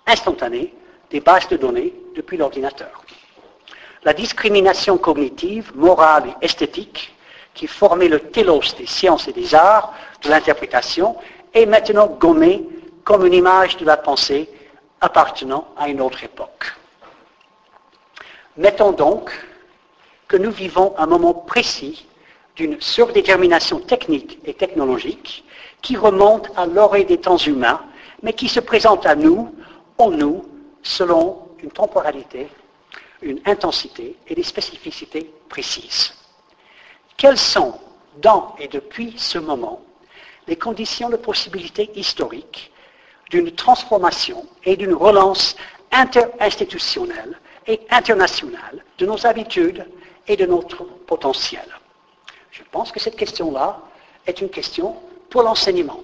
instantanée 0.05 0.73
des 1.09 1.19
bases 1.19 1.47
de 1.47 1.57
données 1.57 1.93
depuis 2.15 2.37
l'ordinateur 2.37 3.02
la 4.05 4.13
discrimination 4.13 4.97
cognitive, 4.97 5.71
morale 5.75 6.35
et 6.41 6.45
esthétique 6.45 7.15
qui 7.53 7.67
formait 7.67 8.07
le 8.07 8.19
télos 8.19 8.75
des 8.77 8.85
sciences 8.87 9.27
et 9.27 9.33
des 9.33 9.53
arts, 9.53 9.93
de 10.23 10.29
l'interprétation, 10.29 11.15
est 11.53 11.65
maintenant 11.65 12.07
gommée 12.07 12.67
comme 13.03 13.25
une 13.25 13.33
image 13.33 13.77
de 13.77 13.85
la 13.85 13.97
pensée 13.97 14.49
appartenant 15.01 15.67
à 15.77 15.87
une 15.89 16.01
autre 16.01 16.23
époque. 16.23 16.73
Mettons 18.57 18.91
donc 18.91 19.31
que 20.27 20.37
nous 20.37 20.51
vivons 20.51 20.93
un 20.97 21.05
moment 21.05 21.33
précis 21.33 22.07
d'une 22.55 22.79
surdétermination 22.81 23.79
technique 23.79 24.39
et 24.45 24.53
technologique 24.53 25.43
qui 25.81 25.97
remonte 25.97 26.49
à 26.55 26.65
l'oreille 26.65 27.05
des 27.05 27.19
temps 27.19 27.37
humains, 27.37 27.81
mais 28.21 28.33
qui 28.33 28.47
se 28.47 28.59
présente 28.59 29.05
à 29.05 29.15
nous, 29.15 29.53
en 29.97 30.11
nous, 30.11 30.45
selon 30.81 31.49
une 31.61 31.71
temporalité 31.71 32.47
une 33.23 33.39
intensité 33.45 34.15
et 34.27 34.35
des 34.35 34.43
spécificités 34.43 35.33
précises. 35.49 36.13
Quelles 37.17 37.37
sont, 37.37 37.79
dans 38.17 38.55
et 38.59 38.67
depuis 38.67 39.15
ce 39.17 39.37
moment, 39.37 39.81
les 40.47 40.57
conditions 40.57 41.09
de 41.09 41.15
possibilité 41.15 41.89
historique 41.95 42.71
d'une 43.29 43.51
transformation 43.51 44.45
et 44.63 44.75
d'une 44.75 44.93
relance 44.93 45.55
interinstitutionnelle 45.91 47.39
et 47.65 47.79
internationale 47.89 48.83
de 48.97 49.05
nos 49.05 49.25
habitudes 49.25 49.85
et 50.27 50.35
de 50.35 50.45
notre 50.45 50.83
potentiel? 50.83 51.65
Je 52.51 52.61
pense 52.71 52.91
que 52.91 52.99
cette 52.99 53.15
question-là 53.15 53.79
est 54.27 54.41
une 54.41 54.49
question 54.49 54.97
pour 55.29 55.43
l'enseignement. 55.43 56.01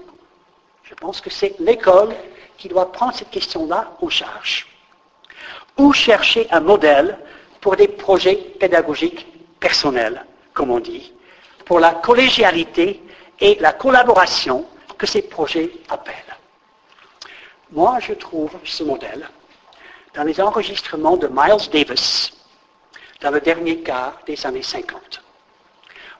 Je 0.83 0.95
pense 0.95 1.21
que 1.21 1.29
c'est 1.29 1.59
l'école 1.59 2.15
qui 2.57 2.67
doit 2.67 2.91
prendre 2.91 3.13
cette 3.13 3.29
question-là 3.29 3.95
en 4.01 4.09
charge 4.09 4.68
ou 5.79 5.93
chercher 5.93 6.47
un 6.51 6.59
modèle 6.59 7.17
pour 7.61 7.75
des 7.75 7.87
projets 7.87 8.35
pédagogiques 8.35 9.25
personnels, 9.59 10.25
comme 10.53 10.71
on 10.71 10.79
dit, 10.79 11.13
pour 11.65 11.79
la 11.79 11.93
collégialité 11.93 13.01
et 13.39 13.57
la 13.59 13.73
collaboration 13.73 14.65
que 14.97 15.07
ces 15.07 15.21
projets 15.21 15.71
appellent. 15.89 16.35
Moi, 17.71 17.99
je 18.01 18.13
trouve 18.13 18.51
ce 18.65 18.83
modèle 18.83 19.29
dans 20.13 20.23
les 20.23 20.41
enregistrements 20.41 21.17
de 21.17 21.27
Miles 21.27 21.69
Davis 21.71 22.33
dans 23.21 23.31
le 23.31 23.39
dernier 23.39 23.77
quart 23.79 24.19
des 24.25 24.45
années 24.45 24.63
50. 24.63 25.21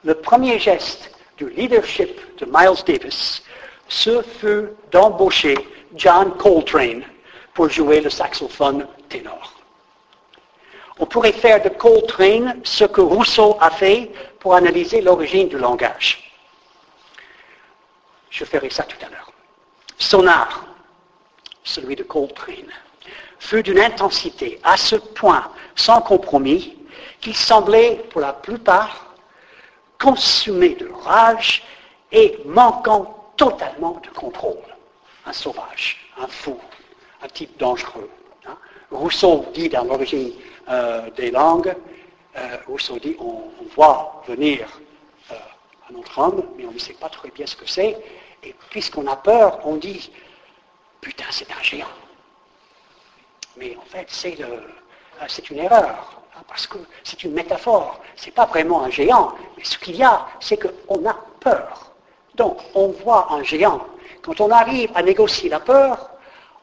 Le 0.05 0.15
premier 0.15 0.59
geste 0.59 1.11
du 1.37 1.49
leadership 1.49 2.37
de 2.37 2.45
Miles 2.45 2.83
Davis, 2.85 3.43
ce 3.89 4.21
fut 4.21 4.69
d'embaucher 4.91 5.57
John 5.95 6.37
Coltrane 6.37 7.03
pour 7.53 7.69
jouer 7.69 8.01
le 8.01 8.09
saxophone 8.09 8.87
ténor. 9.09 9.53
On 10.99 11.05
pourrait 11.05 11.31
faire 11.31 11.61
de 11.61 11.69
Coltrane 11.69 12.59
ce 12.63 12.83
que 12.83 13.01
Rousseau 13.01 13.57
a 13.61 13.71
fait 13.71 14.11
pour 14.39 14.53
analyser 14.53 15.01
l'origine 15.01 15.47
du 15.47 15.57
langage. 15.57 16.31
Je 18.29 18.43
ferai 18.45 18.69
ça 18.69 18.83
tout 18.83 18.97
à 19.05 19.09
l'heure. 19.09 19.31
Son 19.97 20.27
art, 20.27 20.65
celui 21.63 21.95
de 21.95 22.03
Coltrane, 22.03 22.73
fut 23.39 23.63
d'une 23.63 23.79
intensité 23.79 24.59
à 24.63 24.75
ce 24.77 24.97
point 24.97 25.49
sans 25.75 26.01
compromis 26.01 26.77
qu'il 27.21 27.35
semblait, 27.35 28.03
pour 28.09 28.21
la 28.21 28.33
plupart, 28.33 29.13
consumé 29.99 30.75
de 30.75 30.89
rage 30.89 31.63
et 32.11 32.39
manquant 32.45 33.33
totalement 33.35 34.01
de 34.03 34.09
contrôle. 34.09 34.57
Un 35.25 35.33
sauvage, 35.33 36.11
un 36.17 36.27
fou, 36.27 36.59
un 37.21 37.27
type 37.27 37.57
dangereux. 37.57 38.09
Hein. 38.47 38.57
Rousseau 38.91 39.45
dit 39.53 39.69
dans 39.69 39.83
l'origine 39.83 40.33
euh, 40.69 41.09
des 41.11 41.31
langues, 41.31 41.75
euh, 42.37 42.57
Rousseau 42.67 42.99
dit 42.99 43.15
on, 43.19 43.43
voit 43.75 44.23
venir 44.27 44.67
euh, 45.31 45.35
un 45.89 45.95
autre 45.95 46.17
homme, 46.17 46.43
mais 46.57 46.65
on 46.65 46.71
ne 46.71 46.79
sait 46.79 46.93
pas 46.93 47.09
très 47.09 47.29
bien 47.29 47.45
ce 47.45 47.55
que 47.55 47.67
c'est, 47.67 47.97
et 48.43 48.55
puisqu'on 48.69 49.05
a 49.07 49.15
peur, 49.15 49.59
on 49.65 49.75
dit 49.75 50.11
putain 51.01 51.25
c'est 51.29 51.51
un 51.51 51.61
géant. 51.61 51.85
Mais 53.57 53.75
en 53.75 53.85
fait 53.85 54.07
c'est 54.09 55.49
une 55.49 55.59
erreur. 55.59 56.19
Ah, 56.39 56.43
parce 56.47 56.67
que 56.67 56.77
c'est 57.03 57.23
une 57.23 57.33
métaphore. 57.33 57.99
Ce 58.15 58.27
n'est 58.27 58.31
pas 58.31 58.45
vraiment 58.45 58.83
un 58.83 58.89
géant, 58.89 59.33
mais 59.57 59.63
ce 59.63 59.77
qu'il 59.77 59.97
y 59.97 60.03
a, 60.03 60.25
c'est 60.39 60.57
qu'on 60.57 61.05
a 61.05 61.13
peur. 61.41 61.91
Donc, 62.35 62.59
on 62.73 62.87
voit 62.87 63.27
un 63.33 63.43
géant. 63.43 63.85
Quand 64.21 64.39
on 64.39 64.49
arrive 64.49 64.89
à 64.95 65.03
négocier 65.03 65.49
la 65.49 65.59
peur, 65.59 66.09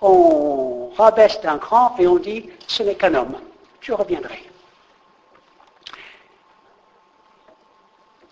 on 0.01 0.91
rabaisse 0.97 1.41
d'un 1.41 1.59
cran 1.59 1.95
et 1.99 2.07
on 2.07 2.17
dit 2.17 2.49
ce 2.67 2.83
n'est 2.83 2.95
qu'un 2.95 3.15
homme. 3.15 3.41
Je 3.81 3.93
reviendrai. 3.93 4.43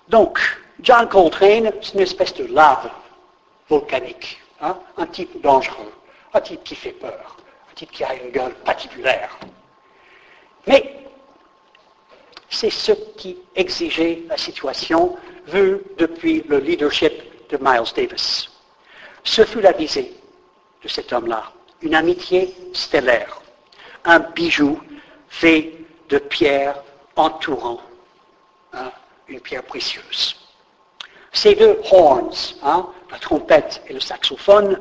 Donc, 0.08 0.38
John 0.80 1.08
Coltrane, 1.08 1.72
c'est 1.80 1.94
une 1.94 2.00
espèce 2.00 2.34
de 2.34 2.46
lave 2.46 2.90
volcanique, 3.68 4.40
hein, 4.60 4.78
un 4.96 5.06
type 5.06 5.40
dangereux, 5.40 5.92
un 6.32 6.40
type 6.40 6.62
qui 6.64 6.74
fait 6.74 6.92
peur, 6.92 7.36
un 7.70 7.74
type 7.74 7.90
qui 7.90 8.04
a 8.04 8.14
une 8.14 8.30
gueule 8.30 8.54
particulière. 8.64 9.38
Mais 10.66 10.96
c'est 12.50 12.70
ce 12.70 12.92
qui 13.16 13.38
exigeait 13.54 14.22
la 14.28 14.36
situation 14.36 15.16
vue 15.46 15.82
depuis 15.98 16.44
le 16.48 16.58
leadership 16.58 17.12
de 17.48 17.58
Miles 17.60 17.92
Davis. 17.94 18.50
Ce 19.22 19.44
fut 19.44 19.60
la 19.60 19.72
visée 19.72 20.12
de 20.84 20.88
cet 20.88 21.12
homme-là, 21.12 21.44
une 21.80 21.94
amitié 21.94 22.54
stellaire, 22.74 23.40
un 24.04 24.20
bijou 24.20 24.78
fait 25.28 25.72
de 26.10 26.18
pierres 26.18 26.76
entourant 27.16 27.80
hein, 28.74 28.92
une 29.26 29.40
pierre 29.40 29.64
précieuse. 29.64 30.36
Ces 31.32 31.54
deux 31.54 31.80
horns, 31.90 32.54
hein, 32.62 32.86
la 33.10 33.18
trompette 33.18 33.82
et 33.88 33.94
le 33.94 34.00
saxophone, 34.00 34.78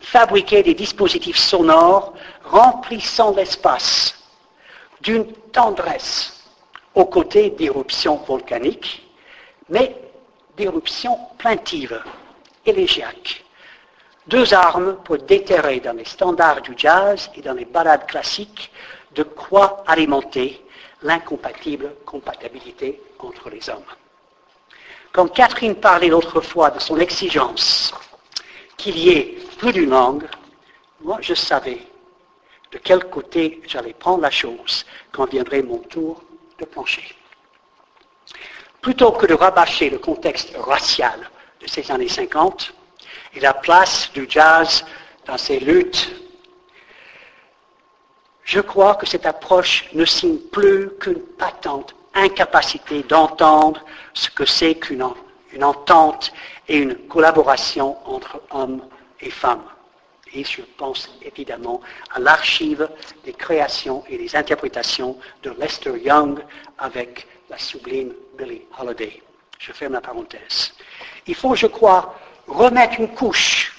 fabriquaient 0.00 0.62
des 0.62 0.74
dispositifs 0.74 1.36
sonores 1.36 2.14
remplissant 2.44 3.34
l'espace 3.34 4.14
d'une 5.02 5.30
tendresse 5.52 6.44
aux 6.94 7.04
côtés 7.04 7.50
d'éruptions 7.50 8.16
volcaniques, 8.16 9.06
mais 9.68 9.96
d'éruptions 10.56 11.18
plaintives, 11.38 12.00
élégiaques. 12.64 13.44
Deux 14.30 14.54
armes 14.54 14.96
pour 15.04 15.18
déterrer 15.18 15.80
dans 15.80 15.96
les 15.96 16.04
standards 16.04 16.62
du 16.62 16.74
jazz 16.76 17.30
et 17.34 17.42
dans 17.42 17.54
les 17.54 17.64
balades 17.64 18.06
classiques 18.06 18.70
de 19.12 19.24
quoi 19.24 19.82
alimenter 19.88 20.64
l'incompatible 21.02 21.96
compatibilité 22.06 23.02
entre 23.18 23.50
les 23.50 23.68
hommes. 23.68 23.90
Quand 25.12 25.26
Catherine 25.26 25.74
parlait 25.74 26.08
l'autre 26.08 26.40
fois 26.40 26.70
de 26.70 26.78
son 26.78 26.96
exigence 26.98 27.92
qu'il 28.76 28.96
y 28.96 29.08
ait 29.10 29.38
plus 29.58 29.72
d'une 29.72 29.90
langue, 29.90 30.28
moi 31.00 31.18
je 31.20 31.34
savais 31.34 31.80
de 32.70 32.78
quel 32.78 33.04
côté 33.06 33.60
j'allais 33.66 33.94
prendre 33.94 34.22
la 34.22 34.30
chose 34.30 34.86
quand 35.10 35.28
viendrait 35.28 35.62
mon 35.62 35.78
tour 35.78 36.22
plancher. 36.66 37.16
Plutôt 38.80 39.10
que 39.10 39.26
de 39.26 39.34
rabâcher 39.34 39.90
le 39.90 39.98
contexte 39.98 40.54
racial 40.56 41.28
de 41.60 41.66
ces 41.66 41.90
années 41.90 42.08
50 42.08 42.72
et 43.34 43.40
la 43.40 43.54
place 43.54 44.10
du 44.12 44.26
jazz 44.28 44.84
dans 45.26 45.38
ces 45.38 45.60
luttes, 45.60 46.10
je 48.44 48.60
crois 48.60 48.96
que 48.96 49.06
cette 49.06 49.26
approche 49.26 49.88
ne 49.92 50.04
signe 50.04 50.38
plus 50.38 50.90
qu'une 50.98 51.20
patente 51.20 51.94
incapacité 52.14 53.02
d'entendre 53.04 53.84
ce 54.14 54.30
que 54.30 54.44
c'est 54.44 54.74
qu'une 54.74 55.04
entente 55.62 56.32
et 56.68 56.78
une 56.78 56.96
collaboration 57.06 57.96
entre 58.08 58.40
hommes 58.50 58.82
et 59.20 59.30
femmes. 59.30 59.64
Et 60.32 60.44
je 60.44 60.62
pense 60.76 61.10
évidemment 61.22 61.80
à 62.14 62.20
l'archive 62.20 62.88
des 63.24 63.32
créations 63.32 64.04
et 64.08 64.16
des 64.16 64.36
interprétations 64.36 65.16
de 65.42 65.50
Lester 65.58 65.98
Young 65.98 66.40
avec 66.78 67.26
la 67.48 67.58
sublime 67.58 68.12
Billie 68.38 68.62
Holiday. 68.78 69.22
Je 69.58 69.72
ferme 69.72 69.94
la 69.94 70.00
parenthèse. 70.00 70.72
Il 71.26 71.34
faut, 71.34 71.54
je 71.54 71.66
crois, 71.66 72.14
remettre 72.50 73.00
une 73.00 73.08
couche 73.08 73.72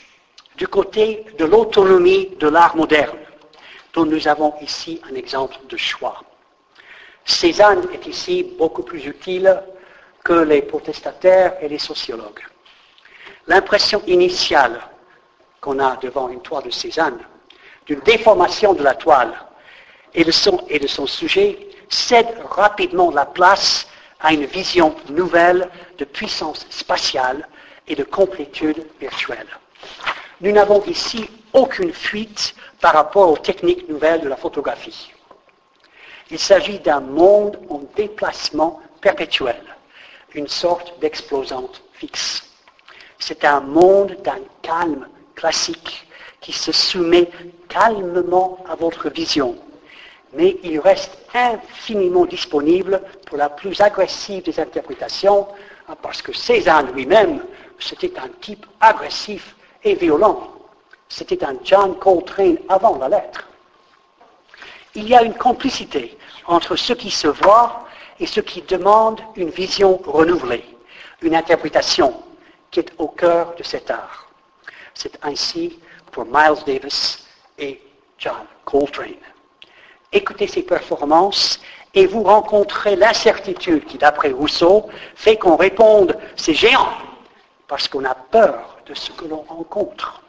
du 0.58 0.68
côté 0.68 1.26
de 1.38 1.46
l'autonomie 1.46 2.30
de 2.40 2.48
l'art 2.48 2.76
moderne, 2.76 3.18
dont 3.94 4.06
nous 4.06 4.28
avons 4.28 4.54
ici 4.62 5.02
un 5.10 5.16
exemple 5.16 5.58
de 5.70 5.78
choix. 5.78 6.22
Cézanne 7.26 7.88
est 7.94 8.08
ici 8.08 8.44
beaucoup 8.58 8.84
plus 8.84 9.06
utile 9.06 9.62
que 10.24 10.34
les 10.34 10.62
protestataires 10.62 11.56
et 11.62 11.68
les 11.68 11.80
sociologues. 11.80 12.42
L'impression 13.48 14.02
initiale 14.08 14.80
qu'on 15.60 15.80
a 15.80 15.98
devant 15.98 16.30
une 16.30 16.42
toile 16.42 16.64
de 16.64 16.70
Cézanne, 16.70 17.20
d'une 17.86 18.00
déformation 18.00 18.74
de 18.74 18.84
la 18.84 18.96
toile 18.96 19.34
et 20.14 20.24
de 20.24 20.32
son, 20.32 21.08
sujet, 21.08 21.60
cède 21.90 22.28
rapidement 22.50 23.12
la 23.12 23.26
place 23.26 23.88
à 24.20 24.34
une 24.34 24.46
vision 24.46 24.96
nouvelle 25.10 25.70
de 25.98 26.06
puissance 26.06 26.66
spatiale 26.70 27.48
et 27.92 27.96
de 27.96 28.04
complétude 28.06 28.88
virtuelle. 29.02 29.48
Nous 30.40 30.54
n'avons 30.54 30.82
ici 30.86 31.30
aucune 31.52 31.92
fuite 31.92 32.56
par 32.80 32.94
rapport 32.94 33.30
aux 33.30 33.38
techniques 33.38 33.88
nouvelles 33.90 34.22
de 34.22 34.30
la 34.30 34.38
photographie. 34.38 35.12
Il 36.32 36.40
s'agit 36.40 36.80
d'un 36.80 37.02
monde 37.02 37.60
en 37.70 37.82
déplacement 37.98 38.80
perpétuel, 39.02 39.62
une 40.34 40.48
sorte 40.48 40.98
d'explosante 41.02 41.84
fixe. 41.94 42.50
C'est 43.20 43.44
un 43.44 43.60
monde 43.60 44.16
d'un 44.24 44.40
calme 44.62 45.08
classique 45.36 46.08
qui 46.40 46.54
se 46.54 46.72
soumet 46.72 47.30
calmement 47.68 48.64
à 48.70 48.76
votre 48.76 49.10
vision. 49.10 49.58
Mais 50.34 50.58
il 50.64 50.80
reste 50.80 51.18
infiniment 51.34 52.26
disponible 52.26 53.02
pour 53.26 53.38
la 53.38 53.50
plus 53.50 53.82
agressive 53.82 54.44
des 54.44 54.62
interprétations, 54.62 55.46
parce 56.02 56.22
que 56.22 56.32
Cézanne 56.32 56.94
lui-même, 56.94 57.44
c'était 57.84 58.18
un 58.20 58.30
type 58.40 58.66
agressif 58.80 59.56
et 59.84 59.96
violent. 59.96 60.48
C'était 61.10 61.44
un 61.44 61.56
John 61.64 61.98
Coltrane 61.98 62.58
avant 62.70 62.98
la 62.98 63.10
lettre. 63.10 63.48
Il 64.96 65.08
y 65.08 65.16
a 65.16 65.24
une 65.24 65.34
complicité 65.36 66.18
entre 66.48 66.76
ce 66.76 66.94
qui 66.94 67.12
se 67.12 67.28
voit 67.28 67.86
et 68.20 68.26
ce 68.26 68.40
qui 68.40 68.62
demande 68.62 69.22
une 69.36 69.50
vision 69.50 69.98
renouvelée, 70.06 70.66
une 71.22 71.36
interprétation 71.36 72.22
qui 72.70 72.82
est 72.82 72.94
au 72.98 73.08
cœur 73.08 73.56
de 73.56 73.64
cet 73.64 73.90
art. 73.90 74.28
C'est 74.94 75.18
ainsi 75.24 75.80
pour 76.12 76.26
Miles 76.26 76.64
Davis 76.66 77.26
et 77.58 77.82
John 78.18 78.46
Coltrane. 78.66 79.16
Écoutez 80.12 80.48
ces 80.48 80.64
performances 80.64 81.62
et 81.94 82.06
vous 82.06 82.24
rencontrez 82.24 82.96
l'incertitude 82.96 83.86
qui, 83.86 83.98
d'après 83.98 84.32
Rousseau, 84.32 84.90
fait 85.16 85.38
qu'on 85.38 85.56
réponde 85.56 86.18
c'est 86.36 86.54
géant 86.54 86.90
parce 87.72 87.88
qu'on 87.88 88.04
a 88.04 88.14
peur 88.14 88.80
de 88.86 88.94
ce 88.94 89.12
que 89.12 89.24
l'on 89.24 89.46
rencontre. 89.48 90.22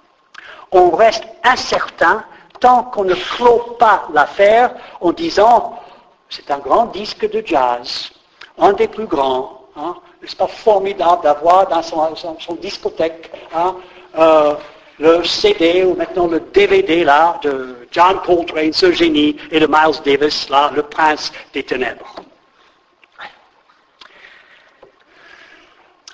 On 0.71 0.91
reste 0.91 1.25
incertain 1.43 2.25
tant 2.61 2.85
qu'on 2.85 3.03
ne 3.03 3.17
clôt 3.17 3.75
pas 3.81 4.05
l'affaire 4.15 4.73
en 5.01 5.11
disant 5.11 5.77
c'est 6.31 6.53
un 6.53 6.59
grand 6.59 6.87
disque 6.87 7.29
de 7.29 7.43
jazz, 7.45 8.13
un 8.59 8.73
des 8.75 8.87
plus 8.87 9.07
grands, 9.07 9.61
hein, 9.77 9.97
n'est-ce 10.23 10.37
pas 10.37 10.47
formidable 10.47 11.25
d'avoir 11.25 11.67
dans 11.67 11.83
son, 11.83 12.55
discothèque 12.61 13.29
hein, 13.53 13.75
euh, 14.17 14.55
le 15.01 15.25
CD 15.25 15.83
ou 15.83 15.97
maintenant 15.97 16.29
le 16.29 16.39
DVD 16.39 17.03
là 17.03 17.41
de 17.43 17.89
John 17.91 18.21
Coltrane, 18.25 18.73
ce 18.73 18.93
génie, 18.93 19.37
et 19.51 19.59
de 19.59 19.67
Miles 19.67 20.01
Davis, 20.05 20.49
là, 20.49 20.71
le 20.73 20.85
prince 20.85 21.33
des 21.53 21.65
ténèbres. 21.65 22.15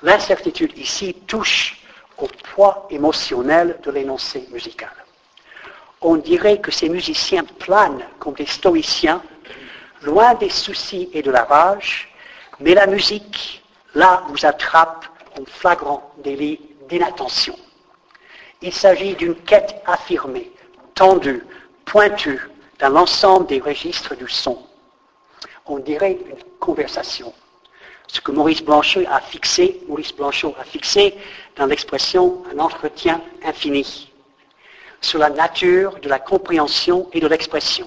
L'incertitude 0.03 0.77
ici 0.79 1.15
touche 1.27 1.79
au 2.19 2.27
poids 2.27 2.87
émotionnel 2.91 3.79
de 3.83 3.91
l'énoncé 3.91 4.49
musical. 4.53 4.93
On 6.01 6.17
dirait 6.17 6.61
que 6.61 6.71
ces 6.71 6.89
musiciens 6.89 7.45
planent 7.45 8.05
comme 8.21 8.35
des 8.35 8.47
stoïciens, 8.47 9.23
loin 10.03 10.35
des 10.35 10.51
soucis 10.51 11.09
et 11.13 11.23
de 11.23 11.31
la 11.31 11.45
rage, 11.45 12.15
mais 12.61 12.75
la 12.75 12.87
musique, 12.87 13.63
là, 13.95 14.23
vous 14.29 14.47
attrape 14.47 15.07
en 15.39 15.45
flagrant 15.45 16.13
délit 16.19 16.61
d'inattention. 16.89 17.57
Il 18.63 18.73
s'agit 18.73 19.15
d'une 19.15 19.37
quête 19.37 19.83
affirmée, 19.87 20.53
tendue, 20.95 21.45
pointue 21.85 22.49
dans 22.79 22.89
l'ensemble 22.91 23.47
des 23.47 23.61
registres 23.61 24.17
du 24.17 24.29
son. 24.29 24.59
On 25.67 25.79
dirait 25.79 26.13
une 26.13 26.43
conversation. 26.61 27.33
Ce 28.09 28.21
que 28.21 28.33
Maurice 28.33 28.63
Blanchot 28.63 29.03
a 29.09 29.21
fixé, 29.21 29.81
Maurice 29.87 30.15
Blanchot 30.15 30.55
a 30.59 30.65
fixé 30.65 31.15
dans 31.57 31.67
l'expression 31.67 32.43
un 32.53 32.59
entretien 32.59 33.21
infini 33.45 34.11
sur 35.01 35.19
la 35.19 35.31
nature 35.31 35.99
de 36.01 36.09
la 36.09 36.19
compréhension 36.19 37.09
et 37.13 37.21
de 37.21 37.29
l'expression, 37.29 37.87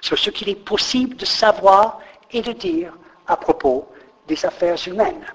sur 0.00 0.18
ce 0.18 0.30
qu'il 0.30 0.48
est 0.48 0.64
possible 0.64 1.16
de 1.16 1.24
savoir 1.24 2.00
et 2.30 2.42
de 2.42 2.52
dire 2.52 2.92
à 3.26 3.36
propos 3.36 3.88
des 4.28 4.44
affaires 4.44 4.76
humaines. 4.86 5.26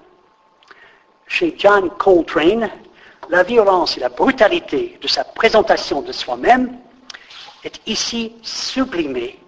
Chez 1.26 1.54
John 1.58 1.90
Coltrane, 1.98 2.70
la 3.28 3.42
violence 3.42 3.96
et 3.96 4.00
la 4.00 4.08
brutalité 4.08 4.98
de 5.00 5.08
sa 5.08 5.24
présentation 5.24 6.00
de 6.00 6.12
soi-même 6.12 6.78
est 7.64 7.80
ici 7.86 8.34
sublimée 8.42 9.38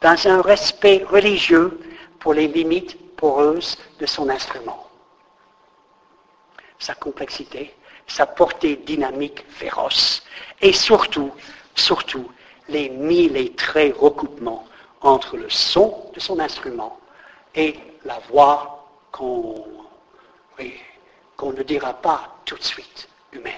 dans 0.00 0.16
un 0.26 0.40
respect 0.40 1.04
religieux 1.08 1.80
pour 2.18 2.34
les 2.34 2.48
limites 2.48 2.96
poreuses 3.16 3.76
de 4.00 4.06
son 4.06 4.28
instrument. 4.28 4.86
Sa 6.78 6.94
complexité, 6.94 7.74
sa 8.06 8.26
portée 8.26 8.76
dynamique 8.76 9.44
féroce 9.50 10.22
et 10.60 10.72
surtout, 10.72 11.30
surtout, 11.74 12.28
les 12.68 12.88
mille 12.88 13.36
et 13.36 13.52
très 13.52 13.90
recoupements 13.90 14.64
entre 15.02 15.36
le 15.36 15.50
son 15.50 16.10
de 16.14 16.20
son 16.20 16.38
instrument 16.40 16.98
et 17.54 17.78
la 18.04 18.18
voix 18.30 18.88
qu'on 19.12 19.64
ne 20.58 21.62
dira 21.62 21.92
pas 21.94 22.36
tout 22.44 22.56
de 22.56 22.62
suite 22.62 23.08
humaine. 23.32 23.54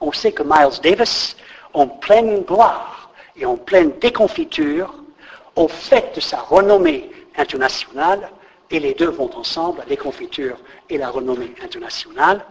On 0.00 0.12
sait 0.12 0.32
que 0.32 0.42
Miles 0.42 0.80
Davis, 0.82 1.36
en 1.72 1.86
pleine 1.86 2.42
gloire 2.42 3.10
et 3.36 3.46
en 3.46 3.56
pleine 3.56 3.92
déconfiture, 3.98 4.94
au 5.56 5.68
fait 5.68 6.14
de 6.14 6.20
sa 6.20 6.40
renommée 6.40 7.10
internationale, 7.36 8.30
et 8.70 8.80
les 8.80 8.94
deux 8.94 9.10
vont 9.10 9.34
ensemble, 9.36 9.82
les 9.88 9.96
confitures 9.96 10.58
et 10.88 10.98
la 10.98 11.10
renommée 11.10 11.54
internationale, 11.62 12.44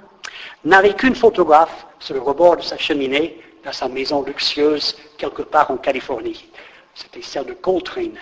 n'avait 0.64 0.94
qu'une 0.94 1.16
photographe 1.16 1.88
sur 2.00 2.16
le 2.16 2.22
rebord 2.22 2.58
de 2.58 2.62
sa 2.62 2.78
cheminée 2.78 3.42
dans 3.64 3.74
sa 3.74 3.88
maison 3.88 4.24
luxueuse 4.24 4.98
quelque 5.18 5.42
part 5.42 5.72
en 5.72 5.78
Californie. 5.78 6.50
C'était 6.94 7.22
celle 7.22 7.46
de 7.46 7.54
Coltrane, 7.54 8.20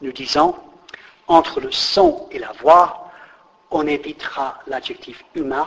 nous 0.00 0.12
disant, 0.12 0.58
entre 1.28 1.60
le 1.60 1.70
son 1.70 2.28
et 2.30 2.38
la 2.38 2.52
voix, 2.52 3.10
on 3.70 3.86
évitera 3.86 4.58
l'adjectif 4.66 5.24
humain 5.34 5.66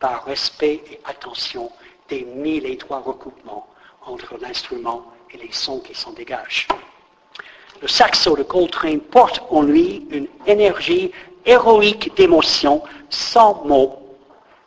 par 0.00 0.24
respect 0.24 0.82
et 0.90 1.00
attention 1.04 1.70
des 2.08 2.24
mille 2.24 2.66
et 2.66 2.76
trois 2.76 3.00
recoupements 3.00 3.68
entre 4.04 4.36
l'instrument 4.38 5.12
et 5.30 5.38
les 5.38 5.52
sons 5.52 5.80
qui 5.80 5.94
s'en 5.94 6.12
dégagent. 6.12 6.68
Le 7.82 7.88
saxo 7.88 8.36
de 8.36 8.42
Coltrane 8.42 9.00
porte 9.00 9.42
en 9.50 9.62
lui 9.62 10.06
une 10.10 10.28
énergie 10.46 11.12
héroïque 11.44 12.14
d'émotion 12.16 12.82
sans 13.10 13.64
mots 13.64 14.16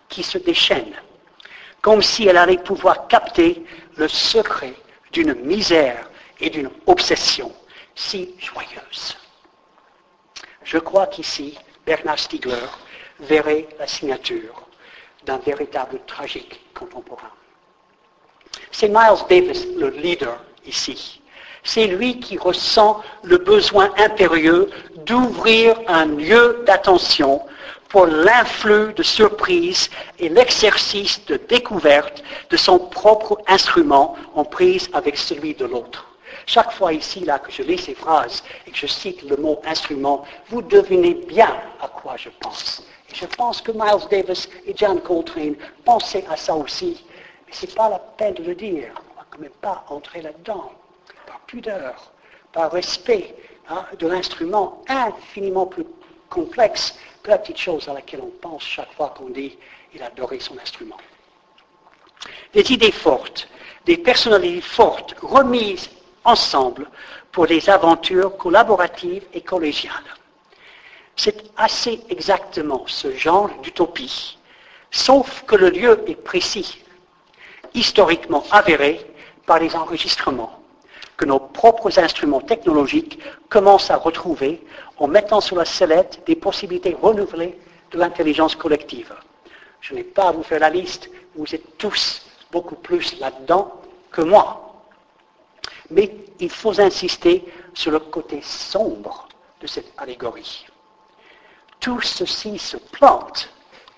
qui 0.08 0.24
se 0.24 0.38
déchaîne, 0.38 0.94
comme 1.82 2.02
si 2.02 2.28
elle 2.28 2.38
allait 2.38 2.58
pouvoir 2.58 3.08
capter 3.08 3.64
le 3.96 4.08
secret 4.08 4.74
d'une 5.12 5.34
misère 5.34 6.10
et 6.40 6.50
d'une 6.50 6.70
obsession 6.88 7.52
si 7.96 8.34
joyeuse. 8.40 9.18
Je 10.64 10.78
crois 10.78 11.08
qu'ici, 11.08 11.58
Bernard 11.86 12.20
Stiegler 12.20 12.68
verrait 13.20 13.68
la 13.78 13.88
signature 13.88 14.68
d'un 15.26 15.38
véritable 15.38 16.00
tragique 16.08 16.62
contemporain. 16.74 17.32
C'est 18.72 18.88
Miles 18.88 19.26
Davis, 19.30 19.68
le 19.76 19.90
leader 19.90 20.40
ici. 20.66 21.19
C'est 21.72 21.86
lui 21.86 22.20
qui 22.20 22.36
ressent 22.36 23.00
le 23.22 23.38
besoin 23.38 23.94
impérieux 24.00 24.72
d'ouvrir 25.06 25.80
un 25.86 26.06
lieu 26.06 26.64
d'attention 26.66 27.44
pour 27.90 28.08
l'influx 28.08 28.92
de 28.96 29.04
surprise 29.04 29.92
et 30.18 30.30
l'exercice 30.30 31.24
de 31.28 31.36
découverte 31.38 32.24
de 32.50 32.58
son 32.58 32.80
propre 32.80 33.38
instrument 33.48 34.16
en 34.34 34.46
prise 34.46 34.90
avec 34.94 35.16
celui 35.16 35.54
de 35.54 35.66
l'autre. 35.66 36.08
Chaque 36.48 36.72
fois 36.72 36.92
ici, 36.92 37.20
là, 37.20 37.38
que 37.38 37.52
je 37.52 37.62
lis 37.62 37.78
ces 37.78 37.94
phrases 37.94 38.44
et 38.66 38.72
que 38.72 38.78
je 38.78 38.88
cite 38.88 39.22
le 39.30 39.38
mot 39.38 39.62
instrument, 39.64 40.26
vous 40.50 40.64
devinez 40.64 41.14
bien 41.14 41.56
à 41.84 41.88
quoi 41.88 42.16
je 42.18 42.30
pense. 42.40 42.82
Et 43.12 43.16
je 43.16 43.28
pense 43.28 43.62
que 43.62 43.72
Miles 43.74 44.08
Davis 44.10 44.50
et 44.66 44.74
John 44.76 45.00
Coltrane 45.02 45.54
pensaient 45.86 46.26
à 46.32 46.36
ça 46.36 46.56
aussi. 46.56 47.06
Mais 47.46 47.54
ce 47.54 47.68
n'est 47.68 47.74
pas 47.74 47.90
la 47.90 48.00
peine 48.00 48.34
de 48.34 48.42
le 48.44 48.56
dire. 48.56 48.90
On 48.96 49.12
ne 49.12 49.18
va 49.18 49.26
quand 49.30 49.40
même 49.40 49.60
pas 49.62 49.86
entrer 49.90 50.24
là-dedans. 50.24 50.72
Pudeur, 51.50 52.12
par 52.54 52.72
respect 52.72 53.36
hein, 53.70 53.84
de 53.98 54.08
l'instrument 54.08 54.84
infiniment 54.88 55.66
plus 55.66 55.84
complexe 56.30 56.96
que 57.24 57.32
la 57.32 57.40
petite 57.40 57.58
chose 57.58 57.90
à 57.90 57.94
laquelle 57.94 58.22
on 58.22 58.30
pense 58.40 58.62
chaque 58.62 58.94
fois 58.94 59.16
qu'on 59.18 59.30
dit 59.30 59.58
il 59.96 60.04
adorait 60.04 60.40
son 60.40 60.60
instrument. 60.60 60.98
Des 62.54 62.72
idées 62.72 62.92
fortes, 62.92 63.50
des 63.86 63.98
personnalités 63.98 64.62
fortes, 64.62 65.16
remises 65.24 65.90
ensemble 66.24 66.88
pour 67.32 67.48
des 67.48 67.68
aventures 67.68 68.38
collaboratives 68.38 69.26
et 69.34 69.42
collégiales. 69.42 70.16
C'est 71.16 71.46
assez 71.58 72.00
exactement 72.10 72.84
ce 72.86 73.12
genre 73.16 73.50
d'utopie, 73.64 74.38
sauf 74.92 75.46
que 75.48 75.56
le 75.56 75.72
lieu 75.72 76.04
est 76.06 76.14
précis, 76.14 76.78
historiquement 77.74 78.44
avéré 78.52 79.04
par 79.48 79.58
les 79.58 79.76
enregistrements 79.76 80.59
que 81.20 81.26
nos 81.26 81.40
propres 81.40 82.00
instruments 82.00 82.40
technologiques 82.40 83.20
commencent 83.50 83.92
à 83.92 83.98
retrouver 83.98 84.66
en 84.98 85.08
mettant 85.08 85.42
sur 85.42 85.58
la 85.58 85.66
sellette 85.66 86.24
des 86.26 86.38
possibilités 86.38 86.96
renouvelées 87.00 87.60
de 87.92 87.98
l'intelligence 87.98 88.56
collective. 88.56 89.14
Je 89.82 89.96
n'ai 89.96 90.06
pas 90.06 90.30
à 90.30 90.32
vous 90.32 90.44
faire 90.44 90.62
la 90.62 90.70
liste, 90.70 91.10
vous 91.36 91.54
êtes 91.54 91.78
tous 91.78 92.26
beaucoup 92.54 92.76
plus 92.76 93.20
là-dedans 93.20 93.82
que 94.12 94.22
moi. 94.22 94.82
Mais 95.90 96.10
il 96.40 96.50
faut 96.50 96.80
insister 96.80 97.44
sur 97.74 97.92
le 97.92 98.00
côté 98.00 98.40
sombre 98.42 99.28
de 99.60 99.68
cette 99.68 99.92
allégorie. 99.98 100.68
Tout 101.82 102.00
ceci 102.00 102.58
se 102.58 102.78
plante 102.78 103.50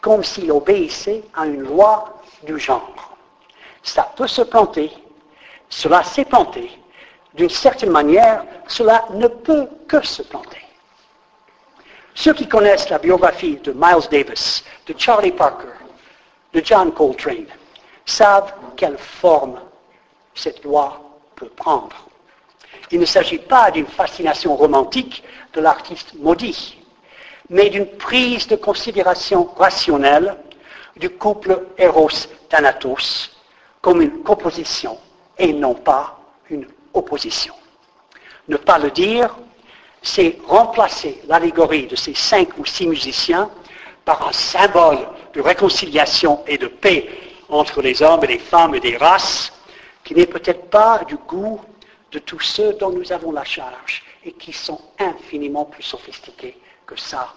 comme 0.01 0.23
s'il 0.23 0.51
obéissait 0.51 1.23
à 1.35 1.45
une 1.45 1.61
loi 1.61 2.19
du 2.41 2.57
genre. 2.57 3.15
Ça 3.83 4.11
peut 4.15 4.27
se 4.27 4.41
planter, 4.41 4.91
cela 5.69 6.03
s'est 6.03 6.25
planté, 6.25 6.80
d'une 7.33 7.49
certaine 7.49 7.91
manière, 7.91 8.43
cela 8.67 9.05
ne 9.11 9.27
peut 9.27 9.67
que 9.87 10.05
se 10.05 10.23
planter. 10.23 10.61
Ceux 12.13 12.33
qui 12.33 12.47
connaissent 12.47 12.89
la 12.89 12.99
biographie 12.99 13.57
de 13.57 13.71
Miles 13.71 14.07
Davis, 14.11 14.63
de 14.85 14.93
Charlie 14.97 15.31
Parker, 15.31 15.67
de 16.53 16.61
John 16.63 16.91
Coltrane, 16.91 17.45
savent 18.05 18.53
quelle 18.75 18.97
forme 18.97 19.59
cette 20.35 20.63
loi 20.63 21.01
peut 21.35 21.49
prendre. 21.49 21.95
Il 22.91 22.99
ne 22.99 23.05
s'agit 23.05 23.37
pas 23.37 23.71
d'une 23.71 23.87
fascination 23.87 24.55
romantique 24.55 25.23
de 25.53 25.61
l'artiste 25.61 26.13
maudit, 26.15 26.77
mais 27.49 27.69
d'une 27.69 27.85
prise 27.97 28.47
de 28.47 28.55
considération 28.57 29.49
rationnelle 29.57 30.35
du 30.97 31.09
couple 31.09 31.67
Eros-Thanatos 31.77 33.31
comme 33.81 34.01
une 34.01 34.23
composition 34.23 34.97
et 35.37 35.53
non 35.53 35.73
pas 35.73 36.19
une 36.49 36.67
opposition. 36.93 37.53
Ne 38.47 38.57
pas 38.57 38.79
le 38.79 38.91
dire, 38.91 39.35
c'est 40.01 40.37
remplacer 40.45 41.21
l'allégorie 41.27 41.87
de 41.87 41.95
ces 41.95 42.13
cinq 42.13 42.57
ou 42.57 42.65
six 42.65 42.87
musiciens 42.87 43.49
par 44.03 44.27
un 44.27 44.31
symbole 44.31 45.07
de 45.33 45.41
réconciliation 45.41 46.43
et 46.47 46.57
de 46.57 46.67
paix 46.67 47.09
entre 47.49 47.81
les 47.81 48.01
hommes 48.01 48.23
et 48.23 48.27
les 48.27 48.39
femmes 48.39 48.75
et 48.75 48.79
des 48.79 48.97
races, 48.97 49.51
qui 50.03 50.15
n'est 50.15 50.25
peut-être 50.25 50.69
pas 50.69 51.03
du 51.07 51.17
goût 51.17 51.61
de 52.11 52.19
tous 52.19 52.39
ceux 52.39 52.73
dont 52.73 52.89
nous 52.91 53.11
avons 53.11 53.31
la 53.31 53.43
charge 53.43 54.03
et 54.25 54.33
qui 54.33 54.53
sont 54.53 54.81
infiniment 54.99 55.65
plus 55.65 55.83
sophistiqués 55.83 56.57
que 56.85 56.99
ça 56.99 57.33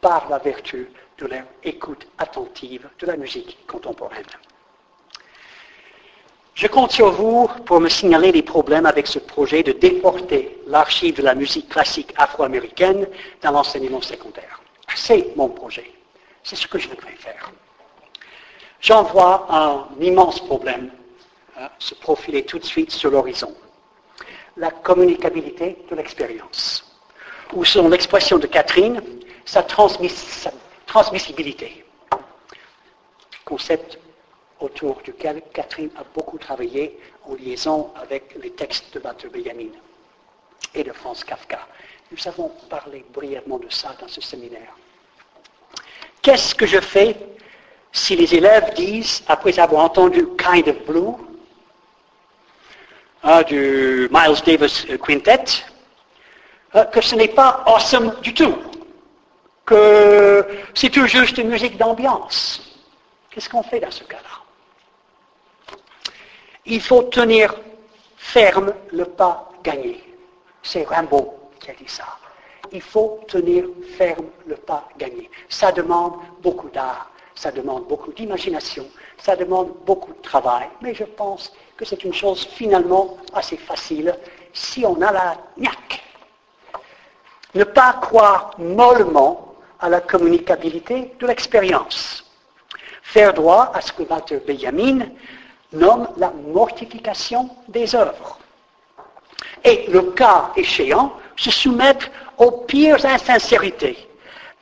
par 0.00 0.28
la 0.30 0.38
vertu 0.38 0.90
de 1.18 1.26
leur 1.26 1.44
écoute 1.62 2.06
attentive 2.18 2.88
de 2.98 3.06
la 3.06 3.16
musique 3.16 3.58
contemporaine. 3.66 4.24
Je 6.60 6.66
compte 6.66 6.92
sur 6.92 7.10
vous 7.10 7.48
pour 7.64 7.80
me 7.80 7.88
signaler 7.88 8.32
les 8.32 8.42
problèmes 8.42 8.84
avec 8.84 9.06
ce 9.06 9.18
projet 9.18 9.62
de 9.62 9.72
déporter 9.72 10.58
l'archive 10.66 11.16
de 11.16 11.22
la 11.22 11.34
musique 11.34 11.70
classique 11.70 12.12
afro-américaine 12.18 13.08
dans 13.40 13.52
l'enseignement 13.52 14.02
secondaire. 14.02 14.60
C'est 14.94 15.34
mon 15.36 15.48
projet. 15.48 15.90
C'est 16.42 16.56
ce 16.56 16.66
que 16.66 16.78
je 16.78 16.90
voudrais 16.90 17.16
faire. 17.16 17.50
J'en 18.82 19.04
vois 19.04 19.46
un 19.48 19.86
immense 20.04 20.38
problème 20.40 20.90
hein, 21.58 21.70
se 21.78 21.94
profiler 21.94 22.44
tout 22.44 22.58
de 22.58 22.66
suite 22.66 22.90
sur 22.90 23.10
l'horizon. 23.10 23.54
La 24.58 24.70
communicabilité 24.70 25.78
de 25.90 25.96
l'expérience. 25.96 26.84
Ou 27.54 27.64
selon 27.64 27.88
l'expression 27.88 28.38
de 28.38 28.46
Catherine, 28.46 29.02
sa, 29.46 29.64
sa 29.66 30.52
transmissibilité. 30.84 31.86
Concept 33.46 33.98
autour 34.60 35.00
duquel 35.02 35.42
Catherine 35.52 35.90
a 35.96 36.04
beaucoup 36.14 36.38
travaillé 36.38 36.98
en 37.24 37.34
liaison 37.34 37.92
avec 37.96 38.34
les 38.42 38.50
textes 38.50 38.94
de 38.94 39.00
Walter 39.00 39.28
Benjamin 39.28 39.72
et 40.74 40.84
de 40.84 40.92
Franz 40.92 41.24
Kafka. 41.24 41.66
Nous 42.12 42.28
avons 42.28 42.50
parlé 42.68 43.04
brièvement 43.12 43.58
de 43.58 43.70
ça 43.70 43.94
dans 44.00 44.08
ce 44.08 44.20
séminaire. 44.20 44.74
Qu'est-ce 46.22 46.54
que 46.54 46.66
je 46.66 46.80
fais 46.80 47.16
si 47.92 48.14
les 48.14 48.34
élèves 48.34 48.74
disent, 48.74 49.22
après 49.26 49.58
avoir 49.58 49.84
entendu 49.84 50.26
Kind 50.36 50.68
of 50.68 50.84
Blue, 50.86 51.14
hein, 53.22 53.42
du 53.42 54.08
Miles 54.12 54.40
Davis 54.44 54.86
Quintet, 55.04 55.44
euh, 56.76 56.84
que 56.84 57.00
ce 57.00 57.14
n'est 57.16 57.28
pas 57.28 57.64
awesome 57.66 58.14
du 58.22 58.34
tout, 58.34 58.56
que 59.64 60.46
c'est 60.74 60.90
tout 60.90 61.06
juste 61.06 61.38
une 61.38 61.48
musique 61.48 61.76
d'ambiance? 61.76 62.62
Qu'est-ce 63.30 63.48
qu'on 63.48 63.62
fait 63.62 63.80
dans 63.80 63.90
ce 63.90 64.04
cas-là? 64.04 64.39
Il 66.72 66.80
faut 66.80 67.02
tenir 67.02 67.52
ferme 68.16 68.72
le 68.92 69.04
pas 69.04 69.50
gagné. 69.64 70.04
C'est 70.62 70.84
Rimbaud 70.84 71.34
qui 71.58 71.72
a 71.72 71.74
dit 71.74 71.88
ça. 71.88 72.04
Il 72.70 72.80
faut 72.80 73.18
tenir 73.26 73.64
ferme 73.98 74.26
le 74.46 74.54
pas 74.54 74.88
gagné. 74.96 75.28
Ça 75.48 75.72
demande 75.72 76.12
beaucoup 76.40 76.68
d'art, 76.68 77.10
ça 77.34 77.50
demande 77.50 77.88
beaucoup 77.88 78.12
d'imagination, 78.12 78.86
ça 79.18 79.34
demande 79.34 79.72
beaucoup 79.84 80.12
de 80.12 80.22
travail, 80.22 80.68
mais 80.80 80.94
je 80.94 81.02
pense 81.02 81.52
que 81.76 81.84
c'est 81.84 82.04
une 82.04 82.14
chose 82.14 82.46
finalement 82.46 83.16
assez 83.34 83.56
facile 83.56 84.14
si 84.52 84.86
on 84.86 85.02
a 85.02 85.10
la 85.10 85.38
niaque. 85.56 86.04
Ne 87.56 87.64
pas 87.64 87.94
croire 87.94 88.52
mollement 88.58 89.56
à 89.80 89.88
la 89.88 90.00
communicabilité 90.00 91.16
de 91.18 91.26
l'expérience. 91.26 92.30
Faire 93.02 93.34
droit 93.34 93.72
à 93.74 93.80
ce 93.80 93.92
que 93.92 94.04
Walter 94.04 94.38
Benjamin 94.46 95.08
nomme 95.72 96.08
la 96.16 96.30
mortification 96.52 97.50
des 97.68 97.94
œuvres. 97.94 98.38
Et 99.64 99.86
le 99.88 100.02
cas 100.12 100.50
échéant, 100.56 101.12
se 101.36 101.50
soumettre 101.50 102.08
aux 102.38 102.50
pires 102.50 103.04
insincérités 103.04 104.08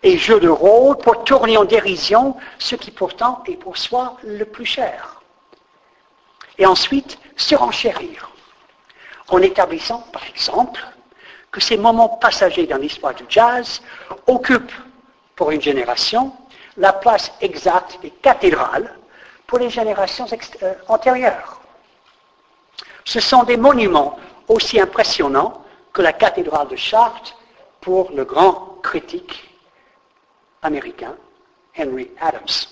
et 0.03 0.17
jeux 0.17 0.41
de 0.41 0.49
rôle 0.49 0.97
pour 0.99 1.25
tourner 1.25 1.57
en 1.57 1.65
dérision 1.65 2.37
ce 2.59 2.77
qui 2.77 2.91
pourtant 2.91 3.43
est 3.47 3.57
pour 3.57 3.77
soi 3.77 4.17
le 4.23 4.45
plus 4.45 4.65
cher. 4.65 5.23
Et 6.57 6.67
ensuite, 6.67 7.19
se 7.37 7.55
renchérir 7.55 8.31
en 9.29 9.43
établissant, 9.43 10.05
par 10.13 10.25
exemple, 10.27 10.81
que 11.51 11.61
ces 11.61 11.77
moments 11.77 12.09
passagers 12.09 12.67
dans 12.67 12.77
l'histoire 12.77 13.15
du 13.15 13.25
jazz 13.29 13.81
occupent 14.27 14.73
pour 15.35 15.51
une 15.51 15.63
génération 15.63 16.33
la 16.77 16.93
place 16.93 17.33
exacte 17.41 17.99
des 18.03 18.11
cathédrales 18.11 18.95
pour 19.49 19.59
les 19.59 19.71
générations 19.71 20.27
euh, 20.63 20.75
antérieures. 20.87 21.61
Ce 23.05 23.19
sont 23.19 23.43
des 23.43 23.57
monuments 23.57 24.19
aussi 24.47 24.79
impressionnants 24.79 25.65
que 25.93 26.03
la 26.03 26.13
cathédrale 26.13 26.69
de 26.69 26.77
Chartres 26.77 27.35
pour 27.81 28.13
le 28.13 28.25
grand 28.25 28.79
critique 28.83 29.51
américain 30.63 31.17
Henry 31.77 32.11
Adams. 32.21 32.69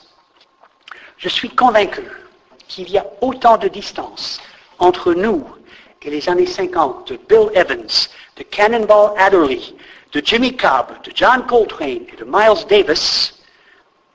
Je 1.17 1.29
suis 1.31 1.49
convaincu 1.49 2.05
qu'il 2.69 2.91
y 2.91 2.99
a 2.99 3.07
autant 3.23 3.57
de 3.57 3.69
distance 3.69 4.41
entre 4.79 5.15
nous 5.15 5.45
et 6.03 6.11
les 6.11 6.29
années 6.29 6.47
50 6.47 7.09
de 7.09 7.17
Bill 7.17 7.51
Evans, 7.55 8.09
de 8.37 8.43
Cannonball 8.45 9.13
Adderley, 9.19 9.75
de 10.13 10.23
Jimmy 10.25 10.57
Cobb, 10.57 10.87
de 11.03 11.11
John 11.13 11.45
Coltrane 11.47 12.07
et 12.13 12.17
de 12.17 12.25
Miles 12.25 12.65
Davis, 12.69 13.35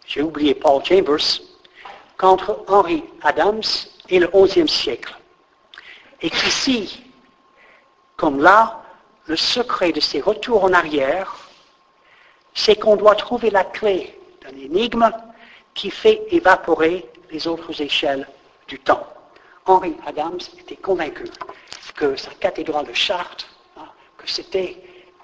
j'ai 0.06 0.22
oublié 0.22 0.54
Paul 0.54 0.84
Chambers, 0.86 1.42
qu'entre 2.22 2.64
Henry 2.68 3.04
Adams 3.24 3.64
et 4.08 4.20
le 4.20 4.28
XIe 4.28 4.68
siècle. 4.68 5.18
Et 6.22 6.30
qu'ici, 6.30 7.04
comme 8.16 8.40
là, 8.40 8.84
le 9.26 9.36
secret 9.36 9.92
de 9.92 10.00
ces 10.00 10.22
retours 10.22 10.64
en 10.64 10.72
arrière, 10.72 11.36
c'est 12.54 12.76
qu'on 12.76 12.96
doit 12.96 13.16
trouver 13.16 13.50
la 13.50 13.64
clé 13.64 14.20
d'un 14.44 14.56
énigme 14.56 15.12
qui 15.74 15.90
fait 15.90 16.22
évaporer 16.30 17.10
les 17.32 17.48
autres 17.48 17.82
échelles 17.82 18.28
du 18.68 18.78
temps. 18.78 19.08
Henry 19.66 19.96
Adams 20.06 20.42
était 20.60 20.76
convaincu 20.76 21.26
que 21.96 22.16
sa 22.16 22.32
cathédrale 22.36 22.86
de 22.86 22.94
Chartres, 22.94 23.48
hein, 23.78 23.88
que 24.18 24.30
c'était 24.30 24.78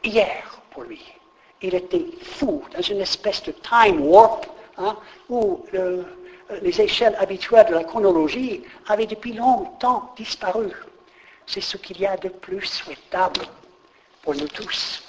hier 0.04 0.44
pour 0.72 0.82
lui. 0.82 1.04
Il 1.62 1.76
était 1.76 2.08
fou 2.24 2.64
dans 2.76 2.82
une 2.82 3.02
espèce 3.02 3.44
de 3.44 3.52
time 3.52 4.02
warp 4.02 4.48
hein, 4.80 4.98
où 5.30 5.64
les 6.62 6.82
échelles 6.82 7.16
habituelles 7.20 7.68
de 7.68 7.74
la 7.74 7.84
chronologie 7.84 8.64
avaient 8.88 9.06
depuis 9.06 9.34
longtemps 9.34 10.14
disparu. 10.16 10.72
C'est 11.46 11.62
ce 11.62 11.78
qu'il 11.78 12.00
y 12.00 12.06
a 12.06 12.18
de 12.18 12.30
plus 12.30 12.66
souhaitable 12.66 13.42
pour 14.22 14.36
nous 14.36 14.48
tous. 14.48 15.04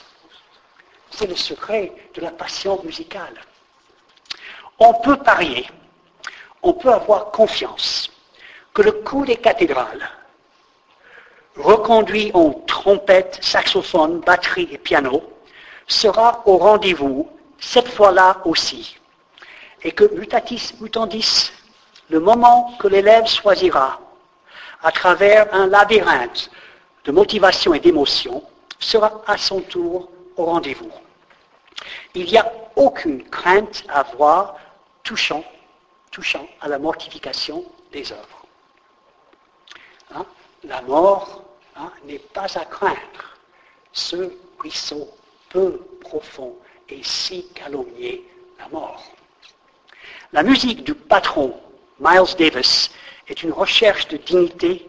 C'est 1.10 1.26
le 1.26 1.36
secret 1.36 1.92
de 2.14 2.20
la 2.20 2.30
passion 2.30 2.82
musicale. 2.84 3.34
On 4.78 4.94
peut 4.94 5.16
parier, 5.16 5.68
on 6.62 6.72
peut 6.72 6.92
avoir 6.92 7.30
confiance 7.32 8.10
que 8.72 8.82
le 8.82 8.92
coup 8.92 9.24
des 9.24 9.36
cathédrales, 9.36 10.08
reconduit 11.56 12.30
en 12.34 12.52
trompette, 12.52 13.38
saxophone, 13.42 14.20
batterie 14.20 14.68
et 14.70 14.78
piano, 14.78 15.22
sera 15.88 16.42
au 16.46 16.58
rendez-vous 16.58 17.28
cette 17.58 17.88
fois-là 17.88 18.40
aussi. 18.44 18.96
Et 19.82 19.92
que 19.92 20.04
mutatis 20.14 20.74
mutandis, 20.80 21.52
le 22.10 22.20
moment 22.20 22.76
que 22.78 22.88
l'élève 22.88 23.26
choisira, 23.26 24.00
à 24.82 24.92
travers 24.92 25.52
un 25.54 25.66
labyrinthe 25.66 26.50
de 27.04 27.12
motivation 27.12 27.74
et 27.74 27.80
d'émotion, 27.80 28.42
sera 28.78 29.22
à 29.26 29.36
son 29.36 29.60
tour 29.60 30.10
au 30.36 30.44
rendez-vous. 30.44 30.90
Il 32.14 32.26
n'y 32.26 32.38
a 32.38 32.50
aucune 32.76 33.22
crainte 33.28 33.84
à 33.88 34.02
voir 34.02 34.56
touchant, 35.02 35.44
à 36.60 36.68
la 36.68 36.78
mortification 36.78 37.64
des 37.92 38.10
œuvres. 38.12 38.46
Hein? 40.14 40.26
La 40.64 40.82
mort 40.82 41.44
hein, 41.76 41.92
n'est 42.04 42.18
pas 42.18 42.46
à 42.58 42.64
craindre. 42.64 43.36
Ce 43.92 44.32
ruisseau 44.58 45.08
peu 45.48 45.78
profond 46.00 46.56
et 46.88 47.02
si 47.02 47.46
calomnié, 47.54 48.24
la 48.58 48.68
mort. 48.68 49.02
La 50.32 50.42
musique 50.42 50.84
du 50.84 50.94
patron 50.94 51.58
Miles 51.98 52.36
Davis 52.38 52.90
est 53.28 53.42
une 53.42 53.52
recherche 53.52 54.08
de 54.08 54.18
dignité, 54.18 54.86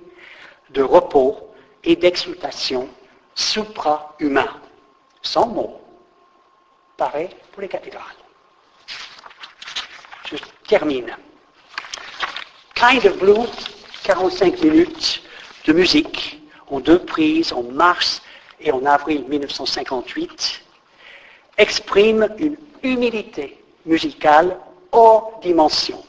de 0.71 0.83
repos 0.83 1.53
et 1.83 1.95
d'exultation 1.95 2.89
supra-humain, 3.35 4.49
sans 5.21 5.47
mots. 5.47 5.79
Pareil 6.97 7.29
pour 7.53 7.61
les 7.61 7.69
cathédrales. 7.69 8.03
Je 10.25 10.35
termine. 10.67 11.15
Kind 12.75 13.05
of 13.05 13.17
Blue, 13.17 13.47
45 14.03 14.61
minutes 14.61 15.23
de 15.65 15.73
musique 15.73 16.41
en 16.67 16.81
deux 16.81 16.99
prises 16.99 17.53
en 17.53 17.63
mars 17.63 18.21
et 18.59 18.73
en 18.73 18.85
avril 18.85 19.23
1958, 19.29 20.63
exprime 21.57 22.27
une 22.37 22.57
humilité 22.83 23.57
musicale 23.85 24.57
hors 24.91 25.39
dimension 25.41 26.03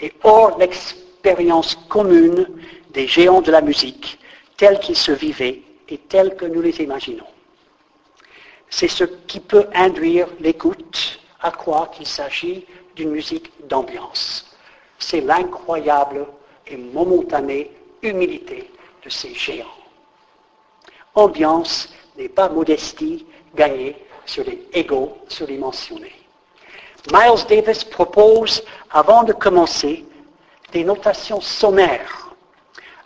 et 0.00 0.12
hors 0.22 0.58
l'expérience 0.58 1.76
commune 1.88 2.46
des 2.90 3.06
géants 3.06 3.40
de 3.40 3.50
la 3.50 3.60
musique 3.60 4.18
tels 4.56 4.78
qu'ils 4.80 4.96
se 4.96 5.12
vivaient 5.12 5.62
et 5.88 5.98
tels 5.98 6.36
que 6.36 6.44
nous 6.44 6.62
les 6.62 6.80
imaginons. 6.80 7.26
C'est 8.70 8.88
ce 8.88 9.04
qui 9.04 9.40
peut 9.40 9.66
induire 9.74 10.28
l'écoute 10.40 11.20
à 11.40 11.50
croire 11.50 11.90
qu'il 11.90 12.06
s'agit 12.06 12.66
d'une 12.96 13.10
musique 13.10 13.50
d'ambiance. 13.68 14.56
C'est 14.98 15.20
l'incroyable 15.20 16.26
et 16.66 16.76
momentanée 16.76 17.70
humilité 18.02 18.70
de 19.04 19.10
ces 19.10 19.34
géants. 19.34 19.66
Ambiance 21.14 21.92
n'est 22.16 22.28
pas 22.28 22.48
modestie 22.48 23.26
gagnée 23.54 23.96
sur 24.24 24.44
les 24.44 24.66
égaux 24.72 25.18
surdimensionnés. 25.28 26.23
Miles 27.12 27.44
Davis 27.48 27.84
propose, 27.84 28.62
avant 28.90 29.24
de 29.24 29.32
commencer, 29.32 30.04
des 30.72 30.84
notations 30.84 31.40
sommaires 31.40 32.24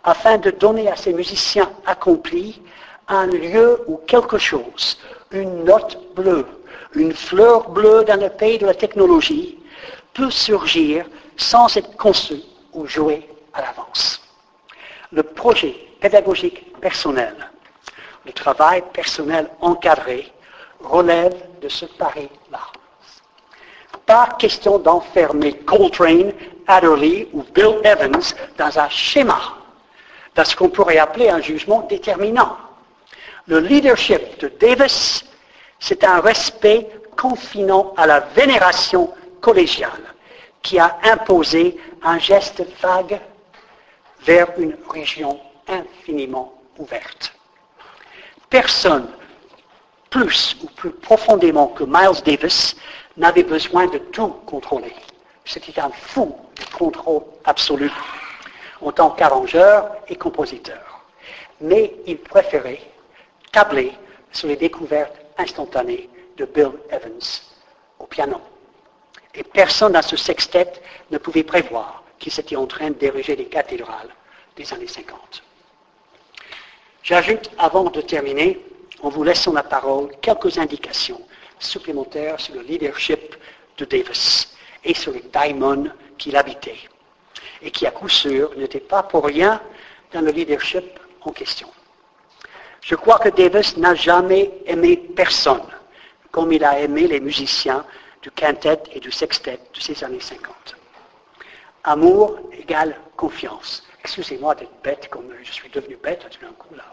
afin 0.03 0.37
de 0.37 0.49
donner 0.49 0.87
à 0.89 0.95
ces 0.95 1.13
musiciens 1.13 1.69
accomplis 1.85 2.61
un 3.07 3.27
lieu 3.27 3.83
ou 3.87 3.97
quelque 4.07 4.37
chose, 4.37 4.97
une 5.31 5.65
note 5.65 5.97
bleue, 6.15 6.45
une 6.95 7.13
fleur 7.13 7.69
bleue 7.69 8.05
dans 8.05 8.19
le 8.19 8.29
pays 8.29 8.57
de 8.57 8.65
la 8.65 8.73
technologie, 8.73 9.59
peut 10.13 10.31
surgir 10.31 11.05
sans 11.35 11.75
être 11.75 11.95
conçu 11.97 12.41
ou 12.73 12.85
joué 12.85 13.27
à 13.53 13.61
l'avance. 13.61 14.21
Le 15.11 15.23
projet 15.23 15.75
pédagogique 15.99 16.79
personnel, 16.79 17.35
le 18.25 18.31
travail 18.31 18.83
personnel 18.93 19.49
encadré, 19.59 20.31
relève 20.81 21.35
de 21.61 21.67
ce 21.67 21.85
pari-là. 21.85 22.78
Pas 24.09 24.27
question 24.39 24.79
d'enfermer 24.79 25.53
Coltrane 25.53 26.33
Adderley 26.65 27.27
ou 27.31 27.43
Bill 27.53 27.79
Evans 27.83 28.23
dans 28.57 28.79
un 28.79 28.89
schéma, 28.89 29.39
dans 30.33 30.43
ce 30.43 30.55
qu'on 30.55 30.69
pourrait 30.69 30.97
appeler 30.97 31.29
un 31.29 31.41
jugement 31.41 31.81
déterminant. 31.87 32.57
Le 33.45 33.59
leadership 33.59 34.39
de 34.39 34.47
Davis, 34.59 35.23
c'est 35.77 36.03
un 36.03 36.21
respect 36.21 36.89
confinant 37.15 37.93
à 37.97 38.07
la 38.07 38.21
vénération 38.21 39.13
collégiale 39.41 40.15
qui 40.63 40.79
a 40.79 40.97
imposé 41.03 41.77
un 42.01 42.17
geste 42.17 42.65
vague 42.81 43.21
vers 44.21 44.47
une 44.57 44.75
région 44.89 45.39
infiniment 45.67 46.59
ouverte. 46.79 47.31
Personne, 48.49 49.07
plus 50.09 50.57
ou 50.63 50.65
plus 50.65 50.89
profondément 50.89 51.67
que 51.67 51.83
Miles 51.83 52.23
Davis, 52.25 52.75
n'avait 53.19 53.43
besoin 53.43 53.85
de 53.87 53.99
tout 53.99 54.29
contrôler. 54.45 54.95
C'était 55.45 55.79
un 55.79 55.89
fou 55.89 56.35
du 56.55 56.65
contrôle 56.67 57.23
absolu 57.43 57.91
en 58.81 58.91
tant 58.91 59.11
qu'arrangeur 59.11 59.91
et 60.07 60.15
compositeur. 60.15 61.03
Mais 61.61 61.93
il 62.07 62.17
préférait 62.17 62.81
tabler 63.51 63.91
sur 64.31 64.47
les 64.47 64.55
découvertes 64.55 65.19
instantanées 65.37 66.09
de 66.37 66.45
Bill 66.45 66.71
Evans 66.89 67.19
au 67.99 68.05
piano. 68.05 68.39
Et 69.35 69.43
personne 69.43 69.93
dans 69.93 70.01
ce 70.01 70.15
sextet 70.15 70.81
ne 71.11 71.17
pouvait 71.17 71.43
prévoir 71.43 72.03
qu'il 72.17 72.31
s'était 72.31 72.55
en 72.55 72.67
train 72.67 72.89
de 72.89 72.95
diriger 72.95 73.35
les 73.35 73.45
cathédrales 73.45 74.09
des 74.55 74.73
années 74.73 74.87
50. 74.87 75.43
J'ajoute, 77.03 77.51
avant 77.57 77.85
de 77.85 78.01
terminer, 78.01 78.59
en 79.01 79.09
vous 79.09 79.23
laissant 79.23 79.53
la 79.53 79.63
parole, 79.63 80.09
quelques 80.21 80.57
indications 80.57 81.21
supplémentaires 81.59 82.39
sur 82.39 82.55
le 82.55 82.61
leadership 82.61 83.35
de 83.77 83.85
Davis 83.85 84.55
et 84.83 84.93
sur 84.93 85.11
les 85.11 85.23
daimons 85.31 85.91
qu'il 86.17 86.35
habitait, 86.35 86.77
et 87.61 87.71
qui 87.71 87.85
à 87.85 87.91
coup 87.91 88.09
sûr 88.09 88.51
n'étaient 88.57 88.79
pas 88.79 89.03
pour 89.03 89.25
rien 89.25 89.61
dans 90.13 90.21
le 90.21 90.31
leadership 90.31 90.99
en 91.21 91.31
question. 91.31 91.69
Je 92.81 92.95
crois 92.95 93.19
que 93.19 93.29
Davis 93.29 93.77
n'a 93.77 93.93
jamais 93.93 94.51
aimé 94.65 94.97
personne 95.15 95.61
comme 96.31 96.51
il 96.51 96.63
a 96.63 96.79
aimé 96.79 97.07
les 97.07 97.19
musiciens 97.19 97.85
du 98.21 98.31
quintet 98.31 98.81
et 98.93 98.99
du 98.99 99.11
sextet 99.11 99.59
de 99.73 99.79
ces 99.79 100.03
années 100.03 100.19
50. 100.19 100.75
Amour 101.83 102.39
égale 102.51 102.95
confiance. 103.15 103.87
Excusez-moi 104.01 104.55
d'être 104.55 104.81
bête, 104.83 105.09
comme 105.09 105.33
je 105.43 105.51
suis 105.51 105.69
devenu 105.69 105.97
bête 105.97 106.25
tout 106.29 106.45
d'un 106.45 106.53
coup 106.53 106.73
là, 106.75 106.85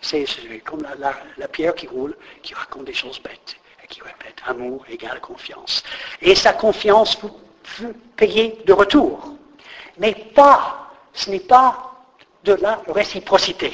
c'est 0.00 0.24
comme 0.64 0.86
la, 0.98 1.48
pierre 1.48 1.74
qui 1.74 1.86
roule, 1.86 2.16
qui 2.42 2.54
raconte 2.54 2.84
des 2.84 2.94
choses 2.94 3.20
bêtes 3.22 3.56
qui 3.90 4.00
répète 4.00 4.40
amour 4.46 4.84
égale 4.88 5.20
confiance. 5.20 5.82
Et 6.22 6.34
sa 6.34 6.54
confiance 6.54 7.18
vous, 7.20 7.36
vous 7.78 7.92
payez 8.16 8.58
de 8.66 8.72
retour. 8.72 9.34
Mais 9.98 10.14
pas, 10.34 10.90
ce 11.12 11.30
n'est 11.30 11.40
pas 11.40 11.92
de 12.44 12.54
la 12.54 12.80
réciprocité. 12.88 13.72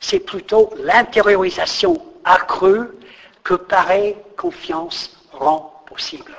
C'est 0.00 0.20
plutôt 0.20 0.72
l'intériorisation 0.78 2.00
accrue 2.24 2.88
que 3.44 3.54
pareille 3.54 4.16
confiance 4.36 5.16
rend 5.32 5.82
possible. 5.86 6.34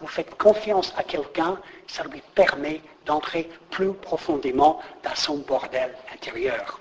Vous 0.00 0.06
faites 0.06 0.36
confiance 0.36 0.92
à 0.96 1.02
quelqu'un, 1.02 1.58
ça 1.86 2.04
lui 2.04 2.22
permet 2.34 2.82
d'entrer 3.06 3.48
plus 3.70 3.92
profondément 3.94 4.80
dans 5.02 5.14
son 5.14 5.38
bordel 5.38 5.94
intérieur. 6.12 6.80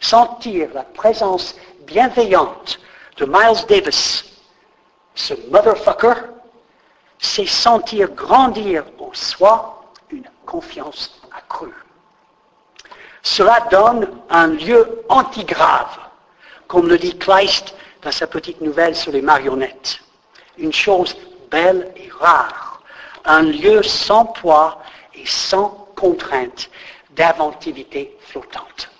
Sentir 0.00 0.68
la 0.74 0.82
présence 0.82 1.56
bienveillante 1.86 2.80
de 3.18 3.26
Miles 3.26 3.66
Davis, 3.68 4.24
ce 5.14 5.34
motherfucker, 5.50 6.14
c'est 7.18 7.46
sentir 7.46 8.10
grandir 8.10 8.84
en 8.98 9.12
soi 9.12 9.92
une 10.10 10.28
confiance 10.46 11.20
accrue. 11.36 11.74
Cela 13.22 13.66
donne 13.70 14.08
un 14.30 14.46
lieu 14.46 15.04
antigrave 15.08 15.98
comme 16.68 16.88
le 16.88 16.98
dit 16.98 17.16
Kleist 17.18 17.74
dans 18.02 18.12
sa 18.12 18.26
petite 18.26 18.60
nouvelle 18.60 18.94
sur 18.94 19.10
les 19.10 19.22
marionnettes. 19.22 20.00
Une 20.58 20.72
chose 20.72 21.16
belle 21.50 21.92
et 21.96 22.10
rare, 22.20 22.82
un 23.24 23.42
lieu 23.42 23.82
sans 23.82 24.26
poids 24.26 24.80
et 25.14 25.26
sans 25.26 25.88
contrainte 25.96 26.70
d'inventivité 27.10 28.16
flottante. 28.20 28.90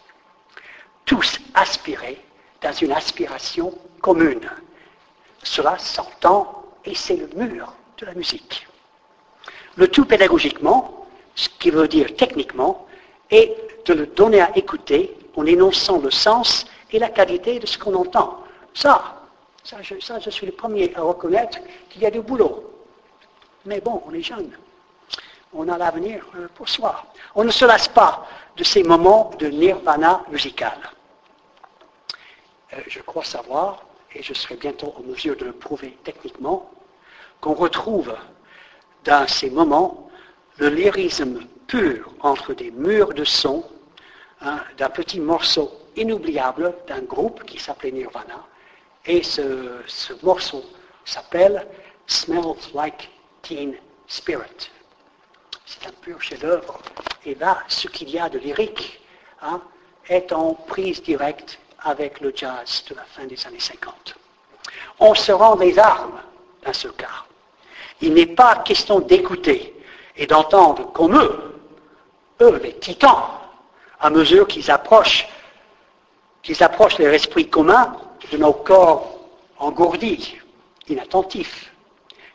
Tous 1.04 1.38
aspirés 1.54 2.20
dans 2.60 2.72
une 2.72 2.92
aspiration 2.92 3.72
commune. 4.00 4.50
Cela 5.42 5.78
s'entend 5.78 6.64
et 6.84 6.94
c'est 6.94 7.16
le 7.16 7.28
mur 7.34 7.72
de 7.98 8.06
la 8.06 8.14
musique. 8.14 8.66
Le 9.76 9.88
tout 9.88 10.04
pédagogiquement, 10.04 11.06
ce 11.34 11.48
qui 11.48 11.70
veut 11.70 11.88
dire 11.88 12.16
techniquement, 12.16 12.86
est 13.30 13.54
de 13.84 13.94
le 13.94 14.06
donner 14.06 14.40
à 14.40 14.56
écouter 14.56 15.16
en 15.36 15.46
énonçant 15.46 15.98
le 15.98 16.10
sens 16.10 16.66
et 16.90 16.98
la 16.98 17.10
qualité 17.10 17.58
de 17.58 17.66
ce 17.66 17.78
qu'on 17.78 17.94
entend. 17.94 18.42
Ça, 18.74 19.22
ça 19.62 19.76
je, 19.82 20.30
suis 20.30 20.46
le 20.46 20.52
premier 20.52 20.92
à 20.96 21.02
reconnaître 21.02 21.58
qu'il 21.90 22.02
y 22.02 22.06
a 22.06 22.10
du 22.10 22.20
boulot. 22.20 22.72
Mais 23.64 23.80
bon, 23.80 24.02
on 24.06 24.12
est 24.14 24.22
jeune. 24.22 24.50
On 25.52 25.68
a 25.68 25.78
l'avenir 25.78 26.24
euh, 26.36 26.48
pour 26.54 26.68
soi. 26.68 27.04
On 27.34 27.44
ne 27.44 27.50
se 27.50 27.64
lasse 27.64 27.88
pas 27.88 28.26
de 28.56 28.64
ces 28.64 28.82
moments 28.82 29.30
de 29.38 29.46
nirvana 29.46 30.22
musical. 30.30 30.78
Euh, 32.72 32.80
je 32.86 33.00
crois 33.00 33.24
savoir, 33.24 33.84
et 34.18 34.22
je 34.22 34.34
serai 34.34 34.56
bientôt 34.56 34.92
en 34.96 35.02
mesure 35.02 35.36
de 35.36 35.44
le 35.44 35.52
prouver 35.52 35.96
techniquement, 36.02 36.70
qu'on 37.40 37.54
retrouve 37.54 38.14
dans 39.04 39.26
ces 39.28 39.48
moments 39.48 40.10
le 40.56 40.68
lyrisme 40.68 41.46
pur 41.68 42.12
entre 42.20 42.52
des 42.52 42.72
murs 42.72 43.14
de 43.14 43.22
son 43.22 43.64
hein, 44.40 44.60
d'un 44.76 44.90
petit 44.90 45.20
morceau 45.20 45.70
inoubliable 45.94 46.74
d'un 46.88 47.02
groupe 47.02 47.44
qui 47.44 47.60
s'appelait 47.60 47.92
Nirvana. 47.92 48.44
Et 49.06 49.22
ce, 49.22 49.44
morceau 50.24 50.64
s'appelle 51.04 51.66
Smells 52.08 52.72
Like 52.74 53.08
Teen 53.42 53.76
Spirit. 54.08 54.70
C'est 55.64 55.86
un 55.86 55.92
pur 55.92 56.20
chef-d'œuvre. 56.20 56.82
Et 57.24 57.36
là, 57.36 57.62
ce 57.68 57.86
qu'il 57.86 58.10
y 58.10 58.18
a 58.18 58.28
de 58.28 58.38
lyrique 58.38 59.00
hein, 59.42 59.62
est 60.08 60.32
en 60.32 60.54
prise 60.54 61.02
directe 61.02 61.60
avec 61.80 62.20
le 62.20 62.32
jazz 62.34 62.84
de 62.88 62.94
la 62.94 63.04
fin 63.04 63.24
des 63.24 63.46
années 63.46 63.60
50. 63.60 64.16
On 65.00 65.14
se 65.14 65.32
rend 65.32 65.56
des 65.56 65.78
armes 65.78 66.20
dans 66.64 66.72
ce 66.72 66.88
cas. 66.88 67.24
Il 68.00 68.14
n'est 68.14 68.26
pas 68.26 68.56
question 68.56 69.00
d'écouter 69.00 69.74
et 70.16 70.26
d'entendre 70.26 70.92
comme 70.92 71.16
eux, 71.16 71.60
eux, 72.40 72.60
les 72.62 72.74
titans, 72.78 73.24
à 74.00 74.10
mesure 74.10 74.46
qu'ils 74.46 74.70
approchent 74.70 75.28
qu'ils 76.42 76.62
approchent 76.62 76.98
leur 76.98 77.12
esprit 77.12 77.48
commun 77.48 77.96
de 78.32 78.38
nos 78.38 78.52
corps 78.52 79.18
engourdis, 79.58 80.36
inattentifs. 80.88 81.72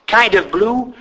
Kind 0.06 0.36
of 0.36 0.48
Blue 0.52 0.94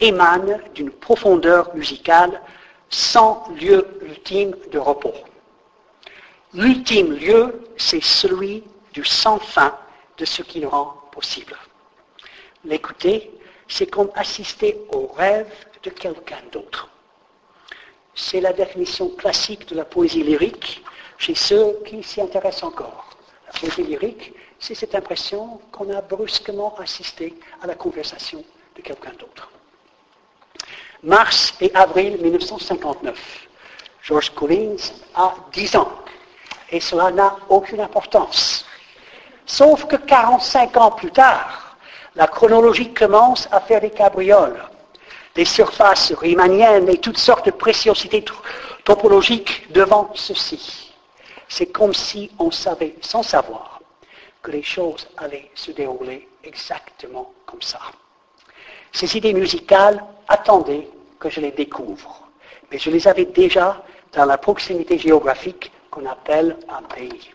émane 0.00 0.60
d'une 0.74 0.90
profondeur 0.90 1.74
musicale 1.74 2.40
sans 2.88 3.46
lieu 3.60 3.86
ultime 4.02 4.54
de 4.72 4.78
repos. 4.78 5.14
L'ultime 6.54 7.12
lieu, 7.12 7.68
c'est 7.76 8.02
celui 8.02 8.64
du 8.92 9.04
sans 9.04 9.38
fin 9.38 9.76
de 10.16 10.24
ce 10.24 10.42
qui 10.42 10.60
le 10.60 10.68
rend 10.68 10.94
possible. 11.12 11.54
L'écouter, 12.64 13.30
c'est 13.68 13.86
comme 13.86 14.10
assister 14.14 14.80
au 14.92 15.08
rêve 15.08 15.52
de 15.82 15.90
quelqu'un 15.90 16.40
d'autre. 16.50 16.88
C'est 18.14 18.40
la 18.40 18.54
définition 18.54 19.10
classique 19.10 19.68
de 19.68 19.76
la 19.76 19.84
poésie 19.84 20.22
lyrique 20.22 20.82
chez 21.18 21.34
ceux 21.34 21.80
qui 21.84 22.02
s'y 22.02 22.20
intéressent 22.22 22.64
encore. 22.64 23.10
La 23.46 23.52
poésie 23.60 23.82
lyrique, 23.82 24.32
c'est 24.58 24.74
cette 24.74 24.94
impression 24.94 25.60
qu'on 25.70 25.94
a 25.94 26.00
brusquement 26.00 26.74
assisté 26.78 27.34
à 27.62 27.66
la 27.66 27.74
conversation 27.74 28.42
de 28.74 28.80
quelqu'un 28.80 29.12
d'autre. 29.12 29.50
Mars 31.02 31.54
et 31.60 31.70
avril 31.74 32.18
1959. 32.22 33.48
George 34.02 34.30
Collins 34.30 34.76
a 35.14 35.34
10 35.52 35.76
ans 35.76 35.92
et 36.70 36.80
cela 36.80 37.10
n'a 37.10 37.36
aucune 37.48 37.80
importance. 37.80 38.66
Sauf 39.46 39.86
que 39.86 39.96
45 39.96 40.76
ans 40.76 40.90
plus 40.90 41.10
tard, 41.10 41.76
la 42.14 42.26
chronologie 42.26 42.92
commence 42.92 43.48
à 43.50 43.60
faire 43.60 43.80
des 43.80 43.90
cabrioles, 43.90 44.62
des 45.34 45.44
surfaces 45.44 46.12
riemanniennes 46.12 46.88
et 46.88 46.98
toutes 46.98 47.18
sortes 47.18 47.46
de 47.46 47.50
préciosités 47.52 48.24
topologiques 48.84 49.72
devant 49.72 50.10
ceci. 50.14 50.92
C'est 51.48 51.66
comme 51.66 51.94
si 51.94 52.30
on 52.38 52.50
savait, 52.50 52.96
sans 53.00 53.22
savoir, 53.22 53.80
que 54.42 54.50
les 54.50 54.62
choses 54.62 55.08
allaient 55.16 55.50
se 55.54 55.70
dérouler 55.70 56.28
exactement 56.44 57.32
comme 57.46 57.62
ça. 57.62 57.80
Ces 58.92 59.16
idées 59.16 59.34
musicales 59.34 60.02
attendaient 60.28 60.88
que 61.18 61.30
je 61.30 61.40
les 61.40 61.52
découvre, 61.52 62.28
mais 62.70 62.78
je 62.78 62.90
les 62.90 63.08
avais 63.08 63.24
déjà 63.24 63.82
dans 64.12 64.24
la 64.24 64.38
proximité 64.38 64.98
géographique 64.98 65.72
qu'on 65.90 66.06
appelle 66.06 66.56
un 66.68 66.82
pays. 66.82 67.30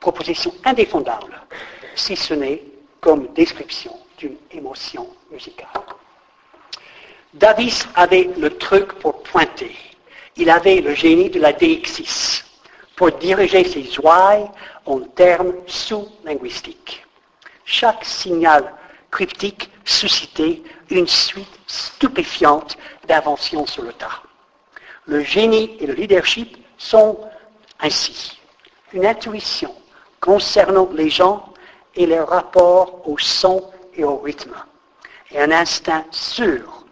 Proposition 0.00 0.52
indéfendable, 0.64 1.40
si 1.94 2.16
ce 2.16 2.34
n'est 2.34 2.62
comme 3.00 3.28
description 3.34 3.98
d'une 4.18 4.36
émotion 4.50 5.08
musicale. 5.30 5.68
Davis 7.34 7.86
avait 7.94 8.30
le 8.38 8.56
truc 8.56 8.94
pour 8.94 9.22
pointer. 9.22 9.76
Il 10.36 10.50
avait 10.50 10.80
le 10.80 10.94
génie 10.94 11.30
de 11.30 11.40
la 11.40 11.52
déixis 11.52 12.42
pour 12.96 13.12
diriger 13.12 13.64
ses 13.64 13.98
ouailles 14.00 14.50
en 14.86 15.00
termes 15.00 15.54
sous-linguistiques. 15.66 17.04
Chaque 17.64 18.04
signal 18.04 18.72
cryptique 19.10 19.70
suscitait 19.84 20.62
une 20.90 21.06
suite 21.06 21.58
stupéfiante 21.66 22.76
d'inventions 23.06 23.66
sur 23.66 23.82
le 23.82 23.92
tas. 23.92 24.22
Le 25.06 25.20
génie 25.20 25.76
et 25.80 25.86
le 25.86 25.94
leadership 25.94 26.56
sont 26.78 27.18
ainsi 27.80 28.38
une 28.92 29.06
intuition 29.06 29.74
concernant 30.20 30.88
les 30.92 31.10
gens 31.10 31.52
et 31.94 32.06
leur 32.06 32.28
rapport 32.28 33.08
au 33.08 33.18
son 33.18 33.70
et 33.94 34.04
au 34.04 34.18
rythme, 34.18 34.54
et 35.30 35.40
un 35.40 35.50
instinct 35.50 36.04
sûr 36.10 36.84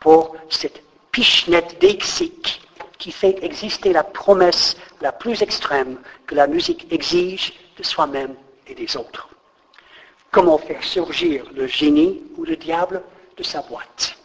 pour 0.00 0.36
cette 0.50 0.82
pichenette 1.12 1.80
déixique 1.80 2.60
qui 2.98 3.12
fait 3.12 3.42
exister 3.42 3.92
la 3.92 4.04
promesse 4.04 4.76
la 5.00 5.12
plus 5.12 5.42
extrême 5.42 5.98
que 6.26 6.34
la 6.34 6.46
musique 6.46 6.92
exige 6.92 7.52
de 7.76 7.82
soi-même 7.82 8.34
et 8.66 8.74
des 8.74 8.96
autres. 8.96 9.28
Comment 10.30 10.58
faire 10.58 10.82
surgir 10.82 11.44
le 11.54 11.66
génie 11.66 12.22
ou 12.36 12.44
le 12.44 12.56
diable 12.56 13.02
de 13.36 13.42
sa 13.42 13.62
boîte? 13.62 14.16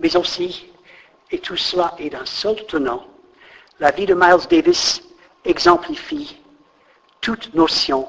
Mais 0.00 0.16
aussi, 0.16 0.66
et 1.30 1.38
tout 1.38 1.56
cela 1.56 1.94
est 1.98 2.10
d'un 2.10 2.24
seul 2.24 2.64
tenant, 2.66 3.06
la 3.78 3.90
vie 3.90 4.06
de 4.06 4.14
Miles 4.14 4.46
Davis 4.48 5.02
exemplifie 5.44 6.40
toute 7.20 7.54
notion 7.54 8.08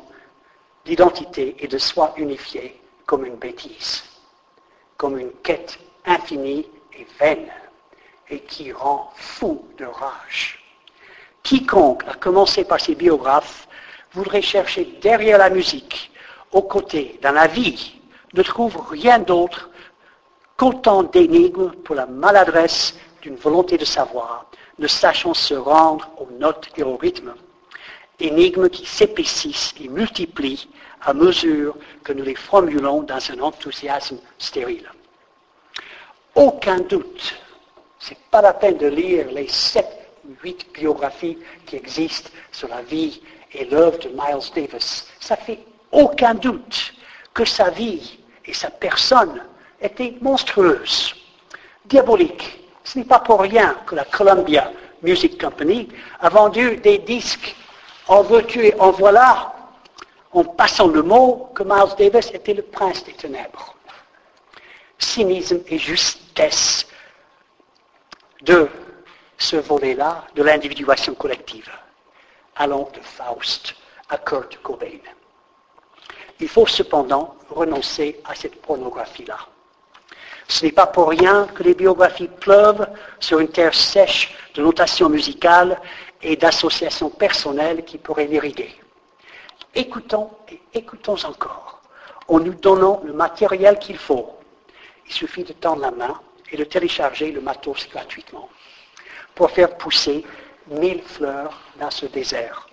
d'identité 0.85 1.55
et 1.59 1.67
de 1.67 1.77
soi 1.77 2.13
unifié 2.17 2.79
comme 3.05 3.25
une 3.25 3.35
bêtise, 3.35 4.03
comme 4.95 5.17
une 5.17 5.31
quête 5.43 5.77
infinie 6.05 6.67
et 6.97 7.05
vaine, 7.19 7.51
et 8.29 8.39
qui 8.41 8.71
rend 8.71 9.11
fou 9.15 9.67
de 9.77 9.85
rage. 9.85 10.59
Quiconque, 11.43 12.03
à 12.07 12.13
commencer 12.15 12.63
par 12.63 12.79
ses 12.79 12.95
biographes, 12.95 13.67
voudrait 14.13 14.41
chercher 14.41 14.97
derrière 15.01 15.37
la 15.37 15.49
musique, 15.49 16.11
aux 16.51 16.63
côtés, 16.63 17.19
dans 17.21 17.31
la 17.33 17.47
vie, 17.47 17.99
ne 18.33 18.41
trouve 18.41 18.77
rien 18.89 19.19
d'autre 19.19 19.69
qu'autant 20.57 21.03
d'énigmes 21.03 21.71
pour 21.83 21.95
la 21.95 22.05
maladresse 22.05 22.97
d'une 23.21 23.35
volonté 23.35 23.77
de 23.77 23.85
savoir, 23.85 24.46
ne 24.79 24.87
sachant 24.87 25.33
se 25.33 25.53
rendre 25.53 26.09
aux 26.17 26.29
notes 26.39 26.69
et 26.77 26.83
au 26.83 26.97
rythme. 26.97 27.33
Énigmes 28.19 28.69
qui 28.69 28.85
s'épaississent 28.85 29.75
et 29.79 29.87
multiplient 29.87 30.67
à 31.01 31.13
mesure 31.13 31.77
que 32.03 32.13
nous 32.13 32.23
les 32.23 32.35
formulons 32.35 33.03
dans 33.03 33.31
un 33.31 33.39
enthousiasme 33.39 34.17
stérile. 34.39 34.89
Aucun 36.35 36.79
doute, 36.79 37.35
ce 37.99 38.11
n'est 38.11 38.19
pas 38.31 38.41
la 38.41 38.53
peine 38.53 38.77
de 38.77 38.87
lire 38.87 39.31
les 39.31 39.47
sept 39.47 39.87
ou 40.27 40.33
huit 40.43 40.67
biographies 40.73 41.37
qui 41.65 41.75
existent 41.75 42.29
sur 42.51 42.67
la 42.69 42.81
vie 42.81 43.21
et 43.53 43.65
l'œuvre 43.65 43.99
de 43.99 44.09
Miles 44.09 44.51
Davis. 44.55 45.07
Ça 45.19 45.35
fait 45.35 45.59
aucun 45.91 46.33
doute 46.33 46.93
que 47.33 47.45
sa 47.45 47.69
vie 47.69 48.19
et 48.45 48.53
sa 48.53 48.69
personne 48.69 49.43
étaient 49.81 50.15
monstrueuses, 50.21 51.15
diaboliques. 51.85 52.66
Ce 52.87 52.97
n'est 52.97 53.03
pas 53.03 53.19
pour 53.19 53.41
rien 53.41 53.75
que 53.85 53.95
la 53.95 54.05
Columbia 54.05 54.71
Music 55.01 55.41
Company 55.41 55.89
a 56.21 56.29
vendu 56.29 56.77
des 56.77 56.99
disques 56.99 57.53
en 58.07 58.21
veux-tu 58.21 58.65
et 58.65 58.79
en 58.79 58.91
voilà, 58.91 59.53
en 60.31 60.45
passant 60.45 60.87
le 60.87 61.03
mot 61.03 61.51
que 61.53 61.63
Miles 61.63 61.95
Davis 61.97 62.31
était 62.33 62.53
le 62.53 62.61
prince 62.61 63.03
des 63.03 63.11
ténèbres. 63.11 63.75
Cynisme 64.97 65.59
et 65.67 65.77
justesse 65.77 66.87
de 68.43 68.69
ce 69.37 69.57
volet-là 69.57 70.23
de 70.35 70.43
l'individuation 70.43 71.13
collective, 71.13 71.69
allant 72.55 72.89
de 72.93 73.01
Faust 73.01 73.75
à 74.07 74.17
Kurt 74.17 74.61
Cobain. 74.63 75.01
Il 76.39 76.47
faut 76.47 76.65
cependant 76.65 77.35
renoncer 77.49 78.21
à 78.23 78.33
cette 78.33 78.61
pornographie-là. 78.61 79.39
Ce 80.47 80.65
n'est 80.65 80.71
pas 80.71 80.87
pour 80.87 81.09
rien 81.09 81.47
que 81.53 81.63
les 81.63 81.73
biographies 81.73 82.29
pleuvent 82.29 82.87
sur 83.19 83.39
une 83.39 83.49
terre 83.49 83.73
sèche 83.73 84.33
de 84.53 84.61
notation 84.61 85.09
musicale 85.09 85.79
et 86.21 86.35
d'associations 86.35 87.09
personnelles 87.09 87.83
qui 87.83 87.97
pourraient 87.97 88.27
l'irriguer. 88.27 88.73
Écoutons 89.75 90.31
et 90.49 90.59
écoutons 90.73 91.23
encore, 91.25 91.81
en 92.27 92.39
nous 92.39 92.53
donnant 92.53 93.01
le 93.03 93.13
matériel 93.13 93.77
qu'il 93.77 93.97
faut. 93.97 94.35
Il 95.05 95.13
suffit 95.13 95.43
de 95.43 95.53
tendre 95.53 95.81
la 95.81 95.91
main 95.91 96.19
et 96.51 96.57
de 96.57 96.63
télécharger 96.63 97.31
le 97.31 97.41
matos 97.41 97.87
gratuitement 97.89 98.49
pour 99.35 99.51
faire 99.51 99.75
pousser 99.77 100.25
mille 100.67 101.01
fleurs 101.03 101.59
dans 101.79 101.91
ce 101.91 102.05
désert. 102.07 102.67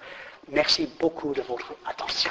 Merci 0.48 0.88
beaucoup 1.00 1.32
de 1.34 1.42
votre 1.42 1.72
attention. 1.86 2.30